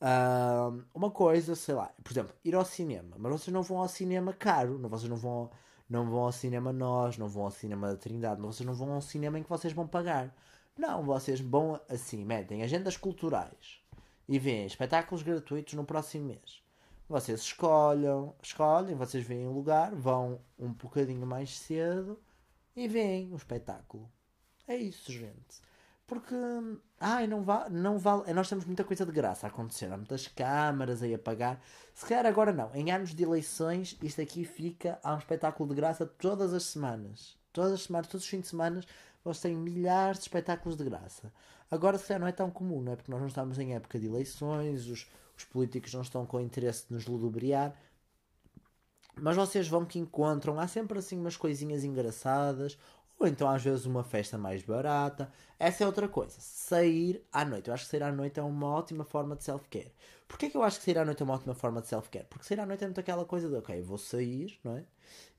Uh, 0.00 0.82
uma 0.94 1.10
coisa, 1.10 1.54
sei 1.54 1.74
lá, 1.74 1.92
por 2.02 2.10
exemplo, 2.10 2.34
ir 2.42 2.54
ao 2.54 2.64
cinema, 2.64 3.16
mas 3.18 3.32
vocês 3.32 3.52
não 3.52 3.62
vão 3.62 3.78
ao 3.78 3.88
cinema 3.88 4.32
caro, 4.32 4.78
não, 4.78 4.88
vocês 4.88 5.10
não 5.10 5.16
vão, 5.16 5.50
não 5.88 6.10
vão 6.10 6.20
ao 6.20 6.32
cinema 6.32 6.72
nós, 6.72 7.16
não 7.16 7.28
vão 7.28 7.44
ao 7.44 7.50
cinema 7.50 7.88
da 7.88 7.96
Trindade, 7.96 8.40
vocês 8.40 8.66
não 8.66 8.74
vão 8.74 8.92
ao 8.92 9.00
cinema 9.00 9.38
em 9.38 9.42
que 9.42 9.48
vocês 9.48 9.72
vão 9.72 9.86
pagar. 9.86 10.34
Não, 10.76 11.04
vocês 11.04 11.40
vão 11.40 11.80
assim, 11.88 12.24
metem 12.24 12.62
agendas 12.62 12.96
culturais 12.96 13.80
e 14.28 14.38
veem 14.38 14.66
espetáculos 14.66 15.22
gratuitos 15.22 15.74
no 15.74 15.84
próximo 15.84 16.26
mês. 16.26 16.62
Vocês 17.08 17.40
escolhem, 17.40 18.32
escolhem, 18.42 18.94
vocês 18.94 19.24
veem 19.24 19.48
o 19.48 19.52
lugar, 19.52 19.94
vão 19.94 20.40
um 20.58 20.72
bocadinho 20.72 21.26
mais 21.26 21.58
cedo 21.58 22.20
e 22.76 22.86
veem 22.86 23.32
o 23.32 23.36
espetáculo. 23.36 24.08
É 24.66 24.76
isso, 24.76 25.10
gente. 25.10 25.62
Porque, 26.08 26.34
ai, 26.98 27.26
não, 27.26 27.42
va 27.42 27.68
não 27.68 27.98
vale. 27.98 28.32
Nós 28.32 28.48
temos 28.48 28.64
muita 28.64 28.82
coisa 28.82 29.04
de 29.04 29.12
graça 29.12 29.46
a 29.46 29.50
acontecer. 29.50 29.92
Há 29.92 29.96
muitas 29.96 30.26
câmaras 30.26 31.02
aí 31.02 31.12
a 31.12 31.18
pagar. 31.18 31.62
Se 31.94 32.06
calhar 32.06 32.24
agora 32.24 32.50
não. 32.50 32.74
Em 32.74 32.90
anos 32.90 33.14
de 33.14 33.22
eleições, 33.22 33.94
isto 34.02 34.22
aqui 34.22 34.42
fica. 34.42 34.98
Há 35.04 35.14
um 35.14 35.18
espetáculo 35.18 35.68
de 35.68 35.74
graça 35.74 36.06
todas 36.06 36.54
as 36.54 36.62
semanas. 36.62 37.36
Todas 37.52 37.72
as 37.72 37.82
semanas, 37.82 38.08
todos 38.08 38.24
os 38.24 38.30
fins 38.30 38.40
de 38.40 38.48
semana, 38.48 38.80
vocês 39.22 39.42
têm 39.42 39.54
milhares 39.54 40.16
de 40.16 40.24
espetáculos 40.24 40.78
de 40.78 40.84
graça. 40.84 41.30
Agora, 41.70 41.98
se 41.98 42.06
calhar, 42.06 42.20
não 42.20 42.26
é 42.26 42.32
tão 42.32 42.50
comum, 42.50 42.80
não 42.80 42.92
é? 42.92 42.96
Porque 42.96 43.10
nós 43.10 43.20
não 43.20 43.28
estamos 43.28 43.58
em 43.58 43.74
época 43.74 43.98
de 43.98 44.06
eleições, 44.06 44.86
os, 44.86 45.06
os 45.36 45.44
políticos 45.44 45.92
não 45.92 46.00
estão 46.00 46.24
com 46.24 46.40
interesse 46.40 46.88
de 46.88 46.94
nos 46.94 47.06
ludobriar. 47.06 47.74
Mas 49.20 49.36
vocês 49.36 49.68
vão 49.68 49.84
que 49.84 49.98
encontram, 49.98 50.58
há 50.58 50.66
sempre 50.66 50.98
assim 50.98 51.18
umas 51.18 51.36
coisinhas 51.36 51.84
engraçadas, 51.84 52.78
ou 53.18 53.26
então 53.26 53.48
às 53.48 53.62
vezes 53.62 53.84
uma 53.84 54.04
festa 54.04 54.38
mais 54.38 54.62
barata. 54.62 55.30
Essa 55.58 55.84
é 55.84 55.86
outra 55.86 56.08
coisa. 56.08 56.36
Sair 56.38 57.22
à 57.32 57.44
noite. 57.44 57.68
Eu 57.68 57.74
acho 57.74 57.84
que 57.84 57.90
sair 57.90 58.02
à 58.02 58.12
noite 58.12 58.38
é 58.38 58.42
uma 58.42 58.68
ótima 58.68 59.04
forma 59.04 59.34
de 59.34 59.44
self-care. 59.44 59.92
Porquê 60.28 60.50
que 60.50 60.56
eu 60.56 60.62
acho 60.62 60.78
que 60.78 60.84
sair 60.84 60.98
à 60.98 61.04
noite 61.06 61.22
é 61.22 61.24
uma 61.24 61.34
ótima 61.34 61.54
forma 61.54 61.80
de 61.80 61.88
self-care? 61.88 62.26
Porque 62.28 62.44
sair 62.44 62.60
à 62.60 62.66
noite 62.66 62.84
é 62.84 62.86
muito 62.86 63.00
aquela 63.00 63.24
coisa 63.24 63.48
de, 63.48 63.56
ok, 63.56 63.80
vou 63.80 63.96
sair, 63.96 64.60
não 64.62 64.76
é? 64.76 64.84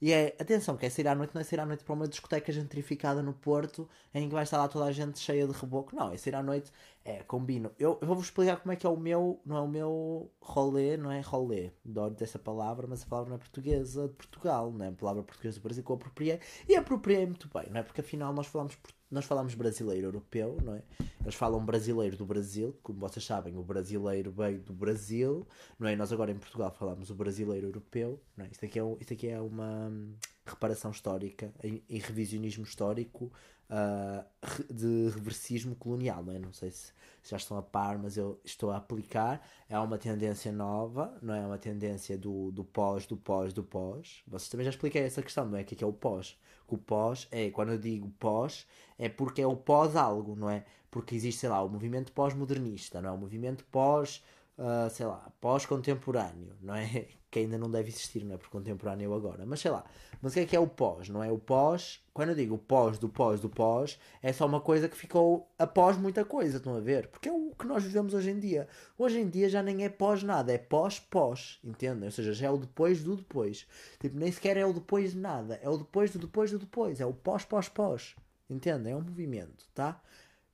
E 0.01 0.11
é, 0.11 0.35
atenção, 0.39 0.75
que 0.75 0.85
é 0.85 0.89
sair 0.89 1.07
à 1.07 1.13
noite, 1.13 1.33
não 1.35 1.41
é 1.41 1.43
sair 1.43 1.59
à 1.59 1.65
noite 1.65 1.83
para 1.83 1.93
uma 1.93 2.07
discoteca 2.07 2.51
gentrificada 2.51 3.21
no 3.21 3.33
Porto, 3.33 3.87
em 4.13 4.27
que 4.27 4.33
vai 4.33 4.43
estar 4.43 4.57
lá 4.57 4.67
toda 4.67 4.85
a 4.85 4.91
gente 4.91 5.19
cheia 5.19 5.45
de 5.45 5.53
reboco. 5.53 5.95
Não, 5.95 6.11
é 6.11 6.17
sair 6.17 6.33
à 6.35 6.41
noite, 6.41 6.71
é, 7.05 7.21
combino. 7.23 7.71
Eu, 7.77 7.99
eu 8.01 8.07
vou-vos 8.07 8.25
explicar 8.25 8.57
como 8.57 8.71
é 8.71 8.75
que 8.75 8.85
é 8.85 8.89
o 8.89 8.97
meu, 8.97 9.39
não 9.45 9.57
é 9.57 9.61
o 9.61 9.67
meu 9.67 10.31
rolê, 10.41 10.97
não 10.97 11.11
é 11.11 11.21
rolê, 11.21 11.71
adoro 11.85 12.15
dessa 12.15 12.39
palavra, 12.39 12.87
mas 12.87 13.03
a 13.03 13.05
palavra 13.05 13.29
não 13.29 13.35
é 13.35 13.39
portuguesa 13.39 14.07
de 14.07 14.15
Portugal, 14.15 14.71
não 14.71 14.85
é 14.85 14.89
a 14.89 14.91
palavra 14.91 15.21
portuguesa 15.21 15.59
do 15.59 15.63
Brasil 15.63 15.83
que 15.83 15.91
eu 15.91 15.95
apropriei, 15.95 16.39
e 16.67 16.75
apropriei 16.75 17.25
muito 17.27 17.47
bem, 17.53 17.69
não 17.69 17.79
é? 17.79 17.83
Porque 17.83 18.01
afinal 18.01 18.33
nós 18.33 18.47
falamos 18.47 18.75
português 18.75 18.98
nós 19.11 19.25
falamos 19.25 19.55
brasileiro 19.55 20.07
europeu, 20.07 20.57
não 20.63 20.75
é? 20.75 20.83
Eles 21.21 21.35
falam 21.35 21.63
brasileiro 21.65 22.15
do 22.15 22.25
Brasil, 22.25 22.77
como 22.81 22.99
vocês 22.99 23.25
sabem, 23.25 23.57
o 23.57 23.63
brasileiro 23.63 24.31
veio 24.31 24.59
do 24.61 24.73
Brasil, 24.73 25.45
não 25.77 25.87
é? 25.87 25.95
Nós 25.95 26.13
agora 26.13 26.31
em 26.31 26.37
Portugal 26.37 26.71
falamos 26.71 27.09
o 27.09 27.15
brasileiro 27.15 27.67
europeu, 27.67 28.21
não 28.37 28.45
é? 28.45 28.49
Isto 28.49 28.65
aqui 28.65 28.79
é, 28.79 28.83
isto 28.99 29.13
aqui 29.13 29.27
é 29.27 29.41
uma 29.41 29.89
hum, 29.89 30.13
reparação 30.45 30.91
histórica, 30.91 31.53
em, 31.63 31.81
revisionismo 31.99 32.63
histórico 32.63 33.31
uh, 33.69 34.73
de 34.73 35.09
reversismo 35.09 35.75
colonial, 35.75 36.23
não 36.23 36.33
é? 36.33 36.39
Não 36.39 36.53
sei 36.53 36.71
se, 36.71 36.93
já 37.23 37.37
estão 37.37 37.57
a 37.57 37.61
par, 37.61 37.97
mas 37.97 38.17
eu 38.17 38.39
estou 38.43 38.71
a 38.71 38.77
aplicar. 38.77 39.45
É 39.67 39.77
uma 39.79 39.97
tendência 39.97 40.51
nova, 40.51 41.17
não 41.21 41.33
é? 41.33 41.45
Uma 41.45 41.57
tendência 41.57 42.17
do, 42.17 42.51
do 42.51 42.63
pós, 42.63 43.05
do 43.05 43.17
pós, 43.17 43.53
do 43.53 43.63
pós. 43.63 44.23
Vocês 44.27 44.49
também 44.49 44.63
já 44.63 44.71
expliquei 44.71 45.01
essa 45.01 45.21
questão, 45.21 45.47
não 45.47 45.57
é? 45.57 45.61
O 45.61 45.65
que 45.65 45.73
é, 45.73 45.77
que 45.77 45.83
é 45.83 45.87
o 45.87 45.93
pós? 45.93 46.37
O 46.75 46.77
pós 46.77 47.27
é, 47.31 47.49
quando 47.49 47.71
eu 47.71 47.77
digo 47.77 48.09
pós, 48.19 48.65
é 48.97 49.09
porque 49.09 49.41
é 49.41 49.47
o 49.47 49.55
pós 49.55 49.95
algo, 49.95 50.35
não 50.35 50.49
é? 50.49 50.65
Porque 50.91 51.15
existe, 51.15 51.41
sei 51.41 51.49
lá, 51.49 51.61
o 51.63 51.69
movimento 51.69 52.11
pós-modernista, 52.11 53.01
não 53.01 53.09
é? 53.09 53.13
O 53.13 53.17
movimento 53.17 53.63
pós 53.71 54.23
uh, 54.59 54.89
sei 54.89 55.05
lá, 55.05 55.31
pós-contemporâneo, 55.39 56.53
não 56.61 56.75
é? 56.75 57.07
Que 57.31 57.37
ainda 57.37 57.59
não 57.59 57.69
deve 57.69 57.89
existir, 57.89 58.25
não 58.25 58.33
é? 58.33 58.37
Por 58.39 58.49
contemporâneo 58.49 59.13
agora, 59.13 59.45
mas 59.45 59.59
sei 59.59 59.69
lá. 59.69 59.83
Mas 60.19 60.31
o 60.31 60.33
que 60.33 60.39
é 60.39 60.45
que 60.47 60.55
é 60.55 60.59
o 60.59 60.65
pós, 60.65 61.09
não 61.09 61.23
é? 61.23 61.31
O 61.31 61.37
pós, 61.37 62.03
quando 62.11 62.29
eu 62.29 62.35
digo 62.35 62.57
pós 62.57 62.97
do 62.97 63.07
pós 63.07 63.39
do 63.39 63.47
pós, 63.47 63.99
é 64.23 64.33
só 64.33 64.47
uma 64.47 64.59
coisa 64.59 64.89
que 64.89 64.97
ficou 64.97 65.47
após 65.59 65.95
muita 65.95 66.25
coisa, 66.25 66.57
estão 66.57 66.75
a 66.75 66.79
ver? 66.79 67.05
Porque 67.05 67.29
é 67.29 67.31
o 67.31 67.51
que 67.51 67.67
nós 67.67 67.83
vivemos 67.83 68.15
hoje 68.15 68.31
em 68.31 68.39
dia. 68.39 68.67
Hoje 68.97 69.19
em 69.19 69.29
dia 69.29 69.47
já 69.47 69.61
nem 69.61 69.85
é 69.85 69.89
pós 69.89 70.23
nada, 70.23 70.51
é 70.51 70.57
pós-pós, 70.57 71.59
entendem? 71.63 72.05
Ou 72.05 72.11
seja, 72.11 72.33
já 72.33 72.47
é 72.47 72.49
o 72.49 72.57
depois 72.57 73.03
do 73.03 73.15
depois. 73.15 73.67
Tipo, 73.99 74.17
nem 74.17 74.31
sequer 74.31 74.57
é 74.57 74.65
o 74.65 74.73
depois 74.73 75.11
de 75.11 75.19
nada, 75.19 75.59
é 75.61 75.69
o 75.69 75.77
depois 75.77 76.09
do 76.09 76.17
depois 76.17 76.49
do 76.49 76.57
depois, 76.57 76.99
é 76.99 77.05
o 77.05 77.13
pós-pós-pós. 77.13 78.15
Entendem? 78.49 78.93
É 78.93 78.95
um 78.95 79.01
movimento, 79.01 79.67
tá? 79.75 80.01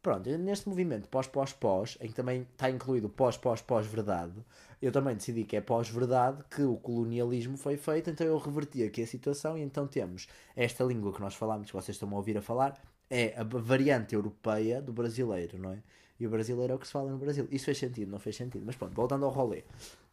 Pronto, 0.06 0.30
neste 0.38 0.70
movimento 0.70 1.10
pós-pós-pós, 1.10 1.98
em 2.00 2.10
que 2.10 2.13
também 2.13 2.44
está 2.52 2.70
incluído 2.70 3.10
pós-pós-pós-verdade, 3.10 4.36
eu 4.80 4.91
também 4.91 5.15
decidi 5.15 5.44
que 5.46 5.58
é 5.58 5.62
pós-verdade 5.62 6.44
que 6.48 6.62
o 6.62 6.78
colonialismo 6.78 7.58
foi 7.58 7.76
feito, 7.76 8.12
então 8.12 8.28
eu 8.28 8.38
reverti 8.38 8.84
aqui 8.84 9.02
a 9.02 9.08
situação 9.08 9.58
e 9.58 9.63
então 9.63 9.88
temos 9.88 10.28
esta 10.56 10.84
língua 10.84 11.12
que 11.12 11.20
nós 11.20 11.34
falamos, 11.34 11.72
que 11.72 11.74
vocês 11.74 11.96
estão 11.96 12.08
a 12.12 12.18
ouvir 12.18 12.38
a 12.38 12.41
falar, 12.44 12.80
é 13.10 13.34
a 13.36 13.44
variante 13.44 14.13
europeia 14.13 14.80
do 14.80 14.94
brasileiro, 14.94 15.58
não 15.58 15.72
é? 15.72 15.82
E 16.20 16.28
o 16.28 16.30
brasileiro 16.30 16.74
é 16.74 16.76
o 16.76 16.80
que 16.80 16.86
se 16.86 16.94
fala 16.94 17.10
no 17.10 17.18
Brasil. 17.18 17.48
Isso 17.50 17.65
fez 17.65 17.80
sentido, 17.80 18.12
não 18.12 18.20
fez 18.20 18.36
sentido, 18.36 18.63
mas 18.63 18.76
pronto, 18.76 18.94
voltando 18.94 19.26
ao 19.26 19.32
rolê. 19.32 19.63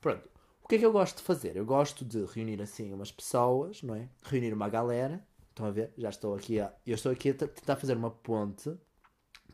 Pronto, 0.01 0.27
o 0.65 0.69
que 0.69 0.77
é 0.77 0.79
que 0.79 0.87
eu 0.87 0.93
gosto 0.93 1.19
de 1.19 1.23
fazer? 1.23 1.55
Eu 1.55 1.67
gosto 1.67 2.03
de 2.03 2.25
reunir 2.25 2.63
assim 2.63 2.95
umas 2.95 3.13
pessoas, 3.13 3.83
não 3.83 3.95
é? 3.95 4.09
Reunir 4.23 4.55
uma 4.55 4.71
galera, 4.71 5.23
estão 5.51 5.67
a 5.67 5.71
ver? 5.71 5.93
Já 5.99 6.09
estou 6.09 6.35
aqui 6.35 6.61
a... 6.61 6.73
Eu 6.87 6.95
estou 6.95 7.13
aqui 7.13 7.29
a 7.29 7.35
tentar 7.35 7.77
fazer 7.77 7.95
uma 7.95 8.11
ponte 8.11 8.75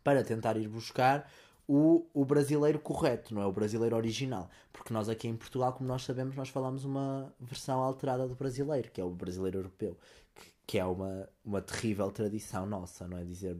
para 0.03 0.23
tentar 0.23 0.57
ir 0.57 0.69
buscar 0.69 1.29
o, 1.69 2.07
o 2.15 2.25
brasileiro 2.25 2.79
correto, 2.79 3.35
não 3.35 3.43
é 3.43 3.47
o 3.47 3.53
brasileiro 3.53 3.95
original. 3.95 4.49
Porque 4.73 4.93
nós 4.93 5.09
aqui 5.09 5.29
em 5.29 5.37
Portugal, 5.37 5.75
como 5.75 5.87
nós 5.87 6.03
sabemos, 6.03 6.35
nós 6.35 6.49
falamos 6.49 6.85
uma 6.85 7.33
versão 7.39 7.83
alterada 7.83 8.27
do 8.27 8.35
brasileiro, 8.35 8.91
que 8.91 9.01
é 9.01 9.05
o 9.05 9.11
brasileiro 9.11 9.59
europeu, 9.59 9.99
que, 10.35 10.53
que 10.67 10.79
é 10.79 10.85
uma, 10.85 11.29
uma 11.45 11.61
terrível 11.61 12.11
tradição 12.11 12.65
nossa, 12.65 13.07
não 13.07 13.19
é? 13.19 13.25
Dizer 13.25 13.55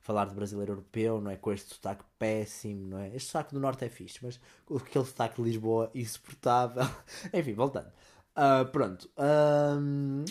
falar 0.00 0.26
de 0.26 0.34
brasileiro 0.34 0.72
europeu, 0.72 1.20
não 1.20 1.32
é? 1.32 1.36
Com 1.36 1.52
este 1.52 1.74
sotaque 1.74 2.04
péssimo, 2.16 2.88
não 2.88 2.98
é? 2.98 3.08
Este 3.08 3.28
sotaque 3.28 3.52
do 3.52 3.60
norte 3.60 3.84
é 3.84 3.88
fixe, 3.88 4.20
mas 4.22 4.40
aquele 4.74 5.04
sotaque 5.04 5.36
de 5.36 5.42
Lisboa 5.42 5.90
insuportável. 5.94 6.84
Enfim, 7.34 7.54
voltando. 7.54 7.90
Uh, 8.36 8.64
pronto. 8.70 9.10
Um... 9.18 10.24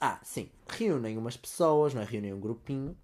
Ah, 0.00 0.20
sim. 0.22 0.48
Reúnem 0.68 1.18
umas 1.18 1.36
pessoas, 1.36 1.92
não 1.92 2.02
é? 2.02 2.04
Reúnem 2.04 2.32
um 2.32 2.40
grupinho 2.40 2.96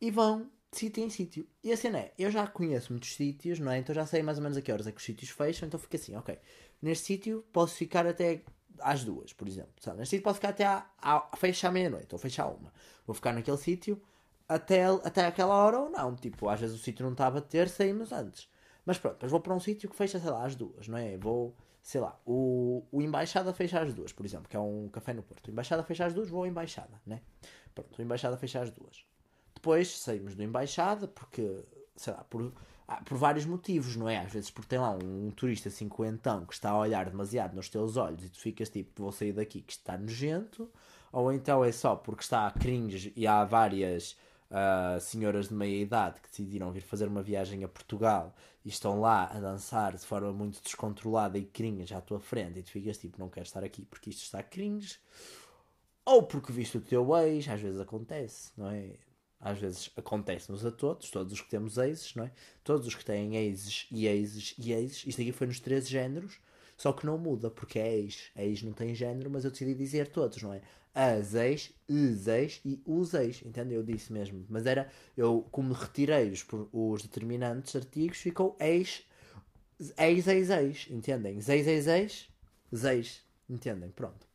e 0.00 0.10
vão 0.10 0.50
sítio 0.72 1.02
em 1.04 1.10
sítio. 1.10 1.46
E 1.62 1.72
a 1.72 1.76
cena 1.76 1.98
é, 1.98 2.14
eu 2.18 2.30
já 2.30 2.46
conheço 2.46 2.92
muitos 2.92 3.14
sítios, 3.14 3.58
não 3.58 3.72
é? 3.72 3.78
Então 3.78 3.94
já 3.94 4.06
sei 4.06 4.22
mais 4.22 4.38
ou 4.38 4.42
menos 4.42 4.56
a 4.58 4.62
que 4.62 4.72
horas 4.72 4.86
é 4.86 4.92
que 4.92 4.98
os 4.98 5.04
sítios 5.04 5.30
fecham, 5.30 5.66
então 5.66 5.78
fica 5.80 5.96
assim, 5.96 6.14
ok. 6.16 6.38
Neste 6.80 7.06
sítio 7.06 7.44
posso 7.52 7.74
ficar 7.74 8.06
até 8.06 8.42
às 8.80 9.04
duas, 9.04 9.32
por 9.32 9.48
exemplo. 9.48 9.72
Sabe? 9.80 9.98
Neste 9.98 10.10
sítio 10.16 10.24
posso 10.24 10.36
ficar 10.36 10.50
até 10.50 10.64
à, 10.64 10.86
à, 11.00 11.70
meia-noite 11.70 12.14
ou 12.14 12.18
fechar 12.18 12.48
uma. 12.48 12.72
Vou 13.06 13.14
ficar 13.14 13.32
naquele 13.32 13.56
sítio 13.56 14.00
até, 14.48 14.84
até 14.84 15.26
aquela 15.26 15.54
hora 15.54 15.80
ou 15.80 15.90
não. 15.90 16.14
Tipo, 16.14 16.48
às 16.48 16.60
vezes 16.60 16.78
o 16.78 16.82
sítio 16.82 17.04
não 17.04 17.12
está 17.12 17.26
a 17.26 17.30
bater, 17.30 17.68
saímos 17.68 18.12
antes. 18.12 18.48
Mas 18.84 18.98
pronto, 18.98 19.14
depois 19.14 19.30
vou 19.30 19.40
para 19.40 19.54
um 19.54 19.60
sítio 19.60 19.88
que 19.88 19.96
fecha, 19.96 20.18
sei 20.18 20.30
lá, 20.30 20.44
às 20.44 20.54
duas, 20.54 20.88
não 20.88 20.96
é? 20.96 21.16
Vou, 21.18 21.54
sei 21.82 22.00
lá, 22.00 22.18
o, 22.24 22.82
o 22.90 23.02
Embaixada 23.02 23.52
fecha 23.52 23.80
às 23.80 23.92
duas, 23.92 24.12
por 24.12 24.24
exemplo, 24.24 24.48
que 24.48 24.56
é 24.56 24.60
um 24.60 24.88
café 24.88 25.12
no 25.12 25.22
Porto. 25.22 25.48
O 25.48 25.50
Embaixada 25.50 25.82
fecha 25.82 26.06
às 26.06 26.14
duas, 26.14 26.30
vou 26.30 26.40
ao 26.40 26.46
Embaixada, 26.46 27.00
né? 27.04 27.20
Pronto, 27.74 27.98
o 27.98 28.02
Embaixada 28.02 28.36
fecha 28.38 28.62
às 28.62 28.70
duas. 28.70 29.04
Depois 29.58 29.98
saímos 29.98 30.36
do 30.36 30.42
Embaixada 30.44 31.08
porque, 31.08 31.64
sei 31.96 32.12
lá, 32.12 32.22
por, 32.22 32.52
ah, 32.86 33.02
por 33.04 33.18
vários 33.18 33.44
motivos, 33.44 33.96
não 33.96 34.08
é? 34.08 34.18
Às 34.18 34.30
vezes 34.30 34.52
porque 34.52 34.68
tem 34.68 34.78
lá 34.78 34.92
um, 34.92 35.26
um 35.26 35.30
turista 35.32 35.68
cinquentão 35.68 36.46
que 36.46 36.54
está 36.54 36.70
a 36.70 36.78
olhar 36.78 37.10
demasiado 37.10 37.56
nos 37.56 37.68
teus 37.68 37.96
olhos 37.96 38.24
e 38.24 38.28
tu 38.28 38.38
ficas 38.38 38.68
tipo, 38.68 39.02
vou 39.02 39.10
sair 39.10 39.32
daqui 39.32 39.60
que 39.60 39.72
está 39.72 39.98
nojento, 39.98 40.70
ou 41.10 41.32
então 41.32 41.64
é 41.64 41.72
só 41.72 41.96
porque 41.96 42.22
está 42.22 42.48
cringe 42.52 43.12
e 43.16 43.26
há 43.26 43.44
várias 43.44 44.12
uh, 44.48 45.00
senhoras 45.00 45.48
de 45.48 45.54
meia 45.54 45.82
idade 45.82 46.20
que 46.20 46.28
decidiram 46.28 46.70
vir 46.70 46.82
fazer 46.82 47.08
uma 47.08 47.20
viagem 47.20 47.64
a 47.64 47.68
Portugal 47.68 48.32
e 48.64 48.68
estão 48.68 49.00
lá 49.00 49.24
a 49.24 49.40
dançar 49.40 49.96
de 49.96 50.06
forma 50.06 50.32
muito 50.32 50.62
descontrolada 50.62 51.36
e 51.36 51.44
cringe 51.44 51.92
à 51.92 52.00
tua 52.00 52.20
frente 52.20 52.60
e 52.60 52.62
tu 52.62 52.70
ficas 52.70 52.96
tipo, 52.96 53.18
não 53.18 53.28
quero 53.28 53.46
estar 53.46 53.64
aqui 53.64 53.84
porque 53.84 54.10
isto 54.10 54.22
está 54.22 54.40
cringe. 54.40 55.00
Ou 56.04 56.22
porque 56.22 56.52
viste 56.52 56.78
o 56.78 56.80
teu 56.80 57.16
ex, 57.16 57.48
às 57.48 57.60
vezes 57.60 57.80
acontece, 57.80 58.52
não 58.56 58.70
é? 58.70 59.07
Às 59.40 59.58
vezes 59.58 59.90
acontece-nos 59.96 60.64
a 60.66 60.70
todos, 60.70 61.10
todos 61.10 61.32
os 61.32 61.40
que 61.40 61.48
temos 61.48 61.78
exes, 61.78 62.14
não 62.14 62.24
é? 62.24 62.32
Todos 62.64 62.86
os 62.86 62.94
que 62.94 63.04
têm 63.04 63.36
exes 63.36 63.86
e 63.90 64.06
exes 64.06 64.54
e 64.58 64.72
exes, 64.72 65.04
isto 65.06 65.20
aqui 65.20 65.32
foi 65.32 65.46
nos 65.46 65.60
três 65.60 65.88
géneros, 65.88 66.40
só 66.76 66.92
que 66.92 67.04
não 67.06 67.18
muda, 67.18 67.50
porque 67.50 67.78
é 67.78 67.98
ex. 67.98 68.30
Ex 68.36 68.62
não 68.62 68.72
tem 68.72 68.94
género, 68.94 69.30
mas 69.30 69.44
eu 69.44 69.50
decidi 69.50 69.74
dizer 69.74 70.08
todos, 70.08 70.40
não 70.42 70.52
é? 70.52 70.62
As 70.94 71.34
ex, 71.34 71.72
os 71.88 72.26
ex 72.26 72.60
e 72.64 72.80
os 72.86 73.14
ex, 73.14 73.42
entende? 73.44 73.74
Eu 73.74 73.82
disse 73.82 74.12
mesmo. 74.12 74.44
Mas 74.48 74.64
era, 74.66 74.88
eu 75.16 75.46
como 75.50 75.72
retirei 75.72 76.30
os, 76.30 76.46
os 76.72 77.02
determinantes 77.02 77.74
artigos, 77.74 78.18
ficou 78.18 78.56
ex, 78.60 79.04
ex, 79.96 80.26
ex, 80.26 80.50
ex, 80.50 80.86
entendem? 80.90 81.36
Ex, 81.36 81.48
ex, 81.48 81.86
ex, 81.86 82.28
ex, 82.72 83.22
entendem? 83.48 83.90
Pronto. 83.90 84.26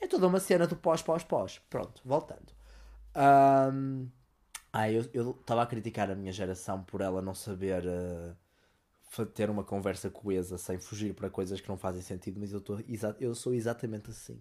É 0.00 0.06
toda 0.06 0.26
uma 0.26 0.40
cena 0.40 0.66
do 0.66 0.76
pós, 0.76 1.02
pós, 1.02 1.24
pós. 1.24 1.60
Pronto, 1.70 2.00
voltando. 2.04 2.52
Um, 3.16 4.08
ah, 4.76 4.90
eu 4.90 5.02
estava 5.40 5.62
a 5.62 5.66
criticar 5.66 6.10
a 6.10 6.16
minha 6.16 6.32
geração 6.32 6.82
por 6.82 7.00
ela 7.00 7.22
não 7.22 7.32
saber 7.32 7.84
uh, 7.86 9.24
ter 9.26 9.48
uma 9.48 9.62
conversa 9.62 10.10
coesa 10.10 10.58
sem 10.58 10.78
fugir 10.78 11.14
para 11.14 11.30
coisas 11.30 11.60
que 11.60 11.68
não 11.68 11.78
fazem 11.78 12.02
sentido, 12.02 12.40
mas 12.40 12.52
eu, 12.52 12.60
tô, 12.60 12.80
eu 13.20 13.36
sou 13.36 13.54
exatamente 13.54 14.10
assim. 14.10 14.36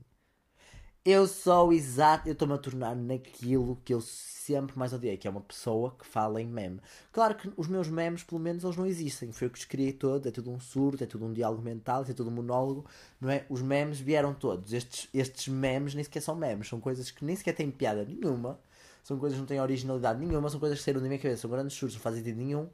Eu 1.06 1.28
sou 1.28 1.72
exato, 1.72 2.28
eu 2.28 2.34
estou-me 2.34 2.56
a 2.56 2.58
tornar 2.58 2.96
naquilo 2.96 3.80
que 3.86 3.94
eu 3.94 4.02
sempre 4.02 4.76
mais 4.76 4.92
odiei, 4.92 5.18
que 5.18 5.28
é 5.28 5.30
uma 5.30 5.42
pessoa 5.42 5.96
que 6.00 6.08
fala 6.08 6.42
em 6.42 6.48
meme. 6.48 6.80
Claro 7.12 7.36
que 7.36 7.54
os 7.56 7.68
meus 7.68 7.88
memes, 7.88 8.24
pelo 8.24 8.42
menos, 8.42 8.64
eles 8.64 8.78
não 8.78 8.88
existem. 8.88 9.32
Foi 9.32 9.46
eu 9.46 9.52
que 9.52 9.60
os 9.60 9.66
criei 9.66 9.94
todos, 9.94 10.26
é 10.26 10.32
tudo 10.32 10.50
um 10.50 10.60
surto, 10.60 11.04
é 11.04 11.08
tudo 11.08 11.26
um 11.26 11.34
diálogo 11.34 11.62
mental, 11.62 12.04
é 12.10 12.14
tudo 12.14 12.32
um 12.32 12.34
monólogo, 12.34 12.88
não 13.22 13.30
é? 13.30 13.46
Os 13.50 13.62
memes 13.62 14.00
vieram 14.00 14.34
todos. 14.34 14.74
Estes, 14.74 15.08
estes 15.14 15.48
memes 15.48 15.94
nem 15.94 16.04
sequer 16.04 16.22
são 16.22 16.36
memes, 16.36 16.70
são 16.70 16.80
coisas 16.80 17.12
que 17.12 17.24
nem 17.24 17.36
sequer 17.36 17.54
têm 17.54 17.70
piada 17.70 18.04
nenhuma 18.04 18.60
são 19.04 19.20
coisas 19.20 19.36
que 19.36 19.42
não 19.42 19.48
têm 19.48 19.60
originalidade 19.60 20.26
nenhuma, 20.26 20.50
são 20.50 20.60
coisas 20.60 20.80
que 20.80 20.86
saíram 20.86 21.02
da 21.02 21.08
minha 21.08 21.20
cabeça, 21.20 21.42
são 21.42 21.52
grandes 21.52 21.76
surtos, 21.76 21.96
não 21.96 22.02
fazem 22.02 22.24
sentido 22.24 22.38
nenhum. 22.38 22.70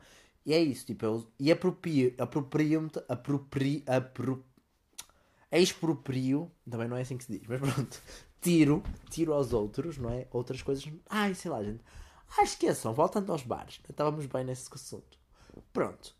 E 0.45 0.53
é 0.53 0.59
isso, 0.59 0.85
tipo, 0.85 1.05
eu, 1.05 1.27
e 1.39 1.51
aproprio-me, 1.51 2.89
aproprio, 3.07 3.83
apro, 3.87 4.45
exproprio, 5.51 6.51
também 6.69 6.87
não 6.87 6.95
é 6.95 7.01
assim 7.01 7.17
que 7.17 7.23
se 7.23 7.37
diz, 7.37 7.47
mas 7.47 7.59
pronto, 7.59 8.01
tiro, 8.39 8.83
tiro 9.09 9.33
aos 9.33 9.51
outros, 9.53 9.97
não 9.97 10.11
é? 10.11 10.27
Outras 10.31 10.61
coisas, 10.61 10.87
ai, 11.09 11.33
sei 11.33 11.49
lá, 11.51 11.63
gente. 11.63 11.83
Ah, 12.37 12.43
esqueçam, 12.43 12.93
voltando 12.93 13.31
aos 13.31 13.41
bares, 13.41 13.81
estávamos 13.89 14.27
bem 14.27 14.43
nesse 14.43 14.69
assunto. 14.71 15.17
Pronto, 15.73 16.15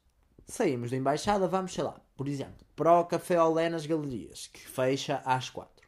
saímos 0.48 0.89
da 0.89 0.98
embaixada, 0.98 1.48
vamos, 1.48 1.72
sei 1.72 1.84
lá, 1.84 2.02
por 2.17 2.28
exemplo, 2.28 2.65
para 2.76 3.00
o 3.00 3.06
Café 3.06 3.41
Olé 3.41 3.69
nas 3.69 3.86
Galerias, 3.86 4.48
que 4.48 4.60
fecha 4.60 5.22
às 5.24 5.52
quatro, 5.52 5.88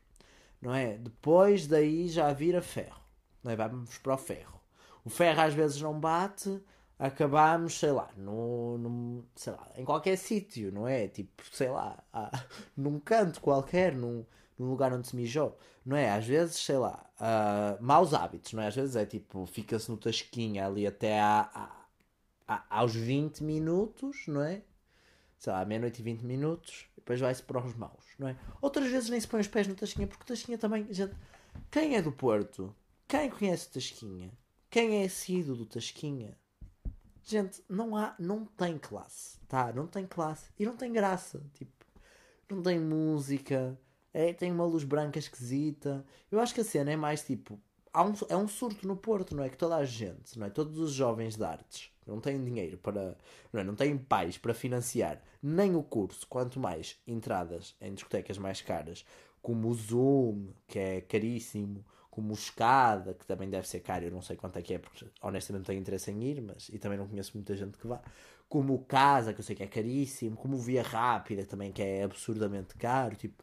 não 0.61 0.73
é? 0.73 0.97
Depois 0.97 1.65
daí 1.65 2.07
já 2.07 2.31
vira 2.31 2.61
ferro 2.61 3.00
não 3.43 3.51
é? 3.51 3.55
Vamos 3.55 3.97
para 3.97 4.13
o 4.13 4.17
ferro. 4.17 4.59
O 5.03 5.09
ferro 5.09 5.41
às 5.41 5.53
vezes 5.53 5.81
não 5.81 5.99
bate, 5.99 6.61
acabamos, 6.97 7.79
sei 7.79 7.91
lá, 7.91 8.09
no, 8.15 8.77
no 8.77 9.25
sei 9.35 9.53
lá, 9.53 9.67
em 9.75 9.83
qualquer 9.83 10.15
sítio, 10.17 10.71
não 10.71 10.87
é? 10.87 11.07
Tipo, 11.07 11.43
sei 11.51 11.69
lá, 11.69 11.97
ah, 12.13 12.31
num 12.77 12.99
canto 12.99 13.41
qualquer, 13.41 13.95
num, 13.95 14.23
num 14.57 14.69
lugar 14.69 14.93
onde 14.93 15.07
se 15.07 15.15
mijou, 15.15 15.57
não 15.83 15.97
é? 15.97 16.11
Às 16.11 16.27
vezes, 16.27 16.57
sei 16.57 16.77
lá, 16.77 17.03
uh, 17.19 17.83
maus 17.83 18.13
hábitos, 18.13 18.53
não 18.53 18.61
é? 18.61 18.67
Às 18.67 18.75
vezes 18.75 18.95
é 18.95 19.05
tipo, 19.05 19.47
fica-se 19.47 19.89
no 19.89 19.97
tasquinha 19.97 20.67
ali 20.67 20.85
até 20.85 21.19
a, 21.19 21.71
a, 22.47 22.63
aos 22.69 22.93
20 22.93 23.43
minutos, 23.43 24.27
não 24.27 24.43
é? 24.43 24.61
Sei 25.39 25.51
lá, 25.51 25.65
meia-noite 25.65 26.01
e 26.01 26.03
20 26.03 26.21
minutos, 26.21 26.85
depois 26.95 27.19
vai-se 27.19 27.41
para 27.41 27.59
os 27.65 27.73
maus, 27.75 28.05
não 28.19 28.27
é? 28.27 28.35
Outras 28.61 28.91
vezes 28.91 29.09
nem 29.09 29.19
se 29.19 29.27
põe 29.27 29.41
os 29.41 29.47
pés 29.47 29.67
no 29.67 29.73
tasquinha, 29.73 30.05
porque 30.05 30.23
o 30.23 30.27
tasquinha 30.27 30.57
também, 30.57 30.85
gente, 30.93 31.15
quem 31.71 31.95
é 31.95 32.01
do 32.01 32.11
Porto 32.11 32.75
quem 33.11 33.29
conhece 33.29 33.69
Tasquinha? 33.69 34.31
Quem 34.69 35.01
é 35.01 35.05
assíduo 35.05 35.53
do 35.53 35.65
Tasquinha? 35.65 36.37
Gente, 37.25 37.61
não 37.67 37.97
há, 37.97 38.15
não 38.17 38.45
tem 38.45 38.77
classe, 38.77 39.37
tá? 39.49 39.73
Não 39.73 39.85
tem 39.85 40.07
classe 40.07 40.49
e 40.57 40.65
não 40.65 40.77
tem 40.77 40.93
graça, 40.93 41.43
tipo, 41.53 41.85
não 42.49 42.61
tem 42.61 42.79
música, 42.79 43.77
é, 44.13 44.31
tem 44.31 44.49
uma 44.49 44.63
luz 44.63 44.85
branca 44.85 45.19
esquisita. 45.19 46.05
Eu 46.31 46.39
acho 46.39 46.53
que 46.53 46.61
a 46.61 46.63
cena 46.63 46.89
é 46.89 46.95
mais 46.95 47.21
tipo, 47.21 47.59
há 47.91 48.01
um, 48.01 48.13
é 48.29 48.37
um 48.37 48.47
surto 48.47 48.87
no 48.87 48.95
Porto, 48.95 49.35
não 49.35 49.43
é? 49.43 49.49
Que 49.49 49.57
toda 49.57 49.75
a 49.75 49.83
gente, 49.83 50.39
não 50.39 50.47
é? 50.47 50.49
Todos 50.49 50.79
os 50.79 50.93
jovens 50.93 51.35
de 51.35 51.43
artes 51.43 51.91
não 52.07 52.21
têm 52.21 52.41
dinheiro 52.41 52.77
para, 52.77 53.17
não, 53.51 53.59
é? 53.59 53.63
não 53.65 53.75
têm 53.75 53.97
pais 53.97 54.37
para 54.37 54.53
financiar 54.53 55.21
nem 55.43 55.75
o 55.75 55.83
curso, 55.83 56.25
quanto 56.29 56.61
mais 56.61 56.97
entradas 57.05 57.75
em 57.81 57.93
discotecas 57.93 58.37
mais 58.37 58.61
caras, 58.61 59.05
como 59.41 59.67
o 59.67 59.73
Zoom, 59.73 60.53
que 60.65 60.79
é 60.79 61.01
caríssimo, 61.01 61.83
como 62.11 62.31
o 62.31 62.33
Escada, 62.33 63.13
que 63.13 63.25
também 63.25 63.49
deve 63.49 63.67
ser 63.67 63.79
caro, 63.79 64.05
eu 64.05 64.11
não 64.11 64.21
sei 64.21 64.35
quanto 64.35 64.59
é 64.59 64.61
que 64.61 64.73
é, 64.73 64.77
porque 64.77 65.09
honestamente 65.21 65.61
não 65.61 65.65
tenho 65.65 65.79
interesse 65.79 66.11
em 66.11 66.21
ir, 66.23 66.41
mas 66.41 66.67
e 66.69 66.77
também 66.77 66.97
não 66.97 67.07
conheço 67.07 67.31
muita 67.35 67.55
gente 67.55 67.77
que 67.77 67.87
vá. 67.87 68.01
Como 68.49 68.73
o 68.75 68.83
Casa, 68.83 69.33
que 69.33 69.39
eu 69.39 69.43
sei 69.45 69.55
que 69.55 69.63
é 69.63 69.67
caríssimo, 69.67 70.35
como 70.35 70.57
o 70.57 70.59
Via 70.59 70.83
Rápida, 70.83 71.45
também 71.45 71.71
que 71.71 71.81
é 71.81 72.03
absurdamente 72.03 72.75
caro, 72.75 73.15
tipo, 73.15 73.41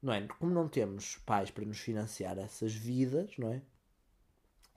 não 0.00 0.12
é? 0.12 0.26
Como 0.38 0.52
não 0.52 0.68
temos 0.68 1.16
pais 1.26 1.50
para 1.50 1.64
nos 1.64 1.80
financiar 1.80 2.38
essas 2.38 2.72
vidas, 2.72 3.36
não 3.36 3.52
é? 3.52 3.60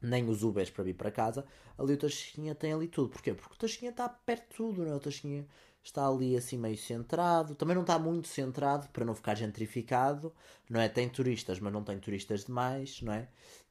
Nem 0.01 0.27
os 0.27 0.43
Ubers 0.43 0.71
para 0.71 0.83
vir 0.83 0.95
para 0.95 1.11
casa, 1.11 1.45
ali 1.77 1.93
o 1.93 1.97
Tasquinha 1.97 2.55
tem 2.55 2.73
ali 2.73 2.87
tudo. 2.87 3.09
Porquê? 3.09 3.35
Porque 3.35 3.53
o 3.53 3.57
Tasquinha 3.57 3.91
está 3.91 4.09
perto 4.09 4.49
de 4.49 4.55
tudo, 4.55 4.83
não 4.83 4.91
é? 4.93 4.95
O 4.95 4.99
Tasquinha 4.99 5.45
está 5.83 6.07
ali 6.07 6.35
assim 6.35 6.57
meio 6.57 6.77
centrado, 6.77 7.55
também 7.55 7.75
não 7.75 7.81
está 7.81 7.97
muito 7.97 8.27
centrado 8.27 8.87
para 8.89 9.05
não 9.05 9.15
ficar 9.15 9.35
gentrificado, 9.35 10.33
não 10.69 10.79
é? 10.79 10.87
Tem 10.87 11.09
turistas, 11.09 11.59
mas 11.59 11.73
não 11.73 11.83
tem 11.83 11.99
turistas 11.99 12.45
demais, 12.45 13.01
não 13.01 13.13
é? 13.13 13.27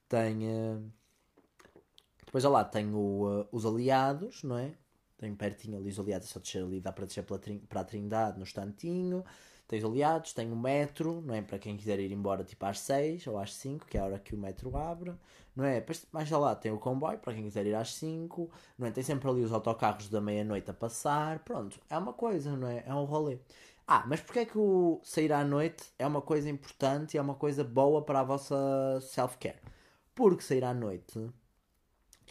Tem. 0.09 0.49
Uh... 0.49 0.93
Depois, 2.26 2.45
olha 2.45 2.53
lá, 2.53 2.64
tem 2.64 2.95
o, 2.95 3.43
uh, 3.43 3.49
os 3.53 3.66
aliados, 3.66 4.43
não 4.43 4.57
é? 4.59 4.74
Tem 5.18 5.35
pertinho 5.35 5.78
ali 5.78 5.91
os 5.91 5.99
aliados, 5.99 6.28
é 6.28 6.32
só 6.32 6.41
descer 6.41 6.62
ali, 6.62 6.80
dá 6.80 6.93
para 6.93 7.07
descer 7.07 7.24
pela, 7.24 7.41
para 7.68 7.80
a 7.80 7.85
Trindade 7.85 8.39
no 8.39 8.45
estantinho. 8.45 9.24
Tens 9.71 9.85
aliados, 9.85 10.33
tem 10.33 10.51
o 10.51 10.57
metro, 10.57 11.21
não 11.21 11.33
é? 11.33 11.43
Para 11.43 11.57
quem 11.57 11.77
quiser 11.77 12.01
ir 12.01 12.11
embora 12.11 12.43
tipo 12.43 12.66
às 12.66 12.81
6 12.81 13.29
ou 13.29 13.39
às 13.39 13.55
5, 13.55 13.87
que 13.87 13.97
é 13.97 14.01
a 14.01 14.05
hora 14.05 14.18
que 14.18 14.35
o 14.35 14.37
metro 14.37 14.77
abre, 14.77 15.14
não 15.55 15.64
é? 15.64 15.81
Mais 16.11 16.29
lá 16.29 16.57
tem 16.57 16.73
o 16.73 16.79
comboio, 16.79 17.21
para 17.21 17.33
quem 17.35 17.45
quiser 17.45 17.64
ir 17.66 17.77
às 17.77 17.95
5, 17.95 18.51
não 18.77 18.89
é? 18.89 18.91
Tem 18.91 19.05
sempre 19.05 19.31
ali 19.31 19.43
os 19.45 19.53
autocarros 19.53 20.09
da 20.09 20.21
meia-noite 20.21 20.68
a 20.73 20.75
passar, 20.75 21.39
pronto, 21.45 21.81
é 21.89 21.97
uma 21.97 22.12
coisa, 22.12 22.57
não 22.57 22.66
é? 22.66 22.83
É 22.85 22.93
um 22.93 23.05
rolê. 23.05 23.39
Ah, 23.87 24.05
mas 24.09 24.21
porquê 24.21 24.41
é 24.41 24.45
que 24.45 24.59
o 24.59 25.01
sair 25.05 25.33
à 25.33 25.45
noite 25.45 25.85
é 26.01 26.07
uma 26.07 26.21
coisa 26.21 26.51
importante 26.51 27.14
e 27.14 27.18
é 27.18 27.23
uma 27.23 27.37
coisa 27.37 27.62
boa 27.62 28.03
para 28.03 28.21
a 28.21 28.25
vossa 28.25 28.57
self-care? 29.01 29.61
Porque 30.16 30.43
sair 30.43 30.64
à 30.64 30.75
noite 30.75 31.31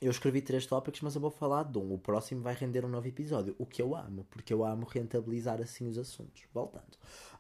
eu 0.02 0.12
escrevi 0.12 0.42
três 0.42 0.66
tópicos, 0.66 1.02
mas 1.02 1.16
eu 1.16 1.22
vou 1.22 1.32
falar 1.32 1.64
de 1.64 1.78
um. 1.78 1.94
O 1.94 1.98
próximo 1.98 2.42
vai 2.42 2.54
render 2.54 2.86
um 2.86 2.90
novo 2.90 3.08
episódio. 3.08 3.56
O 3.58 3.66
que 3.66 3.82
eu 3.82 3.96
amo, 3.96 4.26
porque 4.30 4.54
eu 4.54 4.64
amo 4.64 4.86
rentabilizar 4.86 5.62
assim 5.62 5.88
os 5.88 5.98
assuntos. 5.98 6.44
Voltando. 6.54 6.98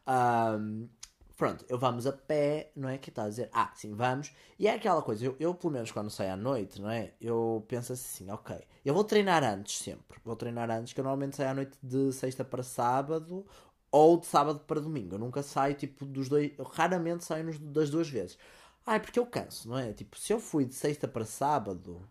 Um, 0.07 0.89
pronto, 1.38 1.66
eu 1.70 1.80
vamos 1.80 2.05
a 2.05 2.12
pé, 2.12 2.72
não 2.76 2.89
é? 2.89 2.97
Que 2.97 3.10
está 3.10 3.24
a 3.24 3.30
dizer, 3.30 3.49
ah, 3.53 3.72
sim, 3.76 3.93
vamos. 3.93 4.34
E 4.57 4.68
é 4.68 4.74
aquela 4.74 5.01
coisa, 5.01 5.26
eu, 5.26 5.36
eu 5.39 5.53
pelo 5.53 5.74
menos 5.74 5.91
quando 5.91 6.10
saio 6.10 6.34
à 6.34 6.38
noite, 6.38 6.82
não 6.82 6.89
é? 6.89 7.14
Eu 7.22 7.64
penso 7.68 7.93
assim, 7.93 8.30
ok, 8.30 8.57
eu 8.84 8.93
vou 8.93 9.03
treinar 9.03 9.43
antes 9.43 9.78
sempre. 9.78 10.20
Vou 10.24 10.36
treinar 10.36 10.70
antes, 10.70 10.91
que 10.91 10.99
eu 10.99 11.03
normalmente 11.03 11.38
saio 11.38 11.49
à 11.51 11.53
noite 11.53 11.78
de 11.82 12.12
sexta 12.12 12.43
para 12.43 12.62
sábado 12.62 13.45
ou 13.91 14.18
de 14.20 14.26
sábado 14.26 14.60
para 14.62 14.82
domingo. 14.82 15.16
Eu 15.16 15.20
nunca 15.20 15.41
saio, 15.41 15.76
tipo, 15.76 16.05
dos 16.05 16.28
dois. 16.30 16.51
Eu 16.57 16.66
raramente 16.66 17.24
saio 17.24 17.45
nos, 17.45 17.57
das 17.57 17.89
duas 17.89 18.10
vezes. 18.10 18.38
Ah, 18.86 18.95
é 18.95 18.99
porque 18.99 19.20
eu 19.20 19.26
canso, 19.26 19.70
não 19.70 19.78
é? 19.78 19.93
Tipo, 19.93 20.18
se 20.18 20.34
eu 20.34 20.39
fui 20.39 20.66
de 20.66 20.74
sexta 20.74 21.07
para 21.07 21.24
sábado, 21.26 22.01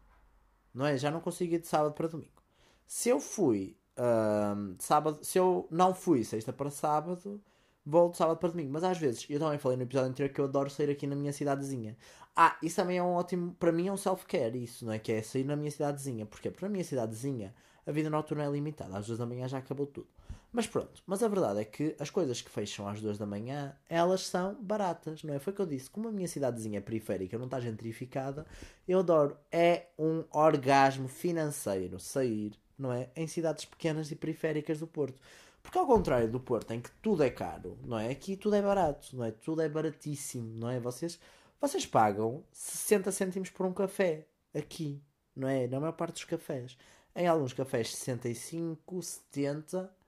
não 0.75 0.87
é? 0.87 0.97
Já 0.97 1.11
não 1.11 1.21
consigo 1.21 1.55
ir 1.55 1.61
de 1.61 1.67
sábado 1.67 1.93
para 1.95 2.09
domingo. 2.09 2.43
Se 2.87 3.09
eu 3.09 3.21
fui 3.21 3.77
uh, 3.99 4.75
sábado, 4.79 5.19
se 5.23 5.39
eu 5.39 5.67
não 5.71 5.95
fui 5.95 6.25
sexta 6.25 6.53
para 6.53 6.71
sábado, 6.71 7.41
vou 7.85 8.11
de 8.11 8.17
sábado 8.17 8.39
para 8.39 8.51
domingo. 8.51 8.73
Mas 8.73 8.85
às 8.85 8.99
vezes, 8.99 9.27
eu 9.29 9.39
também 9.39 9.59
falei 9.59 9.77
no 9.77 9.85
episódio 9.85 10.11
anterior 10.11 10.33
que 10.33 10.41
eu 10.41 10.45
adoro 10.47 10.71
sair 10.71 10.91
aqui 10.91 11.07
na 11.07 11.17
minha 11.17 11.33
cidadezinha. 11.33 11.97
Ah, 12.37 12.57
isso 12.63 12.77
também 12.77 12.99
é 12.99 13.03
um 13.03 13.15
ótimo, 13.15 13.55
para 13.59 13.73
mim 13.73 13.89
é 13.89 13.93
um 13.93 13.97
self-care, 13.97 14.63
isso, 14.63 14.87
não 14.87 14.93
é? 14.93 14.99
Que 14.99 15.13
é 15.13 15.23
sair 15.23 15.45
na 15.45 15.57
minha 15.57 15.71
cidadezinha. 15.71 16.25
Porquê? 16.27 16.51
Porque 16.51 16.65
na 16.65 16.71
minha 16.71 16.85
cidadezinha 16.85 17.55
a 17.89 17.93
vida 17.93 18.11
noturna 18.11 18.45
é 18.45 18.51
limitada. 18.51 18.99
Às 18.99 19.07
duas 19.07 19.19
da 19.19 19.25
manhã 19.25 19.49
já 19.49 19.57
acabou 19.57 19.87
tudo. 19.87 20.07
Mas 20.53 20.67
pronto, 20.67 21.03
mas 21.07 21.23
a 21.23 21.29
verdade 21.29 21.61
é 21.61 21.65
que 21.65 21.97
as 21.99 22.11
coisas 22.11 22.43
que 22.43 22.51
fecham 22.51 22.87
às 22.87 23.01
duas 23.01 23.17
da 23.17 23.25
manhã, 23.25 23.75
elas 23.89 24.27
são 24.27 24.55
baratas, 24.61 25.23
não 25.23 25.33
é? 25.33 25.39
Foi 25.39 25.55
o 25.55 25.57
que 25.57 25.63
eu 25.63 25.67
disse. 25.67 25.89
Como 25.89 26.07
a 26.07 26.13
minha 26.13 26.29
cidadezinha 26.29 26.79
é 26.79 26.83
periférica 26.83 27.39
não 27.39 27.47
está 27.47 27.59
gentrificada, 27.59 28.47
eu 28.87 28.99
adoro. 28.99 29.39
É 29.51 29.87
um 29.99 30.23
orgasmo 30.31 31.09
financeiro 31.09 31.99
sair, 31.99 32.53
não 32.79 32.93
é? 32.93 33.09
Em 33.17 33.27
cidades 33.27 33.65
pequenas 33.65 34.11
e 34.11 34.17
periféricas 34.17 34.81
do 34.81 34.87
Porto. 34.87 35.19
Porque 35.63 35.79
ao 35.79 35.87
contrário 35.87 36.31
do 36.31 36.41
Porto, 36.41 36.73
em 36.73 36.83
que 36.83 36.91
tudo 37.03 37.23
é 37.23 37.31
caro, 37.31 37.79
não 37.87 37.99
é? 37.99 38.11
Aqui 38.11 38.37
tudo 38.37 38.55
é 38.55 38.61
barato, 38.61 39.17
não 39.17 39.25
é? 39.25 39.31
Tudo 39.31 39.63
é 39.63 39.69
baratíssimo, 39.69 40.59
não 40.59 40.69
é? 40.69 40.79
Vocês, 40.79 41.19
vocês 41.59 41.87
pagam 41.87 42.45
60 42.53 43.11
cêntimos 43.13 43.49
por 43.49 43.65
um 43.65 43.73
café 43.73 44.27
aqui, 44.55 45.03
não 45.35 45.49
é? 45.49 45.67
Na 45.67 45.81
maior 45.81 45.93
parte 45.93 46.15
dos 46.15 46.25
cafés. 46.25 46.77
Em 47.19 47.27
alguns 47.27 47.53
cafés 47.53 47.95
65, 47.95 49.03
70 49.03 49.99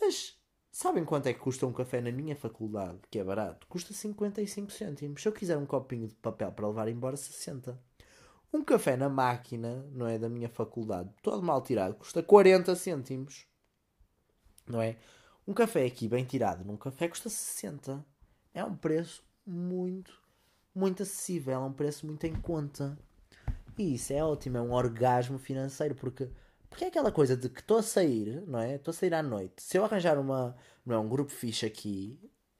mas 0.00 0.40
sabem 0.72 1.04
quanto 1.04 1.26
é 1.26 1.34
que 1.34 1.40
custa 1.40 1.66
um 1.66 1.72
café 1.72 2.00
na 2.00 2.10
minha 2.10 2.34
faculdade, 2.34 3.00
que 3.10 3.18
é 3.18 3.24
barato? 3.24 3.66
Custa 3.66 3.92
55 3.92 4.72
cêntimos. 4.72 5.20
Se 5.20 5.28
eu 5.28 5.32
quiser 5.32 5.58
um 5.58 5.66
copinho 5.66 6.08
de 6.08 6.14
papel 6.14 6.50
para 6.52 6.66
levar 6.66 6.88
embora, 6.88 7.16
60. 7.16 7.78
Um 8.52 8.64
café 8.64 8.96
na 8.96 9.08
máquina, 9.08 9.86
não 9.92 10.06
é? 10.06 10.18
Da 10.18 10.28
minha 10.28 10.48
faculdade, 10.48 11.10
todo 11.22 11.42
mal 11.42 11.60
tirado, 11.62 11.94
custa 11.94 12.22
40 12.22 12.74
cêntimos. 12.74 13.46
Não 14.66 14.80
é? 14.80 14.96
Um 15.46 15.52
café 15.52 15.84
aqui 15.84 16.08
bem 16.08 16.24
tirado 16.24 16.64
num 16.64 16.76
café 16.76 17.08
custa 17.08 17.28
60. 17.28 18.04
É 18.54 18.64
um 18.64 18.74
preço 18.74 19.22
muito, 19.44 20.12
muito 20.74 21.02
acessível. 21.02 21.54
É 21.54 21.58
um 21.58 21.72
preço 21.72 22.06
muito 22.06 22.24
em 22.24 22.34
conta. 22.34 22.98
E 23.80 23.94
isso 23.94 24.12
é 24.12 24.22
ótimo. 24.22 24.58
É 24.58 24.60
um 24.60 24.72
orgasmo 24.72 25.38
financeiro 25.38 25.94
porque 25.94 26.28
porque 26.68 26.84
é 26.84 26.88
aquela 26.88 27.10
coisa 27.10 27.36
de 27.36 27.48
que 27.48 27.60
estou 27.60 27.78
a 27.78 27.82
sair, 27.82 28.44
não 28.46 28.60
é? 28.60 28.76
Estou 28.76 28.92
a 28.92 28.94
sair 28.94 29.12
à 29.14 29.22
noite. 29.22 29.62
Se 29.62 29.76
eu 29.76 29.84
arranjar 29.84 30.18
uma, 30.18 30.54
não 30.86 30.94
é, 30.94 30.98
um 30.98 31.08
grupo 31.08 31.32
fixe 31.32 31.66
aqui, 31.66 32.16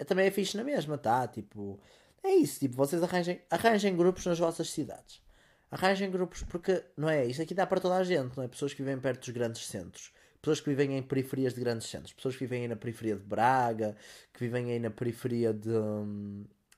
também 0.07 0.27
é 0.27 0.31
fixe 0.33 0.57
na 0.57 0.65
mesma, 0.65 0.99
tá? 0.99 1.29
Tipo, 1.29 1.79
é 2.25 2.31
isso. 2.35 2.59
Tipo, 2.59 2.75
vocês 2.75 3.03
arranjem, 3.03 3.41
arranjem 3.51 3.97
grupos 3.97 4.27
nas 4.27 4.39
vossas 4.39 4.71
cidades. 4.71 5.23
Arranjem 5.71 6.11
grupos, 6.11 6.43
porque, 6.43 6.83
não 6.97 7.09
é? 7.09 7.25
Isto 7.27 7.43
aqui 7.43 7.55
dá 7.55 7.67
para 7.67 7.81
toda 7.81 7.97
a 7.97 8.03
gente, 8.03 8.37
não 8.37 8.43
é? 8.43 8.49
Pessoas 8.49 8.75
que 8.75 8.83
vivem 8.83 8.99
perto 8.99 9.21
dos 9.21 9.29
grandes 9.29 9.65
centros. 9.67 10.11
Pessoas 10.43 10.61
que 10.61 10.71
vivem 10.71 10.97
em 10.97 11.03
periferias 11.03 11.55
de 11.55 11.61
grandes 11.61 11.87
centros. 11.87 12.13
Pessoas 12.13 12.35
que 12.35 12.45
vivem 12.45 12.63
aí 12.63 12.69
na 12.69 12.77
periferia 12.77 13.15
de 13.15 13.23
Braga, 13.23 13.95
que 14.33 14.41
vivem 14.41 14.73
aí 14.73 14.81
na 14.81 14.91
periferia 14.91 15.53
de, 15.53 15.71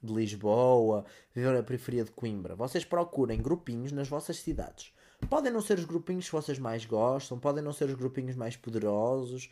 de 0.02 0.12
Lisboa, 0.12 1.04
vivem 1.34 1.52
na 1.52 1.62
periferia 1.62 2.04
de 2.04 2.10
Coimbra. 2.10 2.54
Vocês 2.54 2.84
procurem 2.84 3.40
grupinhos 3.40 3.92
nas 3.92 4.08
vossas 4.08 4.38
cidades 4.38 4.92
Podem 5.28 5.52
não 5.52 5.60
ser 5.60 5.78
os 5.78 5.84
grupinhos 5.84 6.26
que 6.26 6.32
vocês 6.32 6.58
mais 6.58 6.84
gostam, 6.84 7.38
podem 7.38 7.62
não 7.62 7.72
ser 7.72 7.88
os 7.88 7.94
grupinhos 7.94 8.36
mais 8.36 8.56
poderosos, 8.56 9.50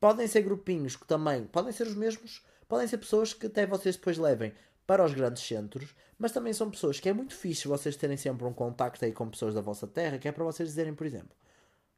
podem 0.00 0.26
ser 0.26 0.42
grupinhos 0.42 0.96
que 0.96 1.06
também 1.06 1.44
podem 1.44 1.72
ser 1.72 1.86
os 1.86 1.94
mesmos, 1.94 2.44
podem 2.68 2.86
ser 2.86 2.98
pessoas 2.98 3.32
que 3.32 3.46
até 3.46 3.66
vocês 3.66 3.96
depois 3.96 4.18
levem 4.18 4.52
para 4.86 5.04
os 5.04 5.12
grandes 5.12 5.42
centros, 5.42 5.94
mas 6.18 6.32
também 6.32 6.52
são 6.52 6.70
pessoas 6.70 7.00
que 7.00 7.08
é 7.08 7.12
muito 7.12 7.34
fixe 7.34 7.68
vocês 7.68 7.96
terem 7.96 8.16
sempre 8.16 8.46
um 8.46 8.52
contacto 8.52 9.04
aí 9.04 9.12
com 9.12 9.28
pessoas 9.28 9.54
da 9.54 9.60
vossa 9.60 9.86
terra, 9.86 10.18
que 10.18 10.28
é 10.28 10.32
para 10.32 10.44
vocês 10.44 10.68
dizerem, 10.68 10.94
por 10.94 11.06
exemplo, 11.06 11.36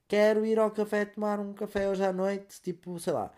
quero 0.09 0.45
ir 0.47 0.59
ao 0.59 0.71
café 0.71 1.05
tomar 1.05 1.39
um 1.41 1.53
café 1.53 1.89
hoje 1.89 2.05
à 2.05 2.13
noite, 2.13 2.61
tipo, 2.63 2.99
sei 2.99 3.13
lá, 3.13 3.31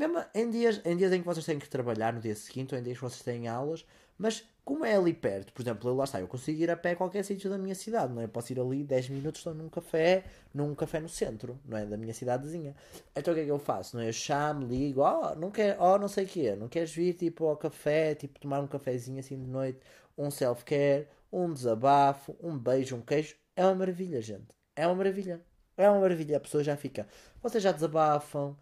mesmo 0.00 0.24
em 0.34 0.48
dias, 0.48 0.80
em 0.82 0.96
dias 0.96 1.12
em 1.12 1.20
que 1.20 1.26
vocês 1.26 1.44
têm 1.44 1.58
que 1.58 1.68
trabalhar 1.68 2.14
no 2.14 2.20
dia 2.20 2.34
seguinte 2.34 2.74
ou 2.74 2.80
em 2.80 2.82
dias 2.82 2.96
que 2.96 3.04
vocês 3.04 3.22
têm 3.22 3.48
aulas, 3.48 3.84
mas 4.16 4.48
como 4.64 4.82
é 4.84 4.96
ali 4.96 5.12
perto, 5.12 5.52
por 5.52 5.60
exemplo, 5.60 5.90
eu 5.90 5.94
lá 5.94 6.04
está, 6.04 6.20
eu 6.20 6.26
consigo 6.26 6.62
ir 6.62 6.70
a 6.70 6.76
pé 6.76 6.92
a 6.92 6.96
qualquer 6.96 7.22
sítio 7.22 7.50
da 7.50 7.58
minha 7.58 7.74
cidade, 7.74 8.10
não 8.12 8.22
é? 8.22 8.24
Eu 8.24 8.28
posso 8.28 8.50
ir 8.50 8.58
ali 8.58 8.82
10 8.82 9.10
minutos, 9.10 9.40
estou 9.40 9.52
num 9.52 9.68
café, 9.68 10.24
num 10.54 10.74
café 10.74 11.00
no 11.00 11.08
centro, 11.08 11.60
não 11.66 11.76
é? 11.76 11.84
Da 11.84 11.98
minha 11.98 12.14
cidadezinha. 12.14 12.74
Então 13.14 13.32
o 13.32 13.34
que 13.36 13.42
é 13.42 13.44
que 13.44 13.50
eu 13.50 13.58
faço? 13.58 13.96
Não 13.96 14.02
é? 14.02 14.08
Eu 14.08 14.12
chamo, 14.12 14.66
ligo, 14.66 15.02
oh, 15.02 15.34
não 15.34 15.50
quer, 15.50 15.76
oh, 15.78 15.98
não 15.98 16.08
sei 16.08 16.24
o 16.24 16.28
quê, 16.28 16.56
não 16.56 16.68
queres 16.68 16.92
vir 16.94 17.12
tipo 17.14 17.46
ao 17.46 17.56
café, 17.56 18.14
tipo 18.14 18.40
tomar 18.40 18.60
um 18.60 18.66
cafezinho 18.66 19.18
assim 19.20 19.36
de 19.36 19.46
noite, 19.46 19.80
um 20.16 20.30
self-care, 20.30 21.08
um 21.30 21.52
desabafo, 21.52 22.34
um 22.42 22.56
beijo, 22.56 22.96
um 22.96 23.02
queijo. 23.02 23.36
É 23.54 23.64
uma 23.66 23.74
maravilha, 23.74 24.22
gente. 24.22 24.48
É 24.74 24.86
uma 24.86 24.94
maravilha. 24.94 25.40
É 25.76 25.90
uma 25.90 26.00
maravilha. 26.00 26.38
A 26.38 26.40
pessoa 26.40 26.64
já 26.64 26.76
fica. 26.76 27.06
Vocês 27.42 27.62
já 27.62 27.72
desabafam 27.72 28.56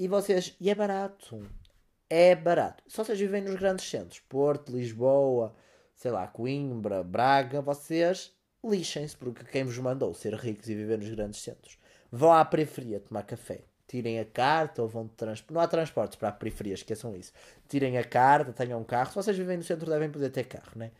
e 0.00 0.08
vocês. 0.08 0.56
E 0.58 0.68
é 0.68 0.74
barato 0.74 1.40
é 2.10 2.34
barato. 2.34 2.82
Se 2.88 2.96
vocês 2.96 3.18
vivem 3.18 3.40
nos 3.40 3.54
grandes 3.54 3.88
centros, 3.88 4.18
Porto, 4.18 4.72
Lisboa, 4.72 5.54
sei 5.94 6.10
lá, 6.10 6.26
Coimbra, 6.26 7.04
Braga, 7.04 7.62
vocês 7.62 8.32
lixem-se, 8.64 9.16
porque 9.16 9.44
quem 9.44 9.62
vos 9.62 9.78
mandou 9.78 10.12
ser 10.12 10.34
ricos 10.34 10.68
e 10.68 10.74
viver 10.74 10.98
nos 10.98 11.08
grandes 11.08 11.40
centros? 11.40 11.78
Vão 12.10 12.32
à 12.32 12.44
periferia 12.44 12.98
tomar 12.98 13.22
café. 13.22 13.62
Tirem 13.86 14.18
a 14.18 14.24
carta 14.24 14.82
ou 14.82 14.88
vão 14.88 15.06
de 15.06 15.12
transporte. 15.14 15.54
Não 15.54 15.60
há 15.60 15.68
transportes 15.68 16.16
para 16.16 16.28
a 16.28 16.32
periferia, 16.32 16.74
esqueçam 16.74 17.14
isso. 17.16 17.32
Tirem 17.68 17.96
a 17.96 18.04
carta, 18.04 18.52
tenham 18.52 18.80
um 18.80 18.84
carro. 18.84 19.10
Se 19.10 19.16
vocês 19.16 19.36
vivem 19.36 19.56
no 19.56 19.62
centro, 19.62 19.88
devem 19.88 20.10
poder 20.10 20.30
ter 20.30 20.44
carro, 20.44 20.72
né? 20.76 20.90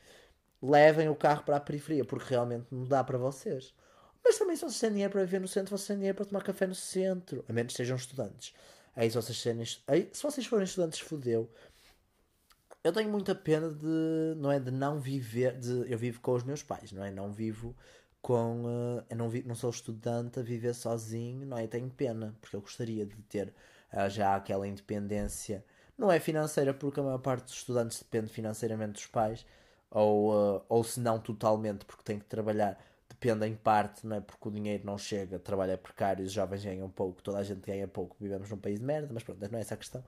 Levem 0.63 1.09
o 1.09 1.15
carro 1.15 1.43
para 1.45 1.57
a 1.57 1.61
periferia, 1.61 2.05
porque 2.05 2.31
realmente 2.31 2.67
não 2.71 2.85
dá 2.85 3.03
para 3.03 3.19
vocês. 3.19 3.75
Mas 4.25 4.39
também, 4.39 4.57
se 4.57 4.63
vocês 4.63 4.79
têm 4.79 4.91
dinheiro 4.91 5.13
para 5.13 5.25
viver 5.25 5.41
no 5.41 5.49
centro, 5.49 5.77
vocês 5.77 5.87
têm 5.89 5.97
dinheiro 5.97 6.17
para 6.17 6.27
tomar 6.27 6.43
café 6.43 6.67
no 6.67 6.75
centro. 6.75 7.45
A 7.49 7.53
menos 7.53 7.73
que 7.73 7.77
sejam 7.77 7.97
estudantes. 7.97 8.55
Aí 8.95 9.11
se 9.11 9.17
vocês, 9.17 9.39
serem, 9.39 9.65
aí, 9.87 10.11
se 10.13 10.23
vocês 10.23 10.47
forem 10.47 10.65
estudantes, 10.65 11.01
fodeu. 11.01 11.51
Eu 12.83 12.93
tenho 12.93 13.11
muita 13.11 13.35
pena 13.35 13.71
de, 13.71 14.35
não 14.37 14.51
é, 14.51 14.59
de 14.59 14.71
não 14.71 14.99
viver, 15.01 15.59
de, 15.59 15.91
eu 15.91 15.99
vivo 15.99 16.21
com 16.21 16.33
os 16.33 16.43
meus 16.43 16.63
pais, 16.63 16.93
não 16.93 17.05
é? 17.05 17.11
Não 17.11 17.31
vivo 17.31 17.77
com, 18.23 18.65
uh, 18.65 19.05
eu 19.09 19.17
não, 19.17 19.29
vi, 19.29 19.43
não 19.43 19.55
sou 19.55 19.71
estudante 19.71 20.41
a 20.41 20.43
viver 20.43 20.75
sozinho, 20.75 21.47
não 21.47 21.59
é? 21.59 21.67
tenho 21.67 21.91
pena, 21.91 22.35
porque 22.41 22.57
eu 22.57 22.61
gostaria 22.61 23.05
de 23.07 23.17
ter 23.23 23.53
uh, 23.93 24.09
já 24.09 24.35
aquela 24.37 24.67
independência, 24.67 25.65
não 25.97 26.11
é 26.11 26.19
financeira, 26.21 26.73
porque 26.73 27.01
a 27.01 27.03
maior 27.03 27.19
parte 27.19 27.45
dos 27.45 27.55
estudantes 27.55 27.99
depende 27.99 28.33
financeiramente 28.33 28.93
dos 28.93 29.07
pais, 29.07 29.45
ou, 29.91 30.33
uh, 30.33 30.63
ou 30.69 30.85
se 30.85 31.01
não 31.01 31.19
totalmente, 31.19 31.85
porque 31.85 32.03
tem 32.03 32.19
que 32.19 32.27
trabalhar 32.27 32.79
depende 33.21 33.47
em 33.47 33.55
parte, 33.55 34.07
não 34.07 34.17
é? 34.17 34.21
Porque 34.21 34.49
o 34.49 34.51
dinheiro 34.51 34.85
não 34.87 34.97
chega, 34.97 35.39
trabalho 35.39 35.73
é 35.73 35.77
precário, 35.77 36.25
os 36.25 36.33
jovens 36.33 36.65
ganham 36.65 36.89
pouco, 36.89 37.23
toda 37.23 37.39
a 37.39 37.43
gente 37.43 37.61
ganha 37.61 37.87
pouco, 37.87 38.17
vivemos 38.19 38.49
num 38.51 38.57
país 38.57 38.81
de 38.81 38.85
merda, 38.85 39.11
mas 39.13 39.23
pronto, 39.23 39.47
não 39.51 39.59
é 39.59 39.61
essa 39.61 39.75
a 39.75 39.77
questão. 39.77 40.03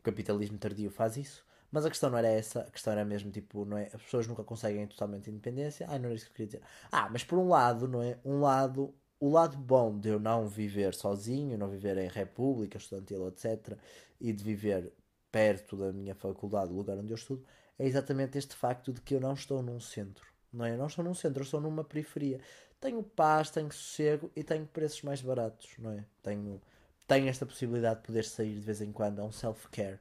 O 0.00 0.02
capitalismo 0.02 0.58
tardio 0.58 0.90
faz 0.90 1.16
isso. 1.16 1.46
Mas 1.70 1.84
a 1.84 1.90
questão 1.90 2.08
não 2.10 2.18
era 2.18 2.28
essa, 2.28 2.60
a 2.60 2.70
questão 2.70 2.92
era 2.92 3.04
mesmo 3.04 3.30
tipo, 3.30 3.64
não 3.64 3.76
é? 3.76 3.86
As 3.92 4.02
pessoas 4.02 4.26
nunca 4.26 4.42
conseguem 4.42 4.86
totalmente 4.86 5.30
independência. 5.30 5.86
Ai, 5.88 5.98
não 5.98 6.06
era 6.06 6.14
isso 6.14 6.24
que 6.26 6.30
eu 6.30 6.36
queria 6.36 6.46
dizer. 6.46 6.62
Ah, 6.90 7.08
mas 7.10 7.24
por 7.24 7.38
um 7.38 7.48
lado, 7.48 7.86
não 7.86 8.02
é? 8.02 8.18
Um 8.24 8.40
lado, 8.40 8.94
o 9.20 9.30
lado 9.30 9.56
bom 9.58 9.98
de 9.98 10.08
eu 10.08 10.18
não 10.18 10.46
viver 10.48 10.94
sozinho, 10.94 11.58
não 11.58 11.68
viver 11.68 11.98
em 11.98 12.08
república 12.08 12.78
estudantil, 12.78 13.28
etc., 13.28 13.76
e 14.20 14.32
de 14.32 14.42
viver 14.42 14.92
perto 15.30 15.76
da 15.76 15.92
minha 15.92 16.14
faculdade, 16.14 16.70
do 16.70 16.76
lugar 16.76 16.96
onde 16.98 17.12
eu 17.12 17.16
estudo, 17.16 17.44
é 17.78 17.86
exatamente 17.86 18.38
este 18.38 18.54
facto 18.56 18.92
de 18.92 19.02
que 19.02 19.14
eu 19.14 19.20
não 19.20 19.34
estou 19.34 19.62
num 19.62 19.78
centro 19.78 20.26
não 20.52 20.64
é? 20.64 20.76
Não 20.76 20.86
estou 20.86 21.04
num 21.04 21.14
centro, 21.14 21.42
estou 21.42 21.60
numa 21.60 21.84
periferia. 21.84 22.40
Tenho 22.80 23.02
paz, 23.02 23.50
tenho 23.50 23.70
sossego 23.72 24.30
e 24.36 24.44
tenho 24.44 24.66
preços 24.66 25.02
mais 25.02 25.20
baratos, 25.20 25.70
não 25.78 25.92
é? 25.92 26.04
Tenho, 26.22 26.60
tenho 27.06 27.28
esta 27.28 27.44
possibilidade 27.44 28.00
de 28.00 28.06
poder 28.06 28.24
sair 28.24 28.54
de 28.54 28.60
vez 28.60 28.80
em 28.80 28.92
quando, 28.92 29.20
é 29.20 29.24
um 29.24 29.32
self-care. 29.32 29.98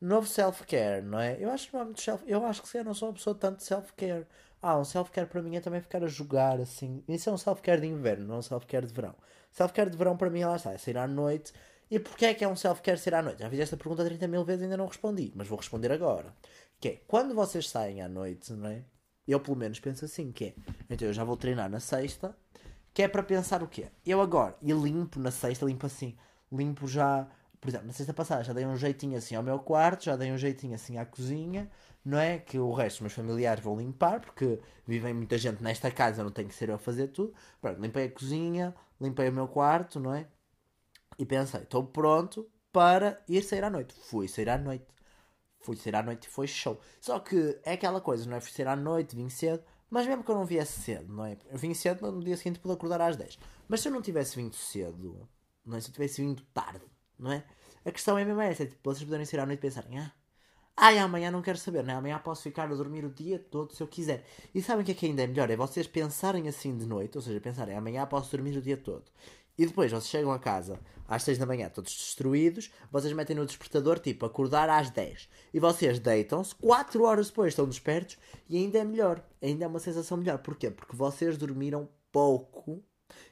Novo 0.00 0.26
self-care, 0.26 1.02
não 1.02 1.18
é? 1.18 1.36
Eu 1.40 1.50
acho 1.50 1.68
que 1.68 1.74
não 1.74 1.80
há 1.80 1.84
muito 1.84 2.02
self 2.02 2.22
Eu 2.26 2.44
acho 2.44 2.60
que 2.62 2.68
se 2.68 2.78
eu 2.78 2.84
não 2.84 2.92
sou 2.92 3.08
uma 3.08 3.14
pessoa 3.14 3.34
tanto 3.34 3.62
self-care. 3.62 4.26
Ah, 4.60 4.78
um 4.78 4.84
self-care 4.84 5.26
para 5.26 5.40
mim 5.42 5.56
é 5.56 5.60
também 5.60 5.80
ficar 5.80 6.02
a 6.04 6.08
jogar 6.08 6.60
assim. 6.60 7.02
Isso 7.08 7.30
é 7.30 7.32
um 7.32 7.38
self-care 7.38 7.80
de 7.80 7.86
inverno, 7.86 8.26
não 8.26 8.34
é 8.36 8.38
um 8.38 8.42
self-care 8.42 8.86
de 8.86 8.92
verão. 8.92 9.14
Self-care 9.52 9.90
de 9.90 9.96
verão 9.96 10.16
para 10.16 10.28
mim, 10.28 10.44
lá 10.44 10.56
está, 10.56 10.72
é 10.72 10.78
sair 10.78 10.98
à 10.98 11.06
noite. 11.06 11.52
E 11.90 11.98
porquê 11.98 12.26
é 12.26 12.34
que 12.34 12.44
é 12.44 12.48
um 12.48 12.56
self-care 12.56 12.98
sair 12.98 13.14
à 13.14 13.22
noite? 13.22 13.40
Já 13.40 13.48
fiz 13.48 13.60
esta 13.60 13.76
pergunta 13.76 14.04
30 14.04 14.26
mil 14.28 14.44
vezes 14.44 14.62
e 14.62 14.64
ainda 14.64 14.76
não 14.76 14.86
respondi, 14.86 15.32
mas 15.34 15.46
vou 15.48 15.58
responder 15.58 15.92
agora. 15.92 16.34
Que 16.80 16.88
é, 16.88 17.00
quando 17.06 17.34
vocês 17.34 17.68
saem 17.68 18.02
à 18.02 18.08
noite, 18.08 18.52
não 18.52 18.68
é? 18.68 18.82
Eu 19.26 19.40
pelo 19.40 19.56
menos 19.56 19.80
penso 19.80 20.04
assim, 20.04 20.30
que 20.30 20.46
é, 20.46 20.54
então 20.88 21.08
eu 21.08 21.12
já 21.12 21.24
vou 21.24 21.36
treinar 21.36 21.68
na 21.68 21.80
sexta, 21.80 22.36
que 22.94 23.02
é 23.02 23.08
para 23.08 23.22
pensar 23.22 23.62
o 23.62 23.68
quê? 23.68 23.88
Eu 24.04 24.20
agora, 24.20 24.56
e 24.62 24.72
limpo 24.72 25.18
na 25.18 25.30
sexta, 25.30 25.66
limpo 25.66 25.86
assim, 25.86 26.16
limpo 26.50 26.86
já, 26.86 27.28
por 27.60 27.68
exemplo, 27.68 27.86
na 27.88 27.92
sexta 27.92 28.14
passada 28.14 28.44
já 28.44 28.52
dei 28.52 28.64
um 28.64 28.76
jeitinho 28.76 29.18
assim 29.18 29.34
ao 29.34 29.42
meu 29.42 29.58
quarto, 29.58 30.04
já 30.04 30.16
dei 30.16 30.32
um 30.32 30.38
jeitinho 30.38 30.74
assim 30.74 30.96
à 30.96 31.04
cozinha, 31.04 31.70
não 32.04 32.18
é? 32.18 32.38
Que 32.38 32.58
o 32.58 32.72
resto 32.72 32.96
dos 32.96 33.00
meus 33.00 33.12
familiares 33.12 33.62
vão 33.62 33.76
limpar, 33.76 34.20
porque 34.20 34.60
vivem 34.86 35.12
muita 35.12 35.36
gente 35.36 35.62
nesta 35.62 35.90
casa, 35.90 36.22
não 36.22 36.30
tenho 36.30 36.48
que 36.48 36.54
ser 36.54 36.68
eu 36.68 36.76
a 36.76 36.78
fazer 36.78 37.08
tudo. 37.08 37.34
Pronto, 37.60 37.80
limpei 37.80 38.06
a 38.06 38.10
cozinha, 38.10 38.74
limpei 39.00 39.28
o 39.28 39.32
meu 39.32 39.48
quarto, 39.48 39.98
não 39.98 40.14
é? 40.14 40.26
E 41.18 41.26
pensei, 41.26 41.62
estou 41.62 41.84
pronto 41.84 42.48
para 42.72 43.20
ir 43.28 43.42
sair 43.42 43.64
à 43.64 43.70
noite. 43.70 43.94
Fui 43.94 44.28
sair 44.28 44.48
à 44.50 44.58
noite. 44.58 44.95
Fui 45.66 45.76
sair 45.76 45.96
à 45.96 46.02
noite 46.02 46.26
e 46.26 46.30
foi 46.30 46.46
show. 46.46 46.80
Só 47.00 47.18
que 47.18 47.58
é 47.64 47.72
aquela 47.72 48.00
coisa, 48.00 48.24
não 48.28 48.36
é? 48.36 48.40
Fui 48.40 48.52
sair 48.52 48.68
à 48.68 48.76
noite, 48.76 49.16
vim 49.16 49.28
cedo, 49.28 49.64
mas 49.90 50.06
mesmo 50.06 50.22
que 50.22 50.30
eu 50.30 50.36
não 50.36 50.46
viesse 50.46 50.80
cedo, 50.80 51.12
não 51.12 51.24
é? 51.24 51.36
Eu 51.50 51.58
vim 51.58 51.74
cedo, 51.74 52.10
no 52.12 52.22
dia 52.22 52.36
seguinte 52.36 52.60
pude 52.60 52.74
acordar 52.74 53.00
às 53.00 53.16
10. 53.16 53.36
Mas 53.68 53.80
se 53.80 53.88
eu 53.88 53.92
não 53.92 54.00
tivesse 54.00 54.36
vindo 54.36 54.54
cedo, 54.54 55.28
não 55.64 55.76
é? 55.76 55.80
Se 55.80 55.88
eu 55.88 55.92
tivesse 55.92 56.22
vindo 56.22 56.40
tarde, 56.54 56.84
não 57.18 57.32
é? 57.32 57.44
A 57.84 57.90
questão 57.90 58.16
é 58.16 58.24
mesmo 58.24 58.40
essa, 58.40 58.62
é, 58.62 58.66
tipo, 58.66 58.80
vocês 58.84 59.04
poderem 59.04 59.26
sair 59.26 59.40
à 59.40 59.46
noite 59.46 59.58
e 59.58 59.62
pensarem, 59.62 59.98
ah, 59.98 60.12
Ai, 60.78 60.98
amanhã 60.98 61.30
não 61.30 61.40
quero 61.40 61.56
saber, 61.56 61.82
né? 61.82 61.94
Amanhã 61.94 62.18
posso 62.18 62.42
ficar 62.42 62.64
a 62.64 62.74
dormir 62.74 63.02
o 63.02 63.10
dia 63.10 63.38
todo 63.38 63.74
se 63.74 63.82
eu 63.82 63.88
quiser. 63.88 64.26
E 64.54 64.60
sabem 64.60 64.82
o 64.82 64.84
que 64.84 64.92
é 64.92 64.94
que 64.94 65.06
ainda 65.06 65.22
é 65.22 65.26
melhor? 65.26 65.48
É 65.48 65.56
vocês 65.56 65.86
pensarem 65.86 66.48
assim 66.48 66.76
de 66.76 66.84
noite, 66.84 67.16
ou 67.16 67.22
seja, 67.22 67.40
pensarem 67.40 67.74
amanhã 67.74 68.04
posso 68.06 68.30
dormir 68.30 68.58
o 68.58 68.60
dia 68.60 68.76
todo. 68.76 69.04
E 69.58 69.66
depois 69.66 69.90
vocês 69.90 70.08
chegam 70.08 70.32
a 70.32 70.38
casa 70.38 70.78
às 71.08 71.22
6 71.22 71.38
da 71.38 71.46
manhã, 71.46 71.68
todos 71.68 71.94
destruídos, 71.94 72.70
vocês 72.90 73.12
metem 73.12 73.36
no 73.36 73.46
despertador, 73.46 73.98
tipo, 73.98 74.26
acordar 74.26 74.68
às 74.68 74.90
10. 74.90 75.28
E 75.54 75.60
vocês 75.60 75.98
deitam-se, 75.98 76.54
4 76.56 77.02
horas 77.04 77.28
depois 77.28 77.52
estão 77.52 77.66
despertos 77.68 78.18
e 78.48 78.56
ainda 78.56 78.78
é 78.78 78.84
melhor. 78.84 79.22
Ainda 79.40 79.64
é 79.64 79.68
uma 79.68 79.78
sensação 79.78 80.16
melhor. 80.16 80.38
Porquê? 80.38 80.70
Porque 80.70 80.96
vocês 80.96 81.38
dormiram 81.38 81.88
pouco. 82.10 82.82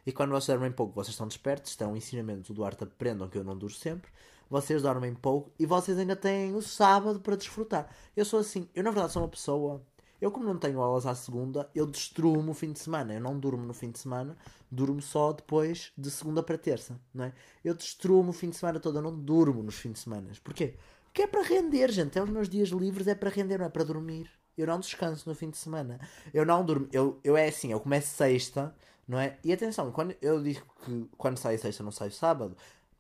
E 0.06 0.12
quando 0.12 0.30
vocês 0.30 0.56
dormem 0.56 0.72
pouco, 0.72 0.94
vocês 0.94 1.14
estão 1.14 1.26
despertos. 1.26 1.72
Estão 1.72 1.92
um 1.92 1.96
ensinamento 1.96 2.52
do 2.52 2.54
Duarte, 2.54 2.84
aprendam 2.84 3.28
que 3.28 3.36
eu 3.36 3.44
não 3.44 3.56
duro 3.56 3.74
sempre 3.74 4.10
vocês 4.48 4.82
dormem 4.82 5.14
pouco 5.14 5.52
e 5.58 5.66
vocês 5.66 5.98
ainda 5.98 6.14
têm 6.14 6.54
o 6.54 6.62
sábado 6.62 7.20
para 7.20 7.36
desfrutar. 7.36 7.88
Eu 8.16 8.24
sou 8.24 8.40
assim, 8.40 8.68
eu 8.74 8.82
na 8.82 8.90
verdade 8.90 9.12
sou 9.12 9.22
uma 9.22 9.28
pessoa. 9.28 9.82
Eu, 10.24 10.30
como 10.30 10.46
não 10.46 10.56
tenho 10.56 10.80
aulas 10.80 11.04
à 11.04 11.14
segunda, 11.14 11.68
eu 11.74 11.86
destruo-me 11.86 12.48
o 12.48 12.54
fim 12.54 12.72
de 12.72 12.78
semana. 12.78 13.12
Eu 13.12 13.20
não 13.20 13.38
durmo 13.38 13.66
no 13.66 13.74
fim 13.74 13.90
de 13.90 13.98
semana, 13.98 14.34
durmo 14.70 15.02
só 15.02 15.32
depois 15.32 15.92
de 15.98 16.10
segunda 16.10 16.42
para 16.42 16.56
terça, 16.56 16.98
não 17.12 17.26
é? 17.26 17.32
Eu 17.62 17.74
destruo-me 17.74 18.30
o 18.30 18.32
fim 18.32 18.48
de 18.48 18.56
semana 18.56 18.80
todo, 18.80 18.96
eu 18.96 19.02
não 19.02 19.14
durmo 19.14 19.62
nos 19.62 19.74
fins 19.74 19.92
de 19.92 19.98
semana. 19.98 20.30
Porquê? 20.42 20.76
Porque 21.04 21.20
é 21.20 21.26
para 21.26 21.42
render, 21.42 21.92
gente. 21.92 22.18
É 22.18 22.22
os 22.22 22.30
meus 22.30 22.48
dias 22.48 22.70
livres, 22.70 23.06
é 23.06 23.14
para 23.14 23.28
render, 23.28 23.58
não 23.58 23.66
é 23.66 23.68
para 23.68 23.84
dormir. 23.84 24.30
Eu 24.56 24.66
não 24.66 24.80
descanso 24.80 25.28
no 25.28 25.34
fim 25.34 25.50
de 25.50 25.58
semana. 25.58 26.00
Eu 26.32 26.46
não 26.46 26.64
durmo. 26.64 26.88
Eu, 26.90 27.20
eu 27.22 27.36
é 27.36 27.48
assim, 27.48 27.70
eu 27.72 27.78
começo 27.78 28.16
sexta, 28.16 28.74
não 29.06 29.18
é? 29.18 29.36
E 29.44 29.52
atenção, 29.52 29.92
quando 29.92 30.16
eu 30.22 30.42
digo 30.42 30.64
que 30.86 31.06
quando 31.18 31.36
saio 31.36 31.58
sexta 31.58 31.82
não 31.82 31.92
saio 31.92 32.12
sábado, 32.12 32.56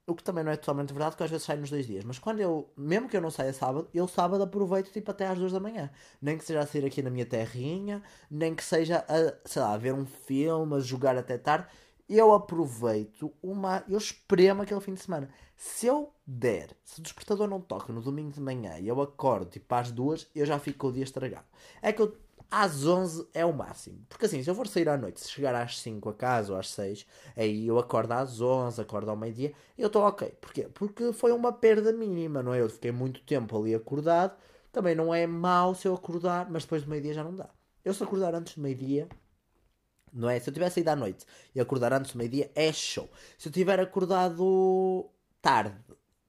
o 0.06 0.14
que 0.14 0.22
também 0.22 0.44
não 0.44 0.52
é 0.52 0.56
totalmente 0.56 0.92
verdade, 0.92 1.12
porque 1.12 1.24
às 1.24 1.30
vezes 1.30 1.46
sai 1.46 1.56
nos 1.56 1.70
dois 1.70 1.86
dias. 1.86 2.04
Mas 2.04 2.18
quando 2.18 2.40
eu, 2.40 2.70
mesmo 2.76 3.08
que 3.08 3.16
eu 3.16 3.20
não 3.20 3.30
saia 3.30 3.52
sábado, 3.52 3.88
eu 3.94 4.06
sábado 4.06 4.42
aproveito 4.42 4.92
tipo 4.92 5.10
até 5.10 5.26
às 5.26 5.38
duas 5.38 5.52
da 5.52 5.60
manhã. 5.60 5.90
Nem 6.20 6.36
que 6.36 6.44
seja 6.44 6.60
a 6.60 6.66
sair 6.66 6.84
aqui 6.84 7.02
na 7.02 7.10
minha 7.10 7.24
terrinha, 7.24 8.02
nem 8.30 8.54
que 8.54 8.62
seja 8.62 9.04
a, 9.08 9.48
sei 9.48 9.62
lá, 9.62 9.72
a 9.72 9.78
ver 9.78 9.94
um 9.94 10.04
filme, 10.04 10.76
a 10.76 10.80
jogar 10.80 11.16
até 11.16 11.38
tarde. 11.38 11.66
Eu 12.06 12.32
aproveito 12.34 13.32
uma. 13.42 13.82
Eu 13.88 13.96
espremo 13.96 14.60
aquele 14.62 14.80
fim 14.80 14.92
de 14.92 15.00
semana. 15.00 15.30
Se 15.56 15.86
eu 15.86 16.12
der, 16.26 16.76
se 16.84 17.00
o 17.00 17.02
despertador 17.02 17.48
não 17.48 17.60
toca 17.60 17.92
no 17.92 18.02
domingo 18.02 18.30
de 18.30 18.40
manhã 18.40 18.78
e 18.78 18.88
eu 18.88 19.00
acordo 19.00 19.46
tipo 19.46 19.74
às 19.74 19.90
duas, 19.90 20.28
eu 20.34 20.44
já 20.44 20.58
fico 20.58 20.88
o 20.88 20.92
dia 20.92 21.04
estragado. 21.04 21.46
É 21.80 21.92
que 21.92 22.02
eu 22.02 22.14
às 22.50 22.86
11 22.86 23.28
é 23.34 23.44
o 23.44 23.52
máximo. 23.52 24.04
Porque 24.08 24.26
assim, 24.26 24.42
se 24.42 24.50
eu 24.50 24.54
for 24.54 24.66
sair 24.66 24.88
à 24.88 24.96
noite, 24.96 25.20
se 25.20 25.30
chegar 25.30 25.54
às 25.54 25.78
5 25.78 26.08
a 26.08 26.14
casa 26.14 26.52
ou 26.52 26.58
às 26.58 26.70
6, 26.70 27.06
aí 27.36 27.66
eu 27.66 27.78
acordo 27.78 28.12
às 28.12 28.40
11, 28.40 28.80
acordo 28.80 29.10
ao 29.10 29.16
meio-dia, 29.16 29.52
eu 29.76 29.88
estou 29.88 30.02
ok. 30.02 30.28
Porquê? 30.40 30.68
Porque 30.72 31.12
foi 31.12 31.32
uma 31.32 31.52
perda 31.52 31.92
mínima, 31.92 32.42
não 32.42 32.54
é? 32.54 32.60
Eu 32.60 32.68
fiquei 32.68 32.92
muito 32.92 33.20
tempo 33.22 33.58
ali 33.58 33.74
acordado. 33.74 34.36
Também 34.72 34.94
não 34.94 35.14
é 35.14 35.26
mau 35.26 35.74
se 35.74 35.86
eu 35.86 35.94
acordar, 35.94 36.50
mas 36.50 36.64
depois 36.64 36.82
do 36.82 36.90
meio-dia 36.90 37.14
já 37.14 37.24
não 37.24 37.34
dá. 37.34 37.48
Eu 37.84 37.94
se 37.94 38.02
acordar 38.02 38.34
antes 38.34 38.54
do 38.54 38.62
meio-dia, 38.62 39.08
não 40.12 40.28
é? 40.30 40.38
Se 40.40 40.48
eu 40.48 40.54
tivesse 40.54 40.80
ido 40.80 40.88
à 40.88 40.96
noite 40.96 41.26
e 41.54 41.60
acordar 41.60 41.92
antes 41.92 42.12
do 42.12 42.18
meio-dia, 42.18 42.50
é 42.54 42.72
show. 42.72 43.10
Se 43.36 43.48
eu 43.48 43.52
tiver 43.52 43.80
acordado 43.80 45.10
tarde 45.42 45.76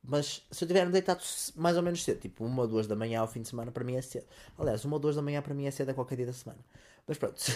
mas 0.07 0.45
se 0.51 0.63
eu 0.63 0.67
tiver 0.67 0.89
deitado 0.89 1.23
mais 1.55 1.75
ou 1.77 1.83
menos 1.83 2.03
cedo, 2.03 2.19
tipo 2.19 2.45
uma 2.45 2.63
ou 2.63 2.67
duas 2.67 2.87
da 2.87 2.95
manhã 2.95 3.21
ao 3.21 3.27
fim 3.27 3.41
de 3.41 3.47
semana, 3.47 3.71
para 3.71 3.83
mim 3.83 3.95
é 3.95 4.01
cedo. 4.01 4.25
Aliás, 4.57 4.85
uma 4.85 4.95
ou 4.95 4.99
duas 4.99 5.15
da 5.15 5.21
manhã 5.21 5.41
para 5.41 5.53
mim 5.53 5.65
é 5.65 5.71
cedo 5.71 5.89
a 5.89 5.93
qualquer 5.93 6.15
dia 6.17 6.25
da 6.27 6.33
semana. 6.33 6.59
Mas 7.07 7.17
pronto, 7.17 7.37
se, 7.41 7.53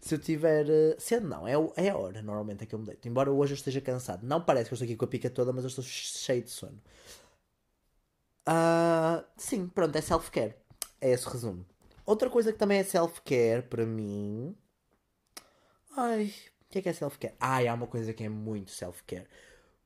se 0.00 0.14
eu 0.14 0.18
tiver. 0.18 0.68
Eh, 0.68 0.96
cedo 0.98 1.26
não, 1.26 1.46
é, 1.46 1.54
é 1.76 1.90
a 1.90 1.96
hora 1.96 2.22
normalmente 2.22 2.64
é 2.64 2.66
que 2.66 2.74
eu 2.74 2.78
me 2.78 2.86
deito. 2.86 3.08
Embora 3.08 3.30
hoje 3.30 3.52
eu 3.52 3.56
esteja 3.56 3.80
cansado. 3.80 4.24
Não 4.26 4.40
parece 4.40 4.68
que 4.68 4.74
eu 4.74 4.76
estou 4.76 4.86
aqui 4.86 4.96
com 4.96 5.04
a 5.04 5.08
pica 5.08 5.30
toda, 5.30 5.52
mas 5.52 5.64
eu 5.64 5.68
estou 5.68 5.84
cheio 5.84 6.42
de 6.42 6.50
sono. 6.50 6.80
Uh, 8.48 9.24
sim, 9.36 9.68
pronto, 9.68 9.96
é 9.96 10.00
self-care. 10.00 10.54
É 11.00 11.10
esse 11.10 11.26
o 11.26 11.30
resumo. 11.30 11.66
Outra 12.04 12.30
coisa 12.30 12.52
que 12.52 12.58
também 12.58 12.78
é 12.78 12.84
self-care 12.84 13.62
para 13.62 13.84
mim. 13.86 14.56
Ai, 15.96 16.32
o 16.62 16.70
que 16.70 16.78
é 16.78 16.82
que 16.82 16.88
é 16.88 16.92
self-care? 16.92 17.34
Ai, 17.40 17.68
há 17.68 17.74
uma 17.74 17.86
coisa 17.86 18.12
que 18.12 18.24
é 18.24 18.28
muito 18.28 18.70
self-care 18.70 19.26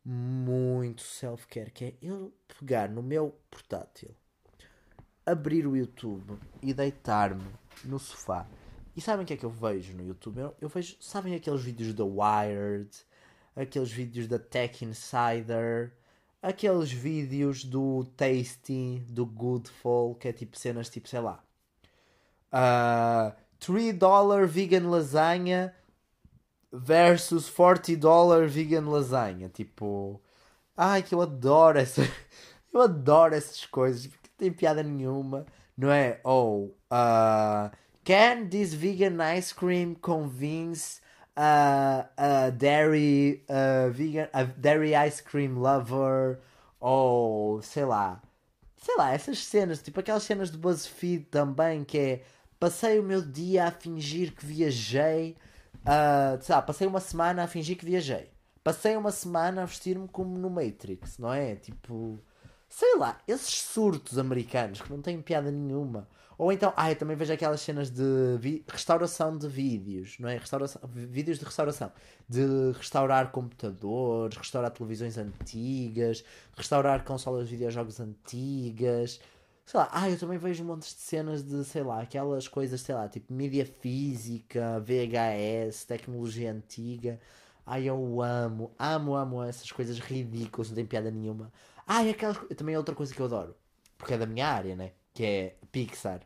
muito 0.05 1.03
self-care, 1.03 1.71
que 1.71 1.85
é 1.85 1.95
eu 2.03 2.33
pegar 2.59 2.89
no 2.89 3.03
meu 3.03 3.37
portátil, 3.51 4.15
abrir 5.25 5.67
o 5.67 5.77
YouTube 5.77 6.39
e 6.61 6.75
deitar-me 6.75 7.45
no 7.85 7.99
sofá. 7.99 8.47
E 8.97 9.01
sabem 9.01 9.25
o 9.25 9.27
que 9.27 9.35
é 9.35 9.37
que 9.37 9.45
eu 9.45 9.51
vejo 9.51 9.95
no 9.95 10.05
YouTube? 10.05 10.39
Eu, 10.39 10.57
eu 10.61 10.69
vejo, 10.69 10.97
sabem 11.01 11.35
aqueles 11.35 11.63
vídeos 11.63 11.95
da 11.95 12.05
Wired, 12.05 12.91
aqueles 13.57 13.91
vídeos 13.91 14.27
da 14.27 14.39
Tech 14.39 14.85
Insider, 14.85 15.93
aqueles 16.43 16.91
vídeos 16.91 17.65
do 17.65 18.05
Tasty, 18.17 19.03
do 19.09 19.25
Goodful, 19.25 20.17
que 20.17 20.29
é 20.29 20.33
tipo 20.33 20.59
cenas 20.59 20.91
tipo, 20.91 21.09
sei 21.09 21.21
lá, 21.21 21.43
uh, 22.53 23.35
3 23.59 23.97
dollar 23.97 24.47
vegan 24.47 24.89
lasanha 24.89 25.75
versus 26.73 27.49
40 27.51 27.97
dollar 27.97 28.47
vegan 28.47 28.89
lasanha. 28.89 29.49
Tipo, 29.49 30.21
ai 30.77 31.03
que 31.03 31.15
eu 31.15 31.21
adoro 31.21 31.79
essa. 31.79 32.03
Eu 32.73 32.81
adoro 32.81 33.35
essas 33.35 33.67
coisas 33.67 34.07
porque 34.07 34.31
não 34.31 34.39
tem 34.39 34.51
piada 34.51 34.83
nenhuma, 34.83 35.45
não 35.77 35.91
é? 35.91 36.19
Ou, 36.25 36.75
oh, 36.91 36.95
uh, 36.95 37.71
can 38.03 38.47
this 38.49 38.73
vegan 38.73 39.19
ice 39.37 39.55
cream 39.55 39.95
convince 39.95 41.03
a, 41.37 42.09
a 42.17 42.49
dairy 42.49 43.45
a 43.47 43.91
vegan 43.91 44.27
a 44.33 44.45
dairy 44.45 44.95
ice 45.07 45.23
cream 45.23 45.59
lover? 45.59 46.39
Ou, 46.81 47.61
sei 47.61 47.85
lá, 47.85 48.23
sei 48.79 48.97
lá, 48.97 49.13
essas 49.13 49.39
cenas, 49.45 49.83
tipo 49.83 50.01
aquelas 50.01 50.23
cenas 50.23 50.51
do 50.51 50.59
BuzzFeed 50.59 51.27
também 51.27 51.85
que 51.85 51.99
é 51.99 52.23
passei 52.59 52.99
o 52.99 53.03
meu 53.03 53.21
dia 53.21 53.67
a 53.67 53.71
fingir 53.71 54.33
que 54.35 54.47
viajei 54.47 55.37
Uh, 55.83 56.41
sei 56.41 56.55
lá, 56.55 56.63
passei 56.63 56.87
uma 56.87 57.01
semana 57.01 57.45
a 57.45 57.47
fingir 57.47 57.77
que 57.77 57.85
viajei. 57.85 58.31
Passei 58.63 58.97
uma 58.97 59.11
semana 59.11 59.63
a 59.63 59.65
vestir-me 59.65 60.07
como 60.09 60.39
no 60.39 60.49
Matrix, 60.49 61.19
não 61.19 61.33
é? 61.33 61.57
Tipo, 61.57 62.19
sei 62.69 62.97
lá, 62.97 63.19
esses 63.27 63.61
surtos 63.63 64.19
americanos 64.19 64.81
que 64.81 64.91
não 64.91 65.03
têm 65.03 65.21
piada 65.21 65.51
nenhuma. 65.51 66.09
Ou 66.39 66.53
então, 66.53 66.73
ah, 66.77 66.91
eu 66.91 66.97
também 66.97 67.17
vejo 67.17 67.33
aquelas 67.33 67.61
cenas 67.61 67.91
de 67.91 68.63
restauração 68.69 69.37
de 69.37 69.47
vídeos, 69.49 70.17
não 70.19 70.29
é? 70.29 70.39
Restauração, 70.39 70.81
vídeos 70.93 71.39
de 71.39 71.45
restauração. 71.45 71.93
De 72.29 72.73
restaurar 72.77 73.31
computadores, 73.31 74.37
restaurar 74.37 74.71
televisões 74.71 75.19
antigas, 75.19 76.25
restaurar 76.57 77.05
consolas 77.05 77.49
de 77.49 77.57
videojogos 77.57 78.01
antigas 78.01 79.21
sei 79.65 79.81
lá, 79.81 79.89
ah, 79.93 80.11
eu 80.11 80.19
também 80.19 80.39
vejo 80.39 80.63
um 80.65 80.67
monte 80.67 80.83
de 80.95 81.01
cenas 81.01 81.43
de, 81.43 81.65
sei 81.65 81.83
lá, 81.83 82.03
aquelas 82.03 82.49
coisas, 82.49 82.81
sei 82.81 82.95
lá, 82.95 83.09
tipo 83.09 83.33
mídia 83.33 83.67
física, 83.67 84.81
VHS, 84.81 85.85
tecnologia 85.87 86.53
antiga. 86.53 87.21
Ai, 87.67 87.85
eu 87.89 88.23
amo, 88.23 88.75
amo, 88.79 89.15
amo 89.15 89.43
essas 89.43 89.71
coisas 89.73 89.99
ridículas, 89.99 90.69
não 90.69 90.77
tem 90.77 90.87
piada 90.87 91.11
nenhuma. 91.11 91.53
Ai, 91.87 92.11
aquelas. 92.11 92.39
Também 92.57 92.75
é 92.75 92.79
outra 92.79 92.95
coisa 92.95 93.15
que 93.15 93.21
eu 93.21 93.27
adoro, 93.27 93.57
porque 93.99 94.15
é 94.15 94.19
da 94.19 94.27
minha 94.27 94.49
área, 94.49 94.77
né? 94.77 94.93
Que 95.15 95.25
é 95.25 95.57
Pixar 95.71 96.21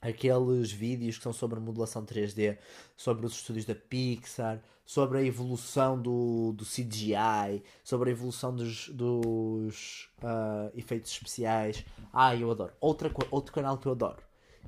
aqueles 0.00 0.72
vídeos 0.72 1.18
que 1.18 1.22
são 1.22 1.32
sobre 1.32 1.60
modelação 1.60 2.04
3D, 2.04 2.58
sobre 2.96 3.26
os 3.26 3.34
estúdios 3.34 3.66
da 3.66 3.74
Pixar, 3.74 4.62
sobre 4.90 5.18
a 5.18 5.22
evolução 5.22 6.02
do, 6.02 6.52
do 6.52 6.64
CGI, 6.64 7.62
sobre 7.84 8.10
a 8.10 8.12
evolução 8.12 8.52
dos, 8.52 8.88
dos 8.88 10.10
uh, 10.20 10.76
efeitos 10.76 11.12
especiais. 11.12 11.84
Ah, 12.12 12.34
eu 12.34 12.50
adoro. 12.50 12.72
Outra, 12.80 13.08
outro 13.30 13.52
canal 13.52 13.78
que 13.78 13.86
eu 13.86 13.92
adoro, 13.92 14.20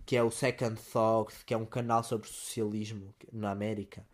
que 0.06 0.16
é 0.16 0.22
o 0.22 0.30
Second 0.30 0.80
Thought, 0.80 1.44
que 1.44 1.52
é 1.52 1.56
um 1.56 1.66
canal 1.66 2.04
sobre 2.04 2.28
socialismo 2.28 3.12
na 3.32 3.50
América. 3.50 4.06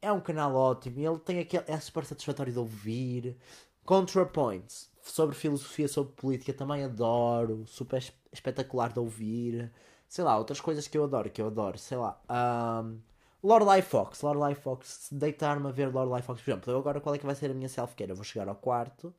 É 0.00 0.10
um 0.10 0.20
canal 0.20 0.52
ótimo, 0.52 0.98
ele 0.98 1.18
tem 1.20 1.38
aquele, 1.38 1.62
é 1.68 1.78
super 1.78 2.04
satisfatório 2.04 2.52
de 2.52 2.58
ouvir. 2.58 3.36
ContraPoints, 3.84 4.90
sobre 5.00 5.36
filosofia, 5.36 5.86
sobre 5.86 6.12
política, 6.14 6.52
também 6.52 6.82
adoro, 6.82 7.64
super 7.68 8.02
espetacular 8.32 8.92
de 8.92 8.98
ouvir 8.98 9.70
sei 10.12 10.24
lá, 10.24 10.36
outras 10.36 10.60
coisas 10.60 10.86
que 10.86 10.98
eu 10.98 11.04
adoro, 11.04 11.30
que 11.30 11.40
eu 11.40 11.46
adoro, 11.46 11.78
sei 11.78 11.96
lá. 11.96 12.20
Um, 12.28 13.00
Lorelai 13.42 13.82
Fox, 13.82 14.22
Lorelai 14.22 14.54
Fox, 14.54 15.08
deitar-me 15.10 15.66
a 15.66 15.72
ver 15.72 15.92
Lorelai 15.92 16.22
Fox, 16.22 16.40
por 16.40 16.50
exemplo, 16.50 16.72
eu 16.72 16.78
agora 16.78 17.00
qual 17.00 17.14
é 17.14 17.18
que 17.18 17.26
vai 17.26 17.34
ser 17.34 17.50
a 17.50 17.54
minha 17.54 17.68
self-care? 17.68 18.10
Eu 18.10 18.16
vou 18.16 18.24
chegar 18.24 18.48
ao 18.48 18.54
quarto, 18.54 19.12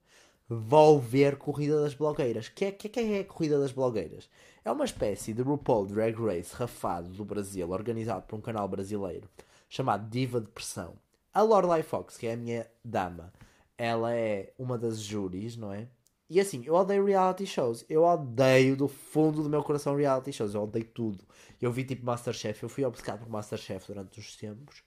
vou 0.47 0.99
ver 0.99 1.35
Corrida 1.37 1.81
das 1.81 1.93
Blogueiras. 1.93 2.47
Que 2.47 2.65
é, 2.65 2.71
que, 2.71 2.87
que 2.87 2.99
é 2.99 3.19
a 3.19 3.25
Corrida 3.25 3.59
das 3.59 3.73
Blogueiras? 3.73 4.29
É 4.63 4.71
uma 4.71 4.85
espécie 4.85 5.33
de 5.33 5.41
RuPaul 5.41 5.87
Drag 5.87 6.15
Race 6.15 6.55
rafado 6.55 7.09
do 7.09 7.25
Brasil, 7.25 7.69
organizado 7.69 8.25
por 8.25 8.37
um 8.37 8.41
canal 8.41 8.67
brasileiro 8.67 9.29
chamado 9.67 10.09
Diva 10.09 10.39
de 10.39 10.47
Pressão. 10.47 10.93
A 11.33 11.41
Lorelai 11.41 11.83
Fox, 11.83 12.15
que 12.15 12.27
é 12.27 12.33
a 12.33 12.37
minha 12.37 12.67
dama, 12.85 13.33
ela 13.77 14.13
é 14.13 14.53
uma 14.57 14.77
das 14.77 14.99
júris, 14.99 15.57
não 15.57 15.73
é? 15.73 15.87
E 16.33 16.39
assim, 16.39 16.63
eu 16.65 16.73
odeio 16.73 17.05
reality 17.05 17.45
shows. 17.45 17.85
Eu 17.87 18.03
odeio 18.05 18.75
do 18.75 18.87
fundo 18.87 19.43
do 19.43 19.49
meu 19.49 19.61
coração 19.61 19.95
reality 19.95 20.33
shows. 20.33 20.55
Eu 20.55 20.63
odeio 20.63 20.85
tudo. 20.85 21.23
Eu 21.61 21.71
vi 21.71 21.83
tipo 21.83 22.03
Masterchef. 22.03 22.63
Eu 22.63 22.69
fui 22.69 22.83
obcecado 22.83 23.19
por 23.19 23.29
Masterchef 23.29 23.85
durante 23.85 24.19
os 24.19 24.35
tempos. 24.35 24.81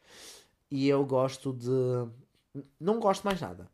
E 0.68 0.88
eu 0.88 1.06
gosto 1.06 1.52
de. 1.52 1.70
Não 2.80 2.98
gosto 2.98 3.22
mais 3.22 3.40
nada. 3.40 3.70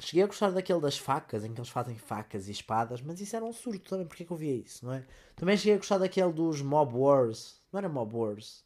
Cheguei 0.00 0.24
a 0.24 0.26
gostar 0.26 0.50
daquele 0.50 0.80
das 0.80 0.98
facas, 0.98 1.44
em 1.44 1.54
que 1.54 1.60
eles 1.60 1.70
fazem 1.70 1.96
facas 1.96 2.48
e 2.48 2.50
espadas, 2.50 3.00
mas 3.00 3.20
isso 3.20 3.36
era 3.36 3.44
um 3.44 3.52
surto 3.52 3.88
também, 3.88 4.04
porque 4.04 4.24
é 4.24 4.26
que 4.26 4.32
eu 4.32 4.36
via 4.36 4.56
isso, 4.56 4.84
não 4.84 4.94
é? 4.94 5.04
Também 5.36 5.56
cheguei 5.56 5.74
a 5.74 5.78
gostar 5.78 5.98
daquele 5.98 6.32
dos 6.32 6.60
Mob 6.60 6.92
Wars, 6.98 7.62
não 7.72 7.78
era 7.78 7.88
Mob 7.88 8.16
Wars? 8.16 8.64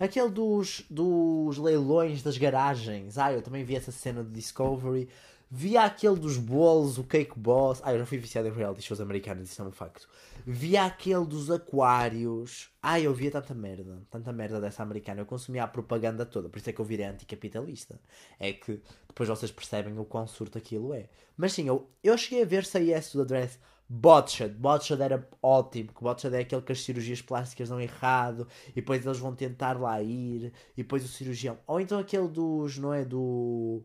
Aquele 0.00 0.30
dos, 0.30 0.84
dos 0.90 1.58
leilões 1.58 2.22
das 2.22 2.38
garagens, 2.38 3.18
ah, 3.18 3.32
eu 3.32 3.42
também 3.42 3.64
vi 3.64 3.76
essa 3.76 3.92
cena 3.92 4.24
de 4.24 4.30
Discovery. 4.30 5.08
Via 5.48 5.84
aquele 5.84 6.16
dos 6.16 6.36
bolos, 6.36 6.98
o 6.98 7.04
Cake 7.04 7.38
Boss. 7.38 7.80
Ah, 7.84 7.92
eu 7.92 8.00
já 8.00 8.06
fui 8.06 8.18
viciado 8.18 8.48
em 8.48 8.52
reality 8.52 8.82
shows 8.82 9.00
americanos, 9.00 9.48
isso 9.48 9.62
é 9.62 9.64
um 9.64 9.70
facto. 9.70 10.08
Via 10.44 10.84
aquele 10.84 11.24
dos 11.24 11.50
aquários. 11.50 12.68
Ah, 12.82 12.98
eu 12.98 13.14
via 13.14 13.30
tanta 13.30 13.54
merda, 13.54 14.02
tanta 14.10 14.32
merda 14.32 14.60
dessa 14.60 14.82
americana. 14.82 15.20
Eu 15.20 15.26
consumia 15.26 15.62
a 15.62 15.68
propaganda 15.68 16.26
toda, 16.26 16.48
por 16.48 16.58
isso 16.58 16.68
é 16.68 16.72
que 16.72 16.80
eu 16.80 16.84
virei 16.84 17.06
anticapitalista. 17.06 18.00
É 18.40 18.52
que 18.52 18.80
depois 19.06 19.28
vocês 19.28 19.52
percebem 19.52 19.96
o 19.98 20.04
quão 20.04 20.26
surto 20.26 20.58
aquilo 20.58 20.92
é. 20.92 21.08
Mas 21.36 21.52
sim, 21.52 21.68
eu, 21.68 21.88
eu 22.02 22.18
cheguei 22.18 22.42
a 22.42 22.46
ver 22.46 22.64
Say 22.64 22.92
do 23.14 23.24
Dress 23.24 23.60
Botched. 23.88 24.54
Botched 24.54 25.00
era 25.00 25.28
ótimo, 25.40 25.92
que 25.92 26.02
Botched 26.02 26.34
é 26.34 26.40
aquele 26.40 26.62
que 26.62 26.72
as 26.72 26.82
cirurgias 26.82 27.22
plásticas 27.22 27.68
dão 27.68 27.80
errado 27.80 28.48
e 28.70 28.74
depois 28.74 29.06
eles 29.06 29.18
vão 29.18 29.34
tentar 29.34 29.78
lá 29.80 30.02
ir 30.02 30.52
e 30.76 30.82
depois 30.82 31.04
o 31.04 31.08
cirurgião. 31.08 31.56
Ou 31.68 31.80
então 31.80 32.00
aquele 32.00 32.26
dos, 32.26 32.78
não 32.78 32.92
é? 32.92 33.04
Do 33.04 33.84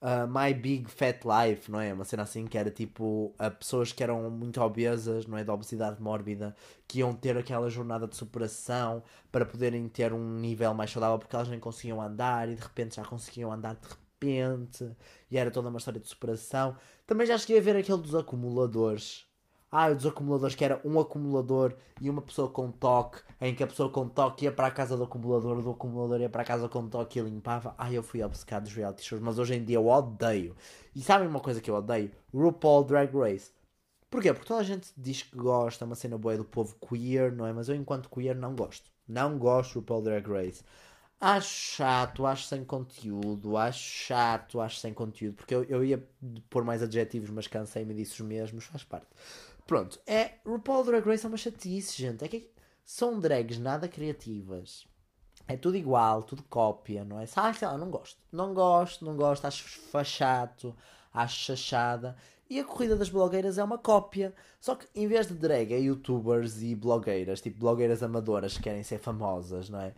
uh, 0.00 0.26
My 0.28 0.54
Big 0.54 0.90
Fat 0.90 1.20
Life, 1.24 1.70
não 1.70 1.80
é? 1.80 1.92
Uma 1.92 2.04
cena 2.04 2.22
assim 2.22 2.46
que 2.46 2.56
era 2.56 2.70
tipo 2.70 3.34
a 3.38 3.50
pessoas 3.50 3.92
que 3.92 4.02
eram 4.02 4.30
muito 4.30 4.60
obesas, 4.60 5.26
não 5.26 5.38
é? 5.38 5.44
Da 5.44 5.52
obesidade 5.52 6.00
mórbida, 6.00 6.54
que 6.86 7.00
iam 7.00 7.14
ter 7.14 7.36
aquela 7.36 7.68
jornada 7.70 8.06
de 8.06 8.16
superação 8.16 9.02
para 9.30 9.44
poderem 9.44 9.88
ter 9.88 10.12
um 10.12 10.38
nível 10.38 10.72
mais 10.74 10.90
saudável 10.90 11.18
porque 11.18 11.34
elas 11.34 11.48
nem 11.48 11.60
conseguiam 11.60 12.00
andar 12.00 12.48
e 12.48 12.54
de 12.54 12.62
repente 12.62 12.96
já 12.96 13.04
conseguiam 13.04 13.52
andar 13.52 13.74
de 13.74 13.88
repente 13.88 14.90
e 15.30 15.38
era 15.38 15.50
toda 15.50 15.68
uma 15.68 15.78
história 15.78 16.00
de 16.00 16.08
superação. 16.08 16.76
Também 17.06 17.26
já 17.26 17.38
cheguei 17.38 17.58
a 17.58 17.62
ver 17.62 17.76
aquele 17.76 18.02
dos 18.02 18.14
acumuladores 18.14 19.27
ah, 19.70 19.92
dos 19.92 20.06
acumuladores, 20.06 20.54
que 20.54 20.64
era 20.64 20.80
um 20.84 20.98
acumulador 20.98 21.74
e 22.00 22.08
uma 22.08 22.22
pessoa 22.22 22.48
com 22.48 22.70
toque, 22.70 23.20
em 23.40 23.54
que 23.54 23.62
a 23.62 23.66
pessoa 23.66 23.90
com 23.90 24.08
toque 24.08 24.44
ia 24.46 24.52
para 24.52 24.66
a 24.68 24.70
casa 24.70 24.96
do 24.96 25.04
acumulador, 25.04 25.62
do 25.62 25.70
acumulador 25.70 26.20
ia 26.20 26.28
para 26.28 26.42
a 26.42 26.44
casa 26.44 26.68
com 26.68 26.88
toque 26.88 27.18
e 27.18 27.22
limpava. 27.22 27.74
Ah, 27.76 27.92
eu 27.92 28.02
fui 28.02 28.22
obcecado 28.22 28.64
dos 28.64 28.74
reality 28.74 29.04
shows, 29.04 29.22
mas 29.22 29.38
hoje 29.38 29.54
em 29.54 29.64
dia 29.64 29.76
eu 29.76 29.86
odeio. 29.86 30.56
E 30.94 31.02
sabem 31.02 31.28
uma 31.28 31.40
coisa 31.40 31.60
que 31.60 31.70
eu 31.70 31.74
odeio? 31.74 32.10
RuPaul 32.32 32.84
Drag 32.84 33.14
Race. 33.16 33.50
Porquê? 34.10 34.32
Porque 34.32 34.48
toda 34.48 34.60
a 34.60 34.64
gente 34.64 34.90
diz 34.96 35.22
que 35.22 35.36
gosta, 35.36 35.84
uma 35.84 35.94
cena 35.94 36.16
boa 36.16 36.36
do 36.36 36.44
povo 36.44 36.74
queer, 36.76 37.32
não 37.32 37.46
é? 37.46 37.52
Mas 37.52 37.68
eu, 37.68 37.74
enquanto 37.76 38.08
queer, 38.08 38.34
não 38.34 38.54
gosto. 38.54 38.90
Não 39.06 39.38
gosto 39.38 39.74
do 39.74 39.80
RuPaul 39.80 40.02
Drag 40.02 40.26
Race. 40.26 40.62
Acho 41.20 41.48
chato, 41.76 42.26
acho 42.26 42.44
sem 42.44 42.64
conteúdo, 42.64 43.56
acho 43.56 43.80
chato, 43.80 44.60
acho 44.60 44.76
sem 44.78 44.94
conteúdo. 44.94 45.34
Porque 45.34 45.54
eu, 45.54 45.64
eu 45.64 45.84
ia 45.84 46.02
pôr 46.48 46.64
mais 46.64 46.80
adjetivos, 46.82 47.28
mas 47.30 47.46
cansei-me 47.48 47.92
disso 47.92 48.24
mesmos, 48.24 48.64
faz 48.64 48.84
parte. 48.84 49.08
Pronto, 49.68 50.00
é 50.06 50.30
RuPaul 50.46 50.82
Drag 50.82 51.06
Race 51.06 51.26
é 51.26 51.28
uma 51.28 51.36
chatice, 51.36 52.00
gente. 52.00 52.24
É 52.24 52.28
que 52.28 52.50
são 52.82 53.20
drags 53.20 53.58
nada 53.58 53.86
criativas. 53.86 54.86
É 55.46 55.58
tudo 55.58 55.76
igual, 55.76 56.22
tudo 56.22 56.42
cópia, 56.44 57.04
não 57.04 57.20
é? 57.20 57.26
Ah, 57.36 57.52
sei 57.52 57.68
lá, 57.68 57.76
não 57.76 57.90
gosto. 57.90 58.18
Não 58.32 58.54
gosto, 58.54 59.04
não 59.04 59.14
gosto, 59.14 59.44
acho 59.44 59.68
fachato, 59.90 60.74
acho 61.12 61.36
chachada. 61.36 62.16
E 62.48 62.58
a 62.58 62.64
corrida 62.64 62.96
das 62.96 63.10
blogueiras 63.10 63.58
é 63.58 63.62
uma 63.62 63.76
cópia. 63.76 64.34
Só 64.58 64.74
que 64.74 64.86
em 64.94 65.06
vez 65.06 65.26
de 65.26 65.34
drag 65.34 65.74
é 65.74 65.78
youtubers 65.78 66.62
e 66.62 66.74
blogueiras, 66.74 67.42
tipo 67.42 67.60
blogueiras 67.60 68.02
amadoras 68.02 68.56
que 68.56 68.62
querem 68.62 68.82
ser 68.82 68.98
famosas, 68.98 69.68
não 69.68 69.82
é? 69.82 69.92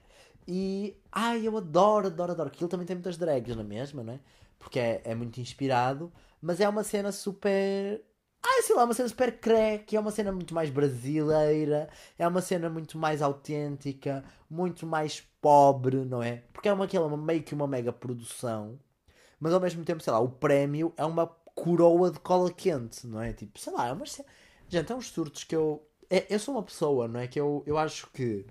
E 0.49 0.97
ai, 1.13 1.47
eu 1.47 1.57
adoro, 1.57 2.09
adoro, 2.09 2.33
adoro. 2.33 2.49
Aquilo 2.49 2.69
também 2.69 2.87
tem 2.89 2.97
muitas 2.97 3.17
drags 3.17 3.55
na 3.55 3.63
mesma, 3.63 4.03
não 4.03 4.15
é? 4.15 4.21
Porque 4.59 4.81
é, 4.81 5.01
é 5.05 5.15
muito 5.15 5.41
inspirado, 5.41 6.13
mas 6.43 6.59
é 6.61 6.69
uma 6.69 6.83
cena 6.83 7.13
super 7.13 8.03
ah, 8.43 8.63
sei 8.63 8.75
lá, 8.75 8.85
uma 8.85 8.95
cena 8.95 9.09
super 9.09 9.39
crack, 9.39 9.95
é 9.95 10.01
uma 10.01 10.11
cena 10.11 10.33
muito 10.33 10.55
mais 10.55 10.71
brasileira, 10.71 11.89
é 12.19 12.27
uma 12.27 12.41
cena 12.41 12.71
muito 12.71 12.97
mais 12.97 13.21
autêntica, 13.21 14.25
muito 14.49 14.87
mais 14.87 15.21
pobre, 15.41 15.99
não 16.05 16.23
é? 16.23 16.43
Porque 16.53 16.69
é 16.69 16.73
uma, 16.73 16.85
aquela, 16.87 17.07
uma, 17.07 17.17
meio 17.17 17.43
que 17.43 17.55
uma 17.55 17.67
mega 17.67 17.93
produção, 17.93 18.79
mas 19.39 19.53
ao 19.53 19.61
mesmo 19.61 19.85
tempo, 19.85 20.03
sei 20.03 20.13
lá, 20.13 20.21
o 20.21 20.29
prémio 20.29 20.93
é 20.97 21.05
uma 21.05 21.27
coroa 21.55 22.11
de 22.11 22.19
cola 22.21 22.51
quente, 22.53 23.07
não 23.07 23.21
é? 23.21 23.33
Tipo, 23.33 23.59
sei 23.59 23.73
lá, 23.73 23.89
é 23.89 23.93
uma 23.93 24.07
cena... 24.07 24.29
Gente, 24.69 24.93
é 24.93 24.95
uns 24.95 25.09
surtos 25.09 25.45
que 25.45 25.55
eu... 25.55 25.87
É, 26.09 26.27
eu 26.35 26.39
sou 26.39 26.55
uma 26.55 26.63
pessoa, 26.63 27.09
não 27.09 27.21
é? 27.21 27.27
Que 27.27 27.41
eu, 27.41 27.63
eu 27.67 27.77
acho 27.77 28.09
que... 28.13 28.47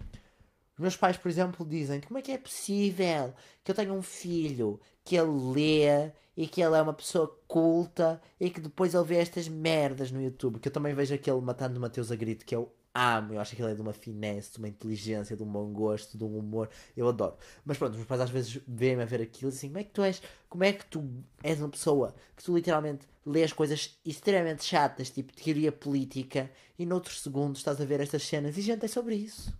Os 0.74 0.82
meus 0.82 0.96
pais, 0.96 1.18
por 1.18 1.30
exemplo, 1.30 1.66
dizem 1.66 2.00
como 2.02 2.18
é 2.20 2.22
que 2.22 2.32
é 2.32 2.38
possível 2.38 3.34
que 3.64 3.72
eu 3.72 3.76
tenha 3.76 3.92
um 3.92 4.02
filho 4.02 4.80
que 5.04 5.16
ele 5.16 5.30
lê 5.54 6.12
e 6.40 6.48
que 6.48 6.62
ele 6.62 6.74
é 6.78 6.82
uma 6.82 6.94
pessoa 6.94 7.38
culta 7.50 8.22
e 8.40 8.50
que 8.50 8.62
depois 8.62 8.94
ele 8.94 9.04
vê 9.04 9.18
estas 9.18 9.50
merdas 9.50 10.10
no 10.10 10.22
YouTube. 10.22 10.58
Que 10.58 10.70
eu 10.70 10.72
também 10.72 10.94
vejo 10.94 11.14
aquele 11.14 11.42
Matando 11.42 11.82
Mateus 11.82 12.14
a 12.14 12.16
Grito 12.16 12.46
que 12.46 12.56
eu 12.56 12.72
amo. 12.96 13.34
Eu 13.34 13.42
acho 13.42 13.54
que 13.54 13.62
ele 13.62 13.74
é 13.74 13.76
de 13.76 13.82
uma 13.82 13.92
finesse, 13.92 14.54
de 14.54 14.60
uma 14.60 14.70
inteligência, 14.70 15.36
de 15.36 15.44
um 15.44 15.46
bom 15.46 15.70
gosto, 15.74 16.18
de 16.18 16.24
um 16.24 16.38
humor. 16.38 16.70
Eu 16.96 17.10
adoro. 17.10 17.36
Mas 17.66 17.78
pronto, 17.78 17.92
os 17.92 17.98
meus 17.98 18.08
pais 18.08 18.22
às 18.22 18.30
vezes 18.30 18.58
veem-me 18.66 19.04
a 19.04 19.06
ver 19.06 19.22
aquilo 19.22 19.52
e 19.52 19.54
assim: 19.54 19.68
como 19.68 19.80
é 19.80 19.84
que 19.84 19.92
tu 19.92 20.02
és? 20.02 20.22
Como 20.48 20.64
é 20.64 20.72
que 20.72 20.86
tu 20.86 21.04
és 21.44 21.60
uma 21.60 21.68
pessoa 21.68 22.16
que 22.38 22.42
tu 22.42 22.56
literalmente 22.56 23.06
lês 23.26 23.52
coisas 23.52 24.00
extremamente 24.06 24.64
chatas, 24.64 25.10
tipo 25.10 25.34
teoria 25.34 25.74
política, 25.74 26.50
e 26.78 26.86
noutros 26.86 27.22
segundos 27.22 27.60
estás 27.60 27.82
a 27.82 27.86
ver 27.86 28.00
estas 28.00 28.24
cenas? 28.24 28.58
E 28.58 28.62
gente, 28.62 28.86
é 28.86 28.88
sobre 28.88 29.16
isso 29.16 29.54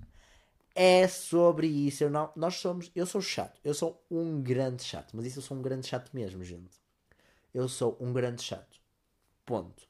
é 0.80 1.10
sobre 1.10 1.68
isso. 1.68 2.06
Eu 2.06 2.10
não, 2.10 2.32
nós 2.38 2.56
somos, 2.56 2.90
eu 2.96 3.06
sou 3.06 3.20
chato, 3.20 3.60
eu 3.66 3.74
sou 3.74 4.02
um 4.10 4.42
grande 4.42 4.82
chato, 4.82 5.14
mas 5.14 5.26
isso 5.26 5.40
eu 5.40 5.44
sou 5.44 5.58
um 5.58 5.62
grande 5.62 5.86
chato 5.86 6.10
mesmo, 6.14 6.42
gente. 6.42 6.80
Eu 7.54 7.68
sou 7.68 7.98
um 8.00 8.14
grande 8.14 8.42
chato. 8.42 8.80
Ponto. 9.46 9.84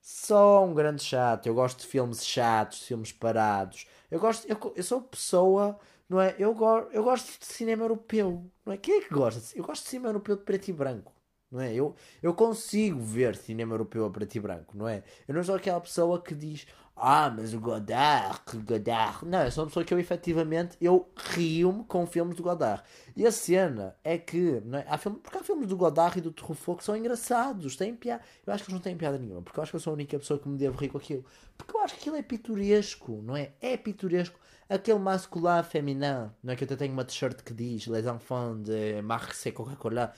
Sou 0.00 0.66
um 0.66 0.74
grande 0.74 1.02
chato. 1.04 1.46
Eu 1.46 1.54
gosto 1.54 1.80
de 1.82 1.86
filmes 1.86 2.26
chatos, 2.26 2.82
filmes 2.82 3.12
parados. 3.12 3.86
Eu 4.10 4.18
gosto, 4.18 4.46
eu, 4.48 4.58
eu 4.74 4.82
sou 4.82 5.00
pessoa, 5.02 5.78
não 6.08 6.20
é? 6.20 6.34
Eu, 6.38 6.54
go, 6.54 6.88
eu 6.92 7.04
gosto 7.04 7.38
de 7.38 7.46
cinema 7.46 7.84
europeu, 7.84 8.50
não 8.66 8.72
é? 8.72 8.76
Quem 8.78 8.98
é 8.98 9.02
que 9.02 9.14
gosta? 9.14 9.40
Eu 9.56 9.64
gosto 9.64 9.84
de 9.84 9.90
cinema 9.90 10.08
europeu 10.08 10.36
de 10.36 10.42
preto 10.42 10.68
e 10.68 10.72
branco. 10.72 11.12
Não 11.52 11.60
é? 11.60 11.74
eu, 11.74 11.94
eu 12.22 12.34
consigo 12.34 12.98
ver 12.98 13.36
cinema 13.36 13.74
europeu 13.74 14.06
a 14.06 14.10
preto 14.10 14.34
e 14.36 14.40
branco, 14.40 14.74
não 14.76 14.88
é? 14.88 15.04
Eu 15.28 15.34
não 15.34 15.44
sou 15.44 15.54
aquela 15.54 15.78
pessoa 15.82 16.20
que 16.22 16.34
diz 16.34 16.66
ah, 17.04 17.28
mas 17.28 17.52
o 17.52 17.58
Godard, 17.58 18.40
Godard. 18.64 19.26
Não, 19.26 19.42
eu 19.42 19.50
sou 19.50 19.64
uma 19.64 19.68
pessoa 19.68 19.84
que 19.84 19.92
eu 19.92 19.98
efetivamente 19.98 20.76
eu 20.80 21.10
rio-me 21.16 21.82
com 21.82 22.06
filmes 22.06 22.36
do 22.36 22.44
Godard. 22.44 22.80
E 23.16 23.26
a 23.26 23.32
cena 23.32 23.96
é 24.04 24.16
que, 24.16 24.62
não 24.64 24.78
é? 24.78 24.86
há 24.88 24.96
filme, 24.96 25.18
porque 25.18 25.36
há 25.36 25.42
filmes 25.42 25.66
do 25.66 25.76
Godard 25.76 26.16
e 26.16 26.20
do 26.22 26.30
Truffaut 26.30 26.78
que 26.78 26.84
são 26.84 26.96
engraçados, 26.96 27.74
têm 27.74 27.96
piada. 27.96 28.22
Eu 28.46 28.52
acho 28.52 28.62
que 28.62 28.70
eles 28.70 28.78
não 28.78 28.84
têm 28.84 28.96
piada 28.96 29.18
nenhuma, 29.18 29.42
porque 29.42 29.58
eu 29.58 29.62
acho 29.64 29.72
que 29.72 29.76
eu 29.76 29.80
sou 29.80 29.90
a 29.90 29.94
única 29.94 30.16
pessoa 30.16 30.38
que 30.38 30.48
me 30.48 30.56
devo 30.56 30.78
rir 30.78 30.90
com 30.90 30.98
aquilo. 30.98 31.24
Porque 31.58 31.76
eu 31.76 31.80
acho 31.80 31.94
que 31.94 32.00
aquilo 32.02 32.14
é 32.14 32.22
pitoresco, 32.22 33.20
não 33.20 33.36
é? 33.36 33.50
É 33.60 33.76
pitoresco. 33.76 34.38
Aquele 34.68 35.00
masculin 35.00 35.64
feminin, 35.64 36.30
não 36.40 36.52
é? 36.52 36.56
Que 36.56 36.62
eu 36.62 36.66
até 36.66 36.76
tenho 36.76 36.92
uma 36.92 37.04
t-shirt 37.04 37.42
que 37.42 37.52
diz 37.52 37.88
Les 37.88 38.06
enfants 38.06 38.62
de 38.62 39.02
Marc 39.02 39.34
Coca-Cola. 39.52 40.12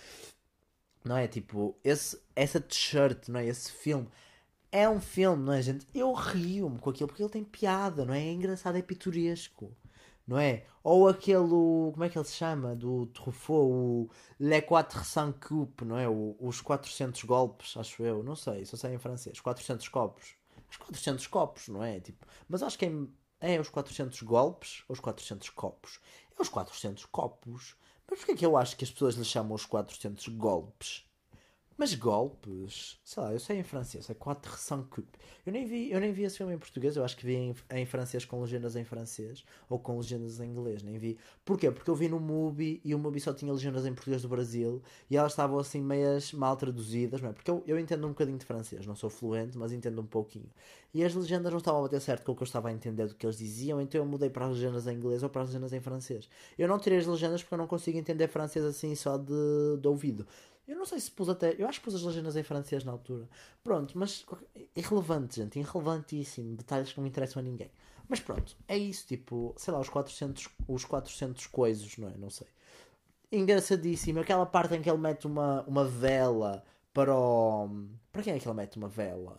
Não 1.03 1.16
é? 1.16 1.26
Tipo, 1.28 1.78
esse, 1.82 2.20
essa 2.37 2.61
t-shirt, 2.61 3.28
não 3.28 3.41
é? 3.41 3.47
Esse 3.47 3.72
filme 3.72 4.07
é 4.75 4.89
um 4.89 5.01
filme, 5.01 5.45
não 5.45 5.53
é, 5.53 5.62
gente? 5.62 5.87
Eu 5.95 6.12
rio-me 6.12 6.81
com 6.81 6.91
aquilo 6.91 7.07
porque 7.07 7.22
ele 7.22 7.31
tem 7.31 7.45
piada, 7.45 8.05
não 8.05 8.12
é? 8.12 8.18
É 8.18 8.33
engraçado, 8.33 8.77
é 8.77 8.83
pitoresco, 8.83 9.72
não 10.27 10.37
é? 10.37 10.66
Ou 10.83 11.09
aquele, 11.09 11.47
como 11.47 12.03
é 12.03 12.09
que 12.09 12.18
ele 12.18 12.25
se 12.25 12.35
chama? 12.35 12.75
Do 12.75 13.07
Truffaut, 13.07 13.70
o 13.70 14.11
Les 14.41 14.64
400 14.64 15.39
Coups, 15.39 15.87
não 15.87 15.97
é? 15.97 16.09
O, 16.09 16.37
os 16.41 16.61
400 16.61 17.22
golpes, 17.22 17.77
acho 17.77 18.03
eu, 18.03 18.25
não 18.25 18.35
sei, 18.35 18.66
só 18.66 18.77
sei 18.77 18.95
em 18.95 18.99
francês. 18.99 19.39
400 19.39 19.87
copos. 19.89 20.35
Os 20.68 20.77
400 20.77 21.25
copos, 21.29 21.68
não 21.68 21.85
é? 21.85 22.01
Tipo, 22.01 22.27
mas 22.49 22.61
acho 22.61 22.77
que 22.77 22.87
é, 22.87 23.55
é 23.55 23.61
os 23.61 23.68
400 23.68 24.22
golpes 24.22 24.83
ou 24.89 24.95
os 24.95 24.99
400 24.99 25.51
copos? 25.51 26.01
É 26.37 26.43
os 26.43 26.49
400 26.49 27.07
copos. 27.07 27.77
Mas 28.11 28.18
porquê 28.18 28.33
é 28.33 28.37
que 28.37 28.47
eu 28.47 28.57
acho 28.57 28.77
que 28.77 28.83
as 28.83 28.91
pessoas 28.91 29.14
lhe 29.14 29.25
chamam 29.25 29.55
os 29.55 29.66
400 29.66 30.27
golpes? 30.29 31.07
Mas 31.77 31.93
golpes, 31.95 33.01
sei 33.05 33.20
lá, 33.20 33.33
eu 33.33 33.41
sei 33.41 33.59
em 33.59 33.64
francês, 33.64 34.09
é 34.09 34.14
400 34.14 34.87
coups. 34.89 35.18
Eu 35.45 35.53
nem 35.53 35.66
vi, 35.66 35.91
eu 35.91 35.99
nem 35.99 36.12
vi 36.12 36.22
esse 36.22 36.37
filme 36.37 36.55
em 36.55 36.59
português, 36.59 36.95
eu 36.97 37.05
acho 37.05 37.16
que 37.16 37.27
vi 37.27 37.35
em, 37.35 37.55
em 37.72 37.85
francês 37.85 38.25
com 38.25 38.41
legendas 38.41 38.77
em 38.77 38.85
francês 38.85 39.45
ou 39.68 39.81
com 39.81 39.97
legendas 39.97 40.39
em 40.39 40.49
inglês, 40.51 40.85
nem 40.85 40.97
vi. 40.99 41.18
Porquê? 41.45 41.68
Porque 41.72 41.91
eu 41.91 41.97
vi 41.97 42.09
no 42.09 42.20
Mubi 42.20 42.81
e 42.85 42.95
o 42.95 42.99
Mubi 42.99 43.18
só 43.18 43.35
tinha 43.35 43.53
legendas 43.53 43.85
em 43.87 43.93
português 43.93 44.22
do 44.22 44.29
Brasil 44.29 44.81
e 45.11 45.16
elas 45.16 45.33
estavam 45.33 45.59
assim 45.59 45.83
meias 45.83 46.33
mal 46.33 46.57
traduzidas, 46.57 47.20
não 47.20 47.31
é? 47.31 47.33
Porque 47.33 47.51
eu, 47.51 47.64
eu 47.66 47.77
entendo 47.77 48.07
um 48.07 48.11
bocadinho 48.11 48.39
de 48.39 48.45
francês, 48.45 48.87
não 48.87 48.95
sou 48.95 49.11
fluente, 49.11 49.59
mas 49.59 49.72
entendo 49.72 50.01
um 50.01 50.07
pouquinho. 50.07 50.49
E 50.95 51.03
as 51.03 51.12
legendas 51.12 51.51
não 51.51 51.59
estavam 51.59 51.81
a 51.81 51.83
bater 51.83 52.01
certo 52.01 52.25
com 52.25 52.33
o 52.33 52.37
que 52.37 52.43
eu 52.43 52.47
estava 52.47 52.68
a 52.68 52.72
entender 52.72 53.09
do 53.09 53.16
que 53.16 53.27
eles 53.27 53.37
diziam, 53.37 53.81
então 53.81 54.01
eu 54.01 54.07
mudei 54.07 54.31
para 54.31 54.47
as 54.47 54.53
legendas 54.53 54.87
em 54.87 54.95
inglês 54.95 55.25
ou 55.25 55.29
para 55.29 55.43
as 55.43 55.49
legendas 55.49 55.72
em 55.72 55.81
francês. 55.81 56.29
Eu 56.57 56.68
não 56.68 56.79
tirei 56.79 57.01
as 57.01 57.07
legendas 57.07 57.43
porque 57.43 57.55
eu 57.55 57.59
não 57.59 57.66
consigo 57.66 57.99
entender 57.99 58.29
francês 58.29 58.64
assim 58.64 58.95
só 58.95 59.18
de, 59.18 59.35
de 59.81 59.89
ouvido. 59.89 60.25
Eu 60.67 60.77
não 60.77 60.87
sei 60.87 60.99
se 60.99 61.11
pus 61.11 61.29
até. 61.29 61.55
Eu 61.59 61.69
acho 61.69 61.79
que 61.79 61.85
pus 61.85 61.95
as 61.95 62.03
legendas 62.03 62.37
em 62.37 62.43
francês 62.43 62.85
na 62.85 62.93
altura. 62.93 63.29
Pronto, 63.62 63.97
mas. 63.99 64.25
Irrelevante, 64.75 65.37
gente. 65.37 65.59
Irrelevantíssimo. 65.59 66.57
Detalhes 66.57 66.93
que 66.93 67.01
não 67.01 67.07
interessam 67.07 67.41
a 67.41 67.45
ninguém. 67.45 67.71
Mas 68.09 68.21
pronto, 68.21 68.57
é 68.67 68.77
isso. 68.77 69.07
Tipo, 69.07 69.55
sei 69.59 69.73
lá, 69.73 69.81
os 69.81 69.89
400, 69.89 70.49
os 70.69 70.85
400 70.85 71.47
coisas, 71.49 71.97
não 71.99 72.09
é? 72.09 72.17
Não 72.17 72.31
sei. 72.31 72.47
Engraçadíssimo. 73.31 74.21
Aquela 74.21 74.47
parte 74.47 74.75
em 74.75 74.83
que 74.83 74.89
ele 74.89 74.99
mete 74.99 75.27
uma, 75.27 75.62
uma 75.62 75.85
vela 75.85 76.65
para 76.93 77.15
o. 77.15 77.69
Para 78.12 78.23
quem 78.23 78.35
é 78.35 78.39
que 78.39 78.49
ele 78.49 78.57
mete 78.57 78.77
uma 78.77 78.89
vela? 78.89 79.39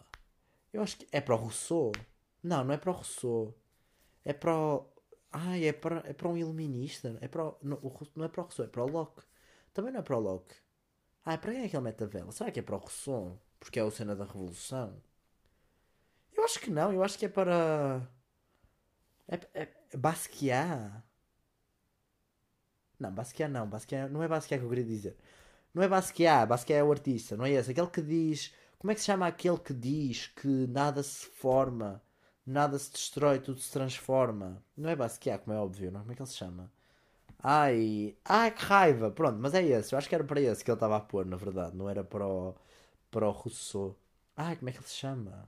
Eu 0.71 0.83
acho 0.83 0.97
que 0.97 1.07
é 1.11 1.21
para 1.21 1.35
o 1.35 1.37
Rousseau. 1.37 1.91
Não, 2.43 2.63
não 2.63 2.73
é 2.73 2.77
para 2.77 2.91
o 2.91 2.93
Rousseau. 2.93 3.55
É 4.23 4.33
para 4.33 4.55
o. 4.55 4.85
Ai, 5.31 5.65
é 5.65 5.73
para, 5.73 6.03
é 6.05 6.13
para 6.13 6.27
um 6.27 6.37
iluminista. 6.37 7.17
É 7.21 7.27
para 7.27 7.45
o... 7.45 7.57
não, 7.63 7.79
não 8.15 8.25
é 8.25 8.27
para 8.27 8.41
o 8.41 8.43
Rousseau, 8.43 8.65
é 8.65 8.69
para 8.69 8.83
o 8.83 8.87
Locke. 8.87 9.23
Também 9.73 9.91
não 9.91 9.99
é 10.01 10.03
para 10.03 10.17
o 10.17 10.19
Locke. 10.19 10.55
Ah, 11.25 11.37
para 11.37 11.51
quem 11.53 11.63
é 11.63 11.69
que 11.69 11.75
ele 11.75 11.83
mete 11.83 12.03
a 12.03 12.07
vela? 12.07 12.31
Será 12.31 12.51
que 12.51 12.59
é 12.59 12.63
para 12.63 12.75
o 12.75 12.79
Rousseau? 12.79 13.41
Porque 13.59 13.79
é 13.79 13.83
o 13.83 13.91
cena 13.91 14.15
da 14.15 14.25
Revolução? 14.25 15.01
Eu 16.33 16.43
acho 16.43 16.59
que 16.59 16.69
não, 16.69 16.93
eu 16.93 17.03
acho 17.03 17.17
que 17.17 17.25
é 17.25 17.29
para. 17.29 18.07
É, 19.27 19.35
é, 19.53 19.63
é 19.91 19.97
Basquiat? 19.97 21.03
Não, 22.99 23.11
Basquiat 23.13 23.49
não. 23.51 23.67
Basquiat, 23.69 24.11
não 24.11 24.21
é 24.23 24.27
Basquiat 24.27 24.59
que 24.59 24.65
eu 24.65 24.69
queria 24.69 24.83
dizer. 24.85 25.17
Não 25.73 25.83
é 25.83 25.87
Basquiat, 25.87 26.47
Basquiat 26.47 26.79
é 26.79 26.83
o 26.83 26.91
artista, 26.91 27.37
não 27.37 27.45
é 27.45 27.51
esse. 27.51 27.71
Aquele 27.71 27.87
que 27.89 28.01
diz. 28.01 28.53
Como 28.79 28.91
é 28.91 28.95
que 28.95 29.01
se 29.01 29.07
chama 29.07 29.27
aquele 29.27 29.59
que 29.59 29.73
diz 29.73 30.27
que 30.27 30.47
nada 30.67 31.01
se 31.03 31.25
forma, 31.27 32.01
nada 32.45 32.77
se 32.79 32.91
destrói, 32.91 33.39
tudo 33.39 33.59
se 33.59 33.71
transforma? 33.71 34.63
Não 34.77 34.89
é 34.89 34.95
Basquiat, 34.95 35.43
como 35.43 35.55
é 35.57 35.59
óbvio, 35.59 35.91
não? 35.91 36.01
Como 36.01 36.11
é 36.13 36.15
que 36.15 36.21
ele 36.21 36.29
se 36.29 36.37
chama? 36.37 36.71
Ai, 37.47 38.17
ai 38.25 38.51
que 38.51 38.63
raiva. 38.63 39.11
Pronto, 39.11 39.37
mas 39.39 39.53
é 39.53 39.63
esse. 39.63 39.93
Eu 39.93 39.97
acho 39.99 40.09
que 40.09 40.15
era 40.15 40.23
para 40.23 40.41
esse 40.41 40.63
que 40.63 40.69
ele 40.71 40.75
estava 40.75 40.97
a 40.97 40.99
pôr, 40.99 41.25
na 41.25 41.37
verdade. 41.37 41.75
Não 41.75 41.89
era 41.89 42.03
para 42.03 42.25
o, 42.27 42.55
para 43.11 43.27
o 43.27 43.31
Rousseau. 43.31 43.97
Ai, 44.37 44.55
como 44.57 44.69
é 44.69 44.73
que 44.73 44.79
ele 44.79 44.87
se 44.87 44.95
chama? 44.95 45.47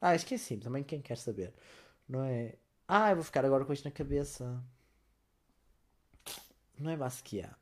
Ah, 0.00 0.14
esqueci 0.16 0.56
também 0.58 0.84
quem 0.84 1.02
quer 1.02 1.18
saber. 1.18 1.54
Não 2.08 2.24
é? 2.24 2.56
Ah, 2.88 3.10
eu 3.12 3.16
vou 3.16 3.24
ficar 3.24 3.44
agora 3.46 3.64
com 3.64 3.72
isto 3.72 3.86
na 3.86 3.92
cabeça. 3.92 4.62
Não 6.78 6.90
é 6.90 6.96
Basquiat. 6.96 7.54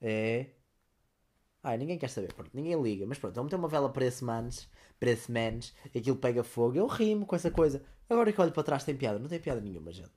É. 0.00 0.46
Ai, 1.62 1.76
ninguém 1.78 1.98
quer 1.98 2.08
saber. 2.10 2.32
Pronto, 2.32 2.50
ninguém 2.54 2.80
liga. 2.80 3.06
Mas 3.06 3.18
pronto, 3.18 3.36
ele 3.36 3.44
meteu 3.44 3.58
uma 3.58 3.68
vela 3.68 3.88
para 3.92 4.04
esse 4.04 4.24
manos. 4.24 4.68
Para 4.98 5.10
esse 5.10 5.30
manos. 5.30 5.74
E 5.94 5.98
aquilo 5.98 6.16
pega 6.16 6.42
fogo. 6.44 6.76
Eu 6.76 6.86
rimo 6.86 7.26
com 7.26 7.36
essa 7.36 7.50
coisa. 7.50 7.82
Agora 8.08 8.32
que 8.32 8.40
olho 8.40 8.52
para 8.52 8.62
trás 8.62 8.84
tem 8.84 8.96
piada. 8.96 9.18
Não 9.18 9.28
tem 9.28 9.40
piada 9.40 9.60
nenhuma, 9.60 9.92
gente. 9.92 10.10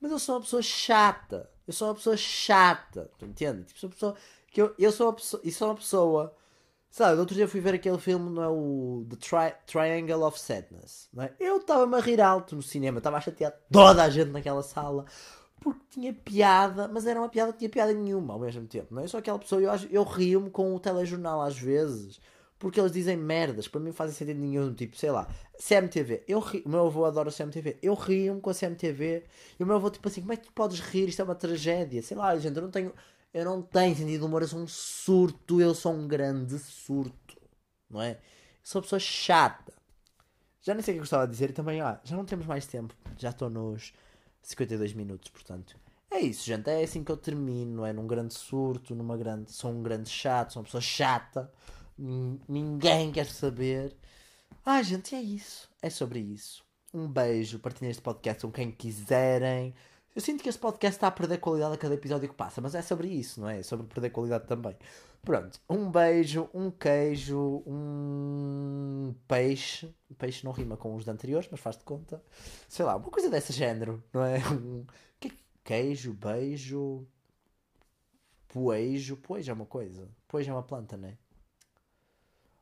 Mas 0.00 0.10
eu 0.10 0.18
sou 0.18 0.36
uma 0.36 0.40
pessoa 0.40 0.62
chata. 0.62 1.50
Eu 1.66 1.72
sou 1.72 1.88
uma 1.88 1.94
pessoa 1.94 2.16
chata. 2.16 3.10
Tu 3.18 3.24
entende? 3.24 3.64
Tipo, 3.64 3.78
sou 3.78 3.88
uma 3.88 3.94
pessoa. 3.94 4.16
Que 4.50 4.62
eu, 4.62 4.74
eu 4.78 4.92
sou 4.92 5.06
uma 5.06 5.12
pessoa. 5.12 5.42
E 5.44 5.52
sou 5.52 5.68
uma 5.68 5.74
pessoa. 5.74 6.34
Sabe, 6.90 7.20
outro 7.20 7.34
dia 7.34 7.46
fui 7.46 7.60
ver 7.60 7.74
aquele 7.74 7.98
filme, 7.98 8.30
não 8.30 8.42
é 8.42 8.48
o 8.48 9.06
The 9.10 9.16
Tri 9.16 9.54
Triangle 9.66 10.22
of 10.22 10.40
Sadness, 10.40 11.10
não 11.12 11.24
é? 11.24 11.34
Eu 11.38 11.58
estava-me 11.58 11.94
a 11.94 12.00
rir 12.00 12.22
alto 12.22 12.56
no 12.56 12.62
cinema, 12.62 12.98
estava 12.98 13.18
a 13.18 13.20
chatear 13.20 13.52
toda 13.70 14.02
a 14.02 14.08
gente 14.08 14.30
naquela 14.30 14.62
sala 14.62 15.04
porque 15.60 15.80
tinha 15.90 16.12
piada, 16.12 16.86
mas 16.88 17.06
era 17.06 17.20
uma 17.20 17.28
piada 17.28 17.52
que 17.52 17.58
tinha 17.58 17.70
piada 17.70 17.92
nenhuma 17.92 18.34
ao 18.34 18.40
mesmo 18.40 18.66
tempo, 18.66 18.94
não 18.94 19.00
é? 19.00 19.04
Eu 19.04 19.08
sou 19.08 19.18
aquela 19.18 19.38
pessoa, 19.38 19.60
eu, 19.60 19.72
eu 19.90 20.04
rio-me 20.04 20.50
com 20.50 20.74
o 20.74 20.80
telejornal 20.80 21.42
às 21.42 21.58
vezes, 21.58 22.20
porque 22.66 22.80
eles 22.80 22.90
dizem 22.90 23.16
merdas, 23.16 23.68
para 23.68 23.78
mim 23.78 23.86
não 23.86 23.92
fazem 23.92 24.16
sentido 24.16 24.40
nenhum, 24.40 24.74
tipo, 24.74 24.96
sei 24.96 25.12
lá, 25.12 25.28
CMTV, 25.56 26.24
eu 26.26 26.40
ri, 26.40 26.64
o 26.66 26.68
meu 26.68 26.84
avô 26.88 27.04
adora 27.04 27.30
CMTV, 27.30 27.78
eu 27.80 27.94
rio-me 27.94 28.40
com 28.40 28.50
a 28.50 28.54
CMTV, 28.54 29.22
e 29.56 29.62
o 29.62 29.64
meu 29.64 29.76
avô, 29.76 29.88
tipo 29.88 30.08
assim, 30.08 30.20
como 30.20 30.32
é 30.32 30.36
que 30.36 30.46
tu 30.46 30.52
podes 30.52 30.80
rir? 30.80 31.08
Isto 31.08 31.22
é 31.22 31.24
uma 31.24 31.36
tragédia, 31.36 32.02
sei 32.02 32.16
lá, 32.16 32.36
gente, 32.36 32.56
eu 32.56 32.62
não 32.62 32.70
tenho, 32.72 32.92
eu 33.32 33.44
não 33.44 33.62
tenho 33.62 33.94
sentido 33.94 34.18
de 34.18 34.24
humor, 34.24 34.42
eu 34.42 34.48
sou 34.48 34.58
um 34.58 34.66
surto, 34.66 35.60
eu 35.60 35.76
sou 35.76 35.92
um 35.92 36.08
grande 36.08 36.58
surto, 36.58 37.40
não 37.88 38.02
é? 38.02 38.14
Eu 38.14 38.18
sou 38.64 38.80
uma 38.80 38.82
pessoa 38.82 38.98
chata. 38.98 39.72
Já 40.60 40.74
nem 40.74 40.82
sei 40.82 40.94
o 40.94 40.96
que 40.96 40.98
eu 40.98 41.02
gostava 41.02 41.24
de 41.24 41.34
dizer, 41.34 41.50
e 41.50 41.52
também, 41.52 41.80
ah, 41.80 42.00
já 42.02 42.16
não 42.16 42.24
temos 42.24 42.46
mais 42.46 42.66
tempo, 42.66 42.96
já 43.16 43.30
estou 43.30 43.48
nos 43.48 43.92
52 44.42 44.92
minutos, 44.92 45.30
portanto. 45.30 45.76
É 46.10 46.18
isso, 46.18 46.44
gente. 46.44 46.68
É 46.68 46.82
assim 46.82 47.04
que 47.04 47.12
eu 47.12 47.16
termino, 47.16 47.84
é 47.84 47.92
num 47.92 48.08
grande 48.08 48.34
surto, 48.34 48.92
numa 48.92 49.16
grande. 49.16 49.52
Sou 49.52 49.70
um 49.70 49.82
grande 49.84 50.08
chato, 50.08 50.52
sou 50.52 50.60
uma 50.60 50.64
pessoa 50.64 50.80
chata. 50.80 51.48
Ninguém 51.98 53.12
quer 53.12 53.26
saber. 53.26 53.96
Ah, 54.64 54.82
gente, 54.82 55.14
é 55.14 55.20
isso. 55.20 55.68
É 55.80 55.88
sobre 55.88 56.18
isso. 56.18 56.64
Um 56.92 57.08
beijo. 57.08 57.58
Partilhem 57.58 57.90
este 57.90 58.02
podcast 58.02 58.42
com 58.42 58.52
quem 58.52 58.70
quiserem. 58.70 59.74
Eu 60.14 60.22
sinto 60.22 60.42
que 60.42 60.48
este 60.48 60.60
podcast 60.60 60.96
está 60.96 61.08
a 61.08 61.10
perder 61.10 61.38
qualidade 61.38 61.74
a 61.74 61.76
cada 61.76 61.94
episódio 61.94 62.26
que 62.28 62.34
passa, 62.34 62.60
mas 62.60 62.74
é 62.74 62.80
sobre 62.80 63.06
isso, 63.08 63.38
não 63.38 63.50
é? 63.50 63.60
É 63.60 63.62
sobre 63.62 63.86
perder 63.86 64.08
qualidade 64.08 64.46
também. 64.46 64.74
Pronto. 65.22 65.60
Um 65.68 65.90
beijo, 65.90 66.48
um 66.54 66.70
queijo, 66.70 67.62
um 67.66 69.14
peixe. 69.28 69.94
Peixe 70.16 70.44
não 70.44 70.52
rima 70.52 70.76
com 70.76 70.94
os 70.94 71.04
de 71.04 71.10
anteriores, 71.10 71.48
mas 71.50 71.60
faz 71.60 71.76
de 71.76 71.84
conta. 71.84 72.22
Sei 72.68 72.84
lá, 72.84 72.96
uma 72.96 73.10
coisa 73.10 73.28
desse 73.28 73.52
género, 73.52 74.02
não 74.12 74.24
é? 74.24 74.38
Um 74.48 74.86
queijo, 75.64 76.14
beijo. 76.14 77.06
Poejo. 78.48 79.16
Poejo 79.18 79.50
é 79.50 79.54
uma 79.54 79.66
coisa. 79.66 80.08
Poejo 80.28 80.50
é 80.50 80.54
uma 80.54 80.62
planta, 80.62 80.96
não 80.96 81.08
é? 81.08 81.18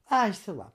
Ai, 0.09 0.33
sei 0.33 0.55
lá. 0.55 0.73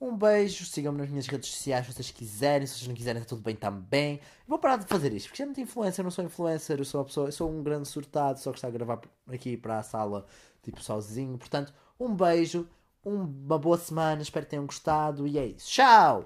Um 0.00 0.16
beijo, 0.16 0.64
sigam-me 0.64 0.98
nas 0.98 1.08
minhas 1.10 1.26
redes 1.26 1.50
sociais 1.50 1.86
se 1.86 1.92
vocês 1.92 2.10
quiserem, 2.12 2.66
se 2.66 2.74
vocês 2.74 2.88
não 2.88 2.94
quiserem, 2.94 3.20
está 3.20 3.30
tudo 3.34 3.42
bem 3.42 3.56
também. 3.56 4.20
Vou 4.46 4.58
parar 4.58 4.76
de 4.76 4.86
fazer 4.86 5.12
isto, 5.12 5.28
porque 5.28 5.42
já 5.42 5.46
não 5.46 5.52
tenho 5.52 5.64
influência, 5.64 6.00
eu 6.00 6.04
não 6.04 6.10
sou 6.10 6.24
influencer, 6.24 6.78
eu 6.78 6.84
sou 6.84 7.00
uma 7.00 7.06
pessoa, 7.06 7.28
eu 7.28 7.32
sou 7.32 7.50
um 7.50 7.62
grande 7.64 7.88
surtado, 7.88 8.38
só 8.38 8.52
que 8.52 8.58
está 8.58 8.68
a 8.68 8.70
gravar 8.70 9.00
aqui 9.28 9.56
para 9.56 9.78
a 9.78 9.82
sala, 9.82 10.24
tipo, 10.62 10.80
sozinho. 10.82 11.36
Portanto, 11.36 11.74
um 11.98 12.14
beijo, 12.14 12.68
uma 13.04 13.58
boa 13.58 13.76
semana, 13.76 14.22
espero 14.22 14.46
que 14.46 14.50
tenham 14.50 14.66
gostado 14.66 15.26
e 15.26 15.36
é 15.38 15.46
isso. 15.46 15.68
Tchau! 15.68 16.24